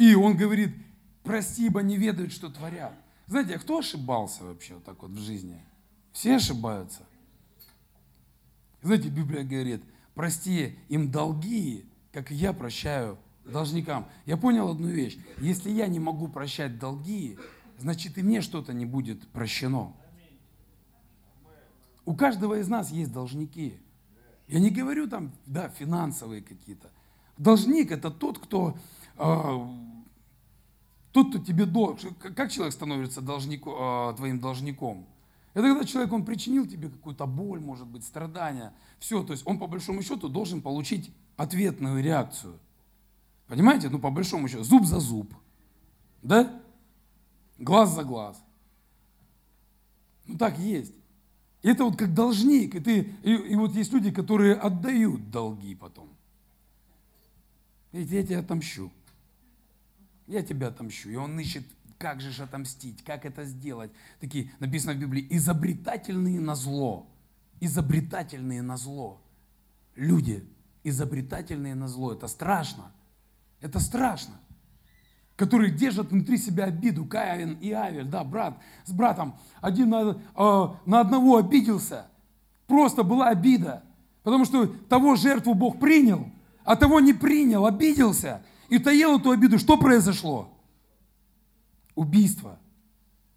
И 0.00 0.14
он 0.14 0.34
говорит, 0.34 0.74
прости, 1.22 1.66
ибо 1.66 1.82
не 1.82 1.98
ведают, 1.98 2.32
что 2.32 2.48
творят. 2.48 2.94
Знаете, 3.26 3.56
а 3.56 3.58
кто 3.58 3.80
ошибался 3.80 4.44
вообще 4.44 4.72
вот 4.72 4.84
так 4.84 5.02
вот 5.02 5.10
в 5.10 5.18
жизни? 5.18 5.62
Все 6.14 6.36
ошибаются. 6.36 7.02
Знаете, 8.80 9.10
Библия 9.10 9.44
говорит, 9.44 9.82
прости 10.14 10.78
им 10.88 11.10
долги, 11.10 11.84
как 12.12 12.32
и 12.32 12.34
я 12.34 12.54
прощаю 12.54 13.18
должникам. 13.44 14.08
Я 14.24 14.38
понял 14.38 14.70
одну 14.70 14.88
вещь. 14.88 15.18
Если 15.36 15.68
я 15.68 15.86
не 15.86 16.00
могу 16.00 16.28
прощать 16.28 16.78
долги, 16.78 17.36
значит 17.76 18.16
и 18.16 18.22
мне 18.22 18.40
что-то 18.40 18.72
не 18.72 18.86
будет 18.86 19.28
прощено. 19.28 19.92
У 22.06 22.14
каждого 22.14 22.58
из 22.58 22.68
нас 22.68 22.90
есть 22.90 23.12
должники. 23.12 23.78
Я 24.48 24.60
не 24.60 24.70
говорю 24.70 25.10
там, 25.10 25.30
да, 25.44 25.68
финансовые 25.68 26.40
какие-то. 26.40 26.90
Должник 27.36 27.92
это 27.92 28.10
тот, 28.10 28.38
кто 28.38 28.78
Тот, 31.12 31.28
кто 31.28 31.38
тебе 31.38 31.66
должен. 31.66 32.14
Как 32.14 32.50
человек 32.50 32.72
становится 32.72 33.20
должником, 33.20 33.74
э, 34.12 34.16
твоим 34.16 34.40
должником? 34.40 35.06
Это 35.52 35.66
когда 35.68 35.84
человек, 35.84 36.12
он 36.12 36.24
причинил 36.24 36.66
тебе 36.66 36.88
какую-то 36.88 37.26
боль, 37.26 37.60
может 37.60 37.86
быть, 37.86 38.04
страдания. 38.04 38.72
Все, 38.98 39.22
то 39.22 39.32
есть 39.32 39.46
он 39.46 39.58
по 39.58 39.66
большому 39.66 40.02
счету 40.02 40.28
должен 40.28 40.62
получить 40.62 41.10
ответную 41.36 42.02
реакцию. 42.02 42.58
Понимаете? 43.48 43.88
Ну, 43.88 43.98
по 43.98 44.10
большому 44.10 44.48
счету, 44.48 44.62
зуб 44.62 44.86
за 44.86 45.00
зуб. 45.00 45.34
Да? 46.22 46.62
Глаз 47.58 47.94
за 47.94 48.04
глаз. 48.04 48.42
Ну, 50.26 50.38
так 50.38 50.58
есть. 50.58 50.94
И 51.62 51.68
это 51.68 51.84
вот 51.84 51.96
как 51.96 52.14
должник. 52.14 52.76
И, 52.76 52.80
ты, 52.80 53.00
и, 53.22 53.32
и 53.34 53.56
вот 53.56 53.74
есть 53.74 53.92
люди, 53.92 54.12
которые 54.12 54.54
отдают 54.54 55.30
долги 55.30 55.74
потом. 55.74 56.08
Видите, 57.92 58.16
я 58.16 58.22
тебя 58.22 58.38
отомщу. 58.38 58.92
Я 60.30 60.42
тебя 60.42 60.68
отомщу. 60.68 61.10
И 61.10 61.16
он 61.16 61.38
ищет, 61.40 61.64
как 61.98 62.20
же 62.20 62.42
отомстить, 62.42 63.02
как 63.02 63.24
это 63.24 63.44
сделать. 63.44 63.90
Такие, 64.20 64.52
написано 64.60 64.94
в 64.94 64.98
Библии, 64.98 65.26
изобретательные 65.28 66.38
на 66.38 66.54
зло. 66.54 67.08
Изобретательные 67.58 68.62
на 68.62 68.76
зло. 68.76 69.20
Люди, 69.96 70.48
изобретательные 70.84 71.74
на 71.74 71.88
зло. 71.88 72.12
Это 72.12 72.28
страшно. 72.28 72.92
Это 73.60 73.80
страшно 73.80 74.40
которые 75.40 75.70
держат 75.70 76.10
внутри 76.10 76.36
себя 76.36 76.64
обиду, 76.64 77.06
Каин 77.06 77.56
и 77.62 77.72
Авель, 77.72 78.04
да, 78.04 78.24
брат 78.24 78.58
с 78.84 78.92
братом, 78.92 79.38
один 79.62 79.88
на, 79.88 80.10
э, 80.10 80.68
на 80.84 81.00
одного 81.00 81.38
обиделся, 81.38 82.08
просто 82.66 83.04
была 83.04 83.28
обида, 83.28 83.82
потому 84.22 84.44
что 84.44 84.66
того 84.66 85.16
жертву 85.16 85.54
Бог 85.54 85.80
принял, 85.80 86.30
а 86.62 86.76
того 86.76 87.00
не 87.00 87.14
принял, 87.14 87.64
обиделся 87.64 88.42
и 88.70 88.78
таил 88.78 89.18
эту 89.18 89.30
обиду. 89.30 89.58
Что 89.58 89.76
произошло? 89.76 90.58
Убийство. 91.94 92.58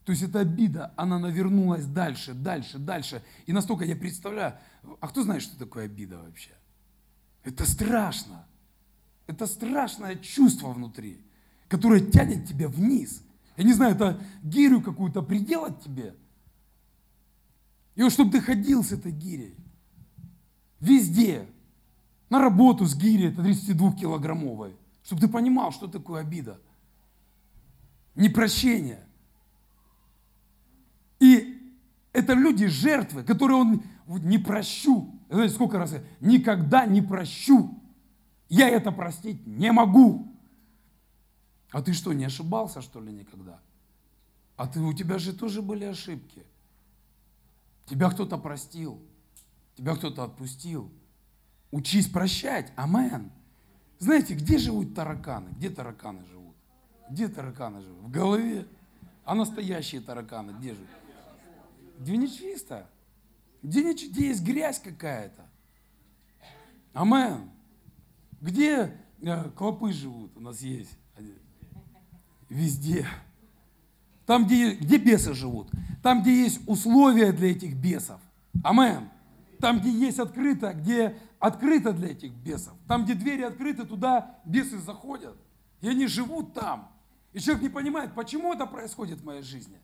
То 0.06 0.14
есть 0.14 0.24
эта 0.24 0.40
обида, 0.40 0.94
она 0.96 1.20
навернулась 1.20 1.86
дальше, 1.86 2.34
дальше, 2.34 2.78
дальше. 2.78 3.22
И 3.46 3.52
настолько 3.52 3.84
я 3.84 3.96
представляю, 3.96 4.58
а 5.02 5.08
кто 5.10 5.24
знает, 5.24 5.42
что 5.42 5.58
такое 5.58 5.86
обида 5.86 6.20
вообще? 6.20 6.52
Это 7.44 7.66
страшно. 7.66 8.46
Это 9.28 9.48
страшное 9.48 10.16
чувство 10.16 10.70
внутри 10.70 11.26
которая 11.74 12.02
тянет 12.02 12.48
тебя 12.48 12.68
вниз. 12.68 13.24
Я 13.58 13.64
не 13.64 13.74
знаю, 13.74 13.96
это 13.96 14.22
гирю 14.44 14.80
какую-то 14.80 15.24
приделать 15.24 15.82
тебе. 15.82 16.16
И 17.96 18.04
вот 18.04 18.14
чтобы 18.14 18.30
ты 18.30 18.42
ходил 18.42 18.84
с 18.84 18.92
этой 18.92 19.12
гирей. 19.12 19.56
Везде. 20.80 21.48
На 22.30 22.40
работу 22.40 22.86
с 22.86 22.96
гирей, 22.96 23.30
это 23.30 23.42
32-килограммовой. 23.42 24.76
Чтобы 25.04 25.22
ты 25.22 25.28
понимал, 25.28 25.72
что 25.72 25.88
такое 25.88 26.22
обида. 26.22 26.60
Непрощение. 28.16 29.06
И 31.20 31.74
это 32.14 32.34
люди 32.34 32.68
жертвы, 32.68 33.24
которые 33.24 33.58
он 33.58 33.84
не 34.08 34.38
прощу. 34.38 35.20
Знаете, 35.30 35.56
сколько 35.56 35.78
раз 35.78 35.94
я 35.94 36.04
никогда 36.20 36.86
не 36.86 37.02
прощу. 37.02 37.82
Я 38.50 38.70
это 38.70 38.92
простить 38.92 39.46
не 39.48 39.72
могу. 39.72 40.32
А 41.72 41.82
ты 41.82 41.94
что, 41.94 42.14
не 42.14 42.26
ошибался, 42.26 42.82
что 42.82 43.02
ли, 43.02 43.12
никогда? 43.12 43.60
А 44.56 44.68
ты, 44.68 44.80
у 44.80 44.94
тебя 44.94 45.18
же 45.18 45.34
тоже 45.34 45.62
были 45.62 45.86
ошибки. 45.86 46.46
Тебя 47.86 48.10
кто-то 48.12 48.38
простил, 48.38 49.02
тебя 49.76 49.96
кто-то 49.96 50.24
отпустил. 50.24 50.92
Учись 51.72 52.08
прощать, 52.08 52.72
амен. 52.76 53.32
Знаете, 54.04 54.34
где 54.34 54.58
живут 54.58 54.94
тараканы? 54.94 55.52
Где 55.52 55.70
тараканы 55.70 56.26
живут? 56.26 56.58
Где 57.10 57.30
тараканы 57.30 57.82
живут? 57.82 58.04
В 58.04 58.12
голове. 58.12 58.68
А 59.24 59.34
настоящие 59.34 60.02
тараканы 60.02 60.52
где 60.60 60.74
живут? 60.74 60.90
Где 62.00 62.18
нечисто. 62.18 62.90
Где, 63.62 63.82
не, 63.82 63.94
где 63.94 64.28
есть 64.28 64.44
грязь 64.44 64.80
какая-то. 64.80 65.46
Амен. 66.92 67.50
Где 68.42 68.94
э, 69.22 69.50
клопы 69.52 69.94
живут? 69.94 70.36
У 70.36 70.42
нас 70.42 70.60
есть. 70.60 70.98
Везде. 72.50 73.08
Там, 74.26 74.46
где, 74.46 74.76
где 74.76 74.98
бесы 74.98 75.34
живут. 75.34 75.72
Там, 76.02 76.24
где 76.24 76.44
есть 76.44 76.60
условия 76.68 77.32
для 77.32 77.52
этих 77.52 77.78
бесов. 77.78 78.20
Амен. 78.66 79.10
Там, 79.62 79.80
где 79.80 79.92
есть 79.92 80.20
открыто, 80.20 80.74
где 80.74 81.16
открыто 81.44 81.92
для 81.92 82.10
этих 82.10 82.32
бесов. 82.32 82.74
Там, 82.88 83.04
где 83.04 83.14
двери 83.14 83.44
открыты, 83.44 83.86
туда 83.86 84.40
бесы 84.46 84.80
заходят. 84.80 85.36
И 85.82 85.88
они 85.88 86.08
живут 86.08 86.54
там. 86.54 86.90
И 87.34 87.40
человек 87.40 87.64
не 87.64 87.70
понимает, 87.70 88.14
почему 88.16 88.54
это 88.54 88.66
происходит 88.66 89.20
в 89.20 89.26
моей 89.26 89.42
жизни. 89.42 89.78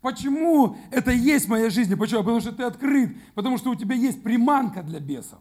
Почему 0.00 0.76
это 0.90 1.10
есть 1.10 1.46
в 1.46 1.50
моей 1.50 1.70
жизни? 1.70 1.94
Почему? 1.94 2.20
Потому 2.20 2.40
что 2.40 2.52
ты 2.52 2.62
открыт, 2.62 3.16
потому 3.34 3.58
что 3.58 3.70
у 3.70 3.74
тебя 3.74 3.94
есть 3.94 4.22
приманка 4.22 4.82
для 4.82 5.00
бесов. 5.00 5.40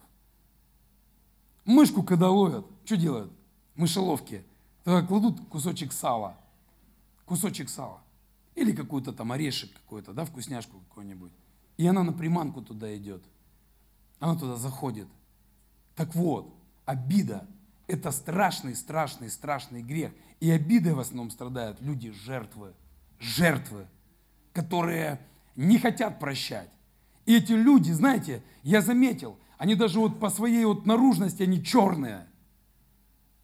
Мышку, 1.66 2.04
когда 2.04 2.30
ловят, 2.30 2.66
что 2.86 2.98
делают? 2.98 3.32
Мышеловки. 3.76 4.44
Тогда 4.84 5.06
кладут 5.06 5.40
кусочек 5.50 5.92
сала– 5.92 6.38
кусочек 7.28 7.70
сала. 7.70 8.02
Или 8.56 8.72
какой-то 8.72 9.14
там 9.14 9.32
орешек 9.32 9.72
какой-то, 9.74 10.14
да, 10.14 10.26
вкусняшку 10.26 10.80
какую-нибудь. 10.90 11.32
И 11.78 11.86
она 11.86 12.04
на 12.04 12.14
приманку 12.14 12.62
туда 12.62 12.96
идет. 12.98 13.24
Она 14.20 14.36
туда 14.36 14.56
заходит. 14.56 15.08
Так 15.98 16.16
вот, 16.16 16.56
обида– 16.86 17.46
это 17.88 18.12
страшный, 18.12 18.76
страшный, 18.76 19.30
страшный 19.30 19.82
грех. 19.82 20.12
И 20.40 20.50
обидой 20.50 20.94
в 20.94 21.00
основном 21.00 21.32
страдают 21.32 21.82
люди 21.82 22.12
жертвы. 22.12 22.74
Жертвы, 23.20 23.88
которые 24.54 25.20
не 25.56 25.80
хотят 25.80 26.20
прощать. 26.20 26.70
И 27.26 27.36
эти 27.36 27.52
люди, 27.52 27.92
знаете, 27.92 28.44
я 28.64 28.82
заметил, 28.82 29.38
они 29.58 29.76
даже 29.76 30.00
вот 30.00 30.20
по 30.20 30.30
своей 30.30 30.64
вот 30.64 30.86
наружности, 30.86 31.44
они 31.44 31.62
черные. 31.62 32.28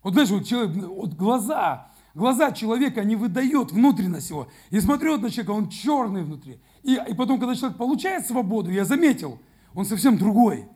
Вот 0.04 0.14
знаешь, 0.14 0.30
вот 0.30 0.46
человек, 0.46 0.76
вот 0.86 1.14
глаза, 1.16 1.92
Глаза 2.14 2.52
человека 2.52 3.04
не 3.04 3.16
выдает 3.16 3.72
внутренность 3.72 4.30
его. 4.30 4.48
И 4.70 4.80
смотрю 4.80 5.18
на 5.18 5.32
человека, 5.32 5.52
он 5.52 5.70
черный 5.70 6.24
внутри. 6.24 6.60
И, 6.84 6.94
и 6.94 7.14
потом, 7.16 7.40
когда 7.40 7.56
человек 7.56 7.76
получает 7.78 8.28
свободу, 8.28 8.70
я 8.70 8.86
заметил, 8.86 9.40
он 9.74 9.86
совсем 9.86 10.18
другой. 10.20 10.68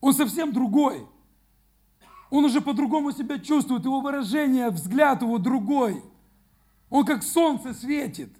Он 0.00 0.14
совсем 0.14 0.52
другой. 0.52 1.06
Он 2.30 2.44
уже 2.44 2.60
по-другому 2.60 3.12
себя 3.12 3.38
чувствует, 3.38 3.84
его 3.84 4.00
выражение, 4.00 4.70
взгляд 4.70 5.22
его 5.22 5.38
другой. 5.38 6.02
Он 6.88 7.04
как 7.04 7.22
солнце 7.22 7.74
светит. 7.74 8.30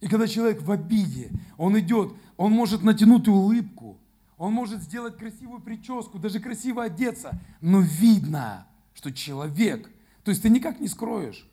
И 0.00 0.08
когда 0.08 0.28
человек 0.28 0.62
в 0.62 0.70
обиде, 0.70 1.30
он 1.56 1.78
идет, 1.78 2.12
он 2.36 2.52
может 2.52 2.82
натянуть 2.82 3.26
улыбку, 3.26 3.98
он 4.36 4.52
может 4.52 4.80
сделать 4.82 5.16
красивую 5.16 5.60
прическу, 5.60 6.20
даже 6.20 6.38
красиво 6.38 6.84
одеться, 6.84 7.40
но 7.60 7.80
видно, 7.80 8.68
что 8.94 9.12
человек 9.12 9.90
то 10.28 10.30
есть 10.30 10.42
ты 10.42 10.50
никак 10.50 10.78
не 10.78 10.88
скроешь. 10.88 11.48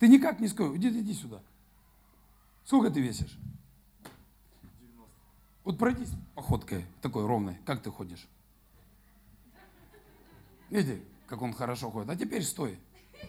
Ты 0.00 0.08
никак 0.08 0.40
не 0.40 0.48
скроешь. 0.48 0.76
Иди, 0.78 0.88
иди 0.88 1.14
сюда. 1.14 1.40
Сколько 2.64 2.90
ты 2.90 3.00
весишь? 3.00 3.38
90. 5.60 5.64
Вот 5.64 5.78
пройдись 5.78 6.10
походкой 6.34 6.84
такой 7.02 7.26
ровной. 7.26 7.56
Как 7.66 7.82
ты 7.82 7.90
ходишь? 7.90 8.26
Видите, 10.70 11.00
как 11.26 11.42
он 11.42 11.52
хорошо 11.52 11.90
ходит. 11.90 12.10
А 12.10 12.16
теперь 12.16 12.42
стой. 12.42 12.78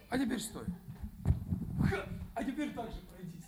А 0.09 0.17
теперь 0.17 0.39
стой. 0.39 0.65
А 2.33 2.43
теперь 2.43 2.73
так 2.73 2.89
же 2.89 2.97
пройдись. 3.01 3.45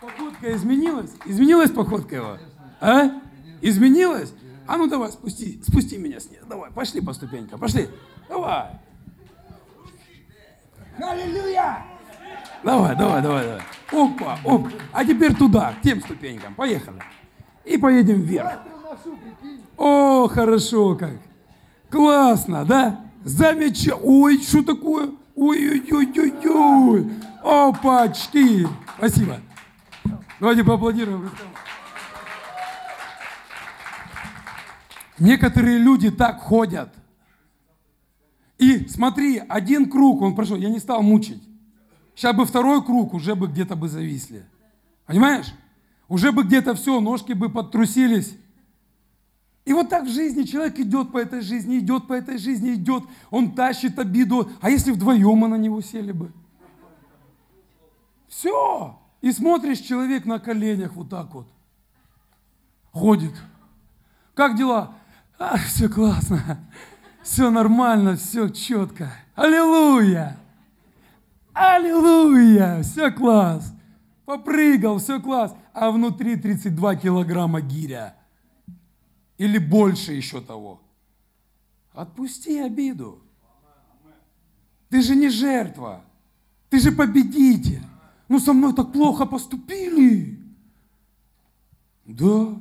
Походка 0.00 0.54
изменилась? 0.54 1.10
Изменилась 1.24 1.72
походка 1.72 2.14
его? 2.14 2.38
А? 2.80 3.20
Изменилась? 3.60 4.32
А 4.68 4.76
ну 4.76 4.86
давай, 4.86 5.10
спусти, 5.10 5.60
спусти 5.66 5.96
меня 5.96 6.20
с 6.20 6.30
ней. 6.30 6.38
Давай, 6.48 6.70
пошли 6.70 7.00
по 7.00 7.12
ступенькам, 7.12 7.58
пошли. 7.58 7.88
Давай. 8.28 8.78
Аллилуйя! 11.00 11.97
Давай, 12.64 12.96
давай, 12.96 13.22
давай, 13.22 13.44
давай. 13.44 13.62
Опа, 13.92 14.38
оп. 14.44 14.68
А 14.92 15.04
теперь 15.04 15.34
туда, 15.34 15.74
к 15.78 15.82
тем 15.82 16.00
ступенькам. 16.00 16.54
Поехали. 16.54 17.02
И 17.64 17.78
поедем 17.78 18.22
вверх. 18.22 18.58
О, 19.76 20.28
хорошо 20.28 20.96
как. 20.96 21.14
Классно, 21.90 22.64
да? 22.64 23.00
Замечательно. 23.24 23.96
Ой, 24.02 24.38
что 24.42 24.62
такое? 24.62 25.10
Ой-ой-ой-ой-ой. 25.36 27.10
Опачки. 27.44 28.66
Спасибо. 28.96 29.40
Давайте 30.40 30.64
поаплодируем. 30.64 31.30
Некоторые 35.18 35.78
люди 35.78 36.10
так 36.10 36.40
ходят. 36.40 36.92
И 38.58 38.88
смотри, 38.88 39.40
один 39.48 39.88
круг 39.88 40.22
он 40.22 40.34
прошел, 40.34 40.56
я 40.56 40.68
не 40.68 40.80
стал 40.80 41.02
мучить. 41.02 41.42
Сейчас 42.18 42.34
бы 42.34 42.46
второй 42.46 42.84
круг, 42.84 43.14
уже 43.14 43.36
бы 43.36 43.46
где-то 43.46 43.76
бы 43.76 43.88
зависли. 43.88 44.44
Понимаешь? 45.06 45.54
Уже 46.08 46.32
бы 46.32 46.42
где-то 46.42 46.74
все, 46.74 46.98
ножки 46.98 47.32
бы 47.32 47.48
подтрусились. 47.48 48.36
И 49.64 49.72
вот 49.72 49.88
так 49.88 50.02
в 50.02 50.10
жизни 50.10 50.42
человек 50.42 50.80
идет 50.80 51.12
по 51.12 51.18
этой 51.18 51.42
жизни, 51.42 51.78
идет 51.78 52.08
по 52.08 52.14
этой 52.14 52.38
жизни, 52.38 52.74
идет, 52.74 53.04
он 53.30 53.52
тащит 53.54 54.00
обиду. 54.00 54.50
А 54.60 54.68
если 54.68 54.90
вдвоем 54.90 55.38
мы 55.38 55.46
на 55.46 55.54
него 55.54 55.80
сели 55.80 56.10
бы? 56.10 56.32
Все. 58.26 58.98
И 59.20 59.30
смотришь, 59.30 59.78
человек 59.78 60.24
на 60.24 60.40
коленях 60.40 60.94
вот 60.94 61.10
так 61.10 61.32
вот 61.32 61.46
ходит. 62.90 63.34
Как 64.34 64.56
дела? 64.56 64.96
А, 65.38 65.56
все 65.58 65.88
классно, 65.88 66.68
все 67.22 67.48
нормально, 67.48 68.16
все 68.16 68.48
четко. 68.48 69.12
Аллилуйя! 69.36 70.36
Аллилуйя! 71.58 72.82
Все 72.84 73.10
класс. 73.10 73.72
Попрыгал, 74.24 74.98
все 74.98 75.20
класс. 75.20 75.52
А 75.72 75.90
внутри 75.90 76.36
32 76.36 76.96
килограмма 76.96 77.60
гиря. 77.60 78.14
Или 79.38 79.58
больше 79.58 80.12
еще 80.12 80.40
того. 80.40 80.80
Отпусти 81.92 82.60
обиду. 82.60 83.20
Ты 84.88 85.02
же 85.02 85.16
не 85.16 85.28
жертва. 85.30 86.04
Ты 86.70 86.78
же 86.78 86.92
победитель. 86.92 87.82
Ну, 88.28 88.38
со 88.38 88.52
мной 88.52 88.72
так 88.72 88.92
плохо 88.92 89.26
поступили. 89.26 90.38
Да. 92.04 92.56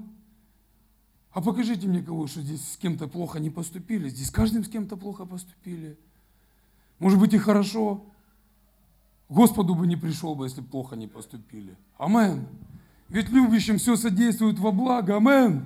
А 1.31 1.41
покажите 1.41 1.87
мне 1.87 2.01
кого, 2.01 2.25
что 2.25 2.41
здесь 2.41 2.67
с 2.67 2.77
кем-то 2.77 3.07
плохо 3.07 3.39
не 3.39 3.51
поступили. 3.51 4.09
Здесь 4.09 4.29
с 4.29 4.31
каждым 4.31 4.63
с 4.63 4.69
кем-то 4.69 4.97
плохо 4.97 5.25
поступили. 5.25 5.99
Может 6.97 7.19
быть 7.19 7.35
и 7.35 7.37
хорошо. 7.37 8.03
Господу 9.29 9.75
бы 9.75 9.87
не 9.87 9.95
пришел 9.95 10.35
бы, 10.35 10.45
если 10.45 10.61
плохо 10.61 10.95
не 10.95 11.07
поступили. 11.07 11.75
Амен. 11.97 12.47
Ведь 13.09 13.29
любящим 13.29 13.77
все 13.77 13.95
содействует 13.95 14.57
во 14.59 14.71
благо. 14.71 15.17
Амен. 15.17 15.65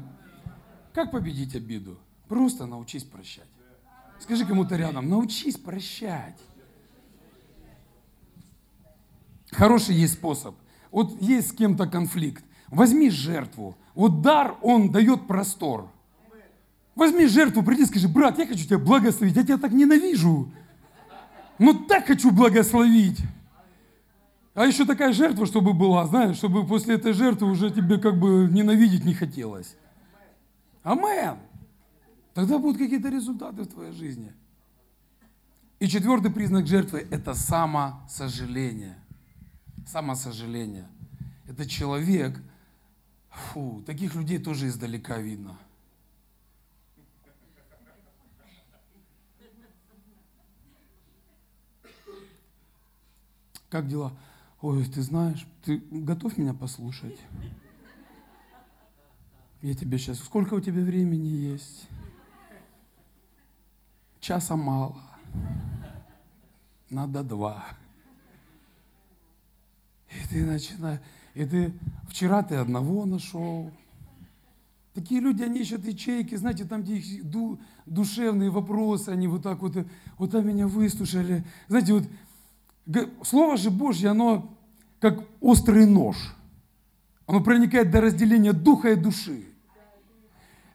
Как 0.93 1.11
победить 1.11 1.55
обиду? 1.55 1.97
Просто 2.27 2.65
научись 2.65 3.03
прощать. 3.03 3.47
Скажи 4.19 4.45
кому-то 4.45 4.75
рядом, 4.75 5.09
научись 5.09 5.57
прощать. 5.57 6.37
Хороший 9.51 9.95
есть 9.95 10.13
способ. 10.13 10.55
Вот 10.91 11.21
есть 11.21 11.49
с 11.49 11.51
кем-то 11.51 11.87
конфликт. 11.87 12.43
Возьми 12.67 13.09
жертву. 13.09 13.75
Вот 13.95 14.21
дар, 14.21 14.57
он 14.61 14.91
дает 14.91 15.27
простор. 15.27 15.89
Возьми 16.95 17.25
жертву, 17.25 17.63
приди, 17.63 17.85
скажи, 17.85 18.07
брат, 18.07 18.37
я 18.37 18.45
хочу 18.45 18.65
тебя 18.65 18.77
благословить, 18.77 19.35
я 19.35 19.43
тебя 19.43 19.57
так 19.57 19.71
ненавижу. 19.71 20.51
Но 21.57 21.73
так 21.73 22.07
хочу 22.07 22.31
благословить. 22.31 23.19
А 24.53 24.65
еще 24.65 24.85
такая 24.85 25.13
жертва, 25.13 25.45
чтобы 25.45 25.73
была, 25.73 26.05
знаешь, 26.07 26.35
чтобы 26.35 26.67
после 26.67 26.95
этой 26.95 27.13
жертвы 27.13 27.49
уже 27.49 27.71
тебе 27.71 27.97
как 27.97 28.19
бы 28.19 28.49
ненавидеть 28.51 29.05
не 29.05 29.13
хотелось. 29.13 29.77
Амен. 30.83 31.37
Тогда 32.33 32.57
будут 32.57 32.77
какие-то 32.77 33.09
результаты 33.09 33.63
в 33.63 33.67
твоей 33.67 33.93
жизни. 33.93 34.33
И 35.79 35.87
четвертый 35.87 36.31
признак 36.31 36.67
жертвы– 36.67 37.07
это 37.11 37.33
самосожаление. 37.33 38.97
Самосожаление. 39.87 40.87
Это 41.47 41.67
человек, 41.67 42.37
фу, 43.29 43.83
таких 43.85 44.15
людей 44.15 44.37
тоже 44.37 44.67
издалека 44.67 45.17
видно. 45.17 45.57
Как 53.69 53.87
дела? 53.87 54.11
Ой, 54.61 54.85
ты 54.85 55.01
знаешь, 55.01 55.47
ты 55.63 55.81
готов 55.89 56.37
меня 56.37 56.53
послушать? 56.53 57.17
Я 59.63 59.73
тебе 59.73 59.97
сейчас... 59.97 60.19
Сколько 60.19 60.53
у 60.53 60.59
тебя 60.59 60.83
времени 60.83 61.27
есть? 61.27 61.87
Часа 64.19 64.55
мало. 64.55 65.01
Надо 66.91 67.23
два. 67.23 67.65
И 70.09 70.27
ты 70.27 70.45
начинаешь... 70.45 70.99
И 71.33 71.45
ты... 71.45 71.73
Вчера 72.07 72.43
ты 72.43 72.55
одного 72.55 73.05
нашел. 73.05 73.71
Такие 74.93 75.21
люди, 75.21 75.41
они 75.41 75.61
ищут 75.61 75.85
ячейки, 75.85 76.35
знаете, 76.35 76.65
там, 76.65 76.83
где 76.83 76.97
их 76.97 77.23
ду, 77.27 77.59
душевные 77.85 78.49
вопросы, 78.49 79.09
они 79.09 79.27
вот 79.27 79.41
так 79.41 79.61
вот, 79.61 79.75
вот 80.17 80.31
там 80.31 80.45
меня 80.45 80.67
выслушали. 80.67 81.45
Знаете, 81.69 81.93
вот 81.93 82.03
Слово 83.23 83.57
же 83.57 83.69
Божье, 83.71 84.09
оно 84.09 84.57
как 84.99 85.23
острый 85.39 85.85
нож. 85.85 86.17
Оно 87.25 87.41
проникает 87.41 87.91
до 87.91 88.01
разделения 88.01 88.53
духа 88.53 88.91
и 88.91 88.95
души. 88.95 89.45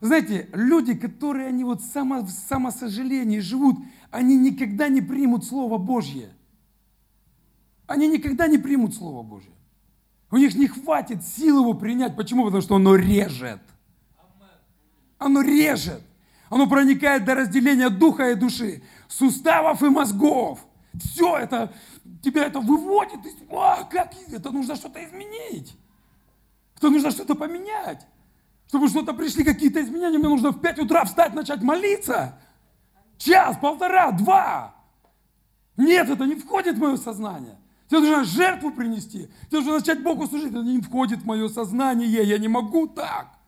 Знаете, 0.01 0.49
люди, 0.53 0.95
которые 0.95 1.49
они 1.49 1.65
вот 1.65 1.83
само, 1.83 2.23
в 2.23 2.31
самосожалении 2.31 3.41
живут, 3.41 3.79
они 4.11 4.37
никогда 4.37 4.89
не 4.89 5.01
примут 5.01 5.45
Слово 5.45 5.79
Божье. 5.79 6.31
Они 7.87 8.09
никогда 8.09 8.47
не 8.47 8.59
примут 8.59 8.95
Слово 8.95 9.23
Божье. 9.23 9.51
У 10.31 10.37
них 10.37 10.55
не 10.55 10.67
хватит 10.67 11.25
сил 11.25 11.61
его 11.61 11.75
принять. 11.75 12.17
Почему? 12.17 12.45
Потому 12.45 12.63
что 12.63 12.77
оно 12.77 12.97
режет. 12.97 13.61
Оно 15.19 15.41
режет. 15.41 16.03
Оно 16.49 16.69
проникает 16.69 17.25
до 17.25 17.35
разделения 17.35 17.91
духа 17.91 18.31
и 18.31 18.35
души, 18.35 18.83
суставов 19.09 19.83
и 19.83 19.89
мозгов. 19.89 20.66
Все 21.01 21.37
это, 21.39 21.73
тебя 22.23 22.47
это 22.47 22.61
выводит. 22.61 23.21
А, 23.51 23.85
как 23.85 24.13
это 24.29 24.51
нужно 24.51 24.77
что-то 24.77 25.05
изменить. 25.05 25.77
Это 26.77 26.91
нужно 26.91 27.11
что-то 27.11 27.35
поменять. 27.35 28.07
Чтобы 28.69 28.89
что-то 28.89 29.15
пришли 29.15 29.45
какие-то 29.45 29.81
изменения, 29.83 30.19
мне 30.19 30.29
нужно 30.29 30.51
в 30.51 30.61
5 30.61 30.81
утра 30.81 31.05
встать, 31.05 31.35
начать 31.35 31.63
молиться. 31.63 32.39
Час, 33.19 33.57
полтора, 33.59 34.13
два. 34.13 34.75
Нет, 35.77 36.09
это 36.11 36.25
не 36.25 36.35
входит 36.35 36.77
в 36.77 36.81
мое 36.81 36.97
сознание. 36.97 37.59
Тебе 37.89 38.01
нужно 38.01 38.25
жертву 38.25 38.73
принести. 38.73 39.29
Тебе 39.49 39.59
нужно 39.59 39.75
начать 39.75 40.03
Богу 40.03 40.27
служить. 40.27 40.51
Это 40.51 40.63
не 40.63 40.81
входит 40.81 41.21
в 41.21 41.27
мое 41.27 41.49
сознание. 41.49 42.09
Я 42.09 42.39
не 42.39 42.49
могу 42.49 42.89
так. 42.89 43.39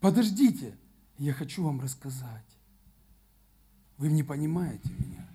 Подождите. 0.00 0.76
Я 1.18 1.32
хочу 1.32 1.62
вам 1.62 1.80
рассказать. 1.80 2.44
Вы 3.98 4.08
не 4.08 4.24
понимаете 4.24 4.90
меня. 4.98 5.28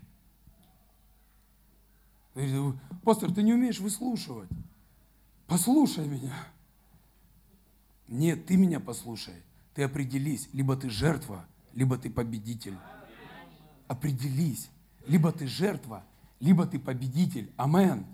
Пастор, 3.04 3.34
ты 3.34 3.44
не 3.44 3.54
умеешь 3.54 3.80
выслушивать. 3.80 4.50
Послушай 5.48 6.08
меня. 6.08 6.34
Нет, 8.08 8.46
ты 8.46 8.58
меня 8.58 8.80
послушай. 8.80 9.36
Ты 9.74 9.84
определись, 9.84 10.50
либо 10.54 10.76
ты 10.76 10.90
жертва, 10.90 11.46
либо 11.74 11.98
ты 11.98 12.10
победитель. 12.10 12.78
Определись, 13.88 14.70
либо 15.08 15.32
ты 15.32 15.48
жертва, 15.48 16.04
либо 16.40 16.66
ты 16.66 16.80
победитель. 16.80 17.52
Амен. 17.58 18.06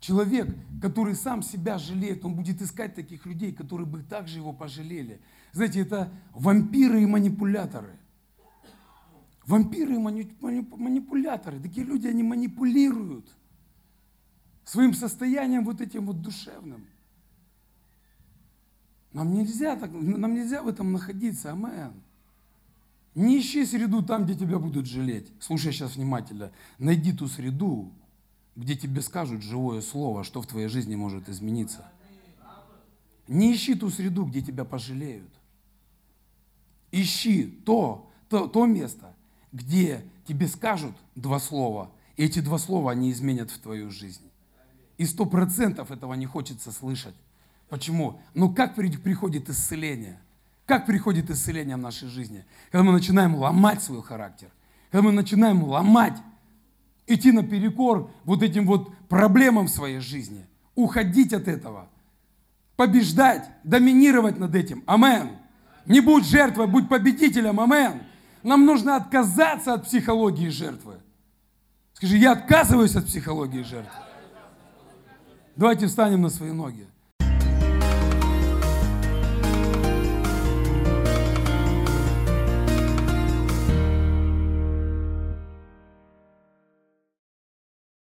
Человек, 0.00 0.54
который 0.80 1.14
сам 1.14 1.42
себя 1.42 1.78
жалеет, 1.78 2.24
он 2.24 2.34
будет 2.34 2.62
искать 2.62 2.94
таких 2.94 3.26
людей, 3.26 3.52
которые 3.52 3.86
бы 3.86 4.02
также 4.02 4.38
его 4.38 4.52
пожалели. 4.52 5.20
Знаете, 5.52 5.80
это 5.80 6.12
вампиры 6.32 7.02
и 7.02 7.06
манипуляторы. 7.06 7.98
Вампиры 9.46 9.98
манипуляторы. 9.98 11.60
Такие 11.60 11.86
люди, 11.86 12.06
они 12.08 12.22
манипулируют 12.22 13.28
своим 14.64 14.92
состоянием 14.92 15.64
вот 15.64 15.80
этим 15.80 16.06
вот 16.06 16.20
душевным. 16.20 16.86
Нам 19.12 19.32
нельзя, 19.32 19.76
так, 19.76 19.92
нам 19.92 20.34
нельзя 20.34 20.62
в 20.62 20.68
этом 20.68 20.92
находиться, 20.92 21.52
амен. 21.52 21.94
Не 23.14 23.40
ищи 23.40 23.64
среду 23.64 24.02
там, 24.02 24.24
где 24.24 24.34
тебя 24.34 24.58
будут 24.58 24.86
жалеть. 24.86 25.32
Слушай 25.40 25.72
сейчас 25.72 25.96
внимательно. 25.96 26.52
Найди 26.78 27.14
ту 27.14 27.28
среду, 27.28 27.90
где 28.56 28.76
тебе 28.76 29.00
скажут 29.00 29.42
живое 29.42 29.80
слово, 29.80 30.22
что 30.22 30.42
в 30.42 30.46
твоей 30.46 30.68
жизни 30.68 30.96
может 30.96 31.28
измениться. 31.30 31.90
Не 33.26 33.54
ищи 33.54 33.74
ту 33.74 33.88
среду, 33.88 34.26
где 34.26 34.42
тебя 34.42 34.64
пожалеют. 34.64 35.30
Ищи 36.92 37.46
то, 37.64 38.10
то, 38.28 38.48
то 38.48 38.66
место, 38.66 39.15
где 39.56 40.04
тебе 40.26 40.46
скажут 40.48 40.94
два 41.14 41.40
слова, 41.40 41.90
и 42.16 42.24
эти 42.24 42.40
два 42.40 42.58
слова, 42.58 42.92
они 42.92 43.10
изменят 43.10 43.50
в 43.50 43.58
твою 43.58 43.90
жизнь. 43.90 44.30
И 44.98 45.06
сто 45.06 45.26
процентов 45.26 45.90
этого 45.90 46.14
не 46.14 46.26
хочется 46.26 46.72
слышать. 46.72 47.14
Почему? 47.68 48.20
Ну 48.34 48.54
как 48.54 48.74
приходит 48.74 49.48
исцеление? 49.48 50.20
Как 50.66 50.86
приходит 50.86 51.30
исцеление 51.30 51.76
в 51.76 51.80
нашей 51.80 52.08
жизни? 52.08 52.44
Когда 52.70 52.84
мы 52.84 52.92
начинаем 52.92 53.34
ломать 53.34 53.82
свой 53.82 54.02
характер, 54.02 54.48
когда 54.90 55.08
мы 55.08 55.12
начинаем 55.12 55.62
ломать, 55.62 56.16
идти 57.06 57.32
наперекор 57.32 58.10
вот 58.24 58.42
этим 58.42 58.66
вот 58.66 58.94
проблемам 59.08 59.66
в 59.66 59.70
своей 59.70 60.00
жизни, 60.00 60.46
уходить 60.74 61.32
от 61.32 61.48
этого, 61.48 61.88
побеждать, 62.76 63.48
доминировать 63.64 64.38
над 64.38 64.54
этим. 64.54 64.82
Амен. 64.86 65.30
Не 65.86 66.00
будь 66.00 66.26
жертвой, 66.26 66.66
будь 66.66 66.88
победителем. 66.88 67.60
Амен. 67.60 68.02
Нам 68.46 68.64
нужно 68.64 68.94
отказаться 68.94 69.74
от 69.74 69.86
психологии 69.86 70.50
жертвы. 70.50 71.00
Скажи, 71.94 72.16
я 72.16 72.30
отказываюсь 72.30 72.94
от 72.94 73.06
психологии 73.06 73.62
жертвы. 73.62 73.90
Давайте 75.56 75.88
встанем 75.88 76.22
на 76.22 76.30
свои 76.30 76.52
ноги. 76.52 76.86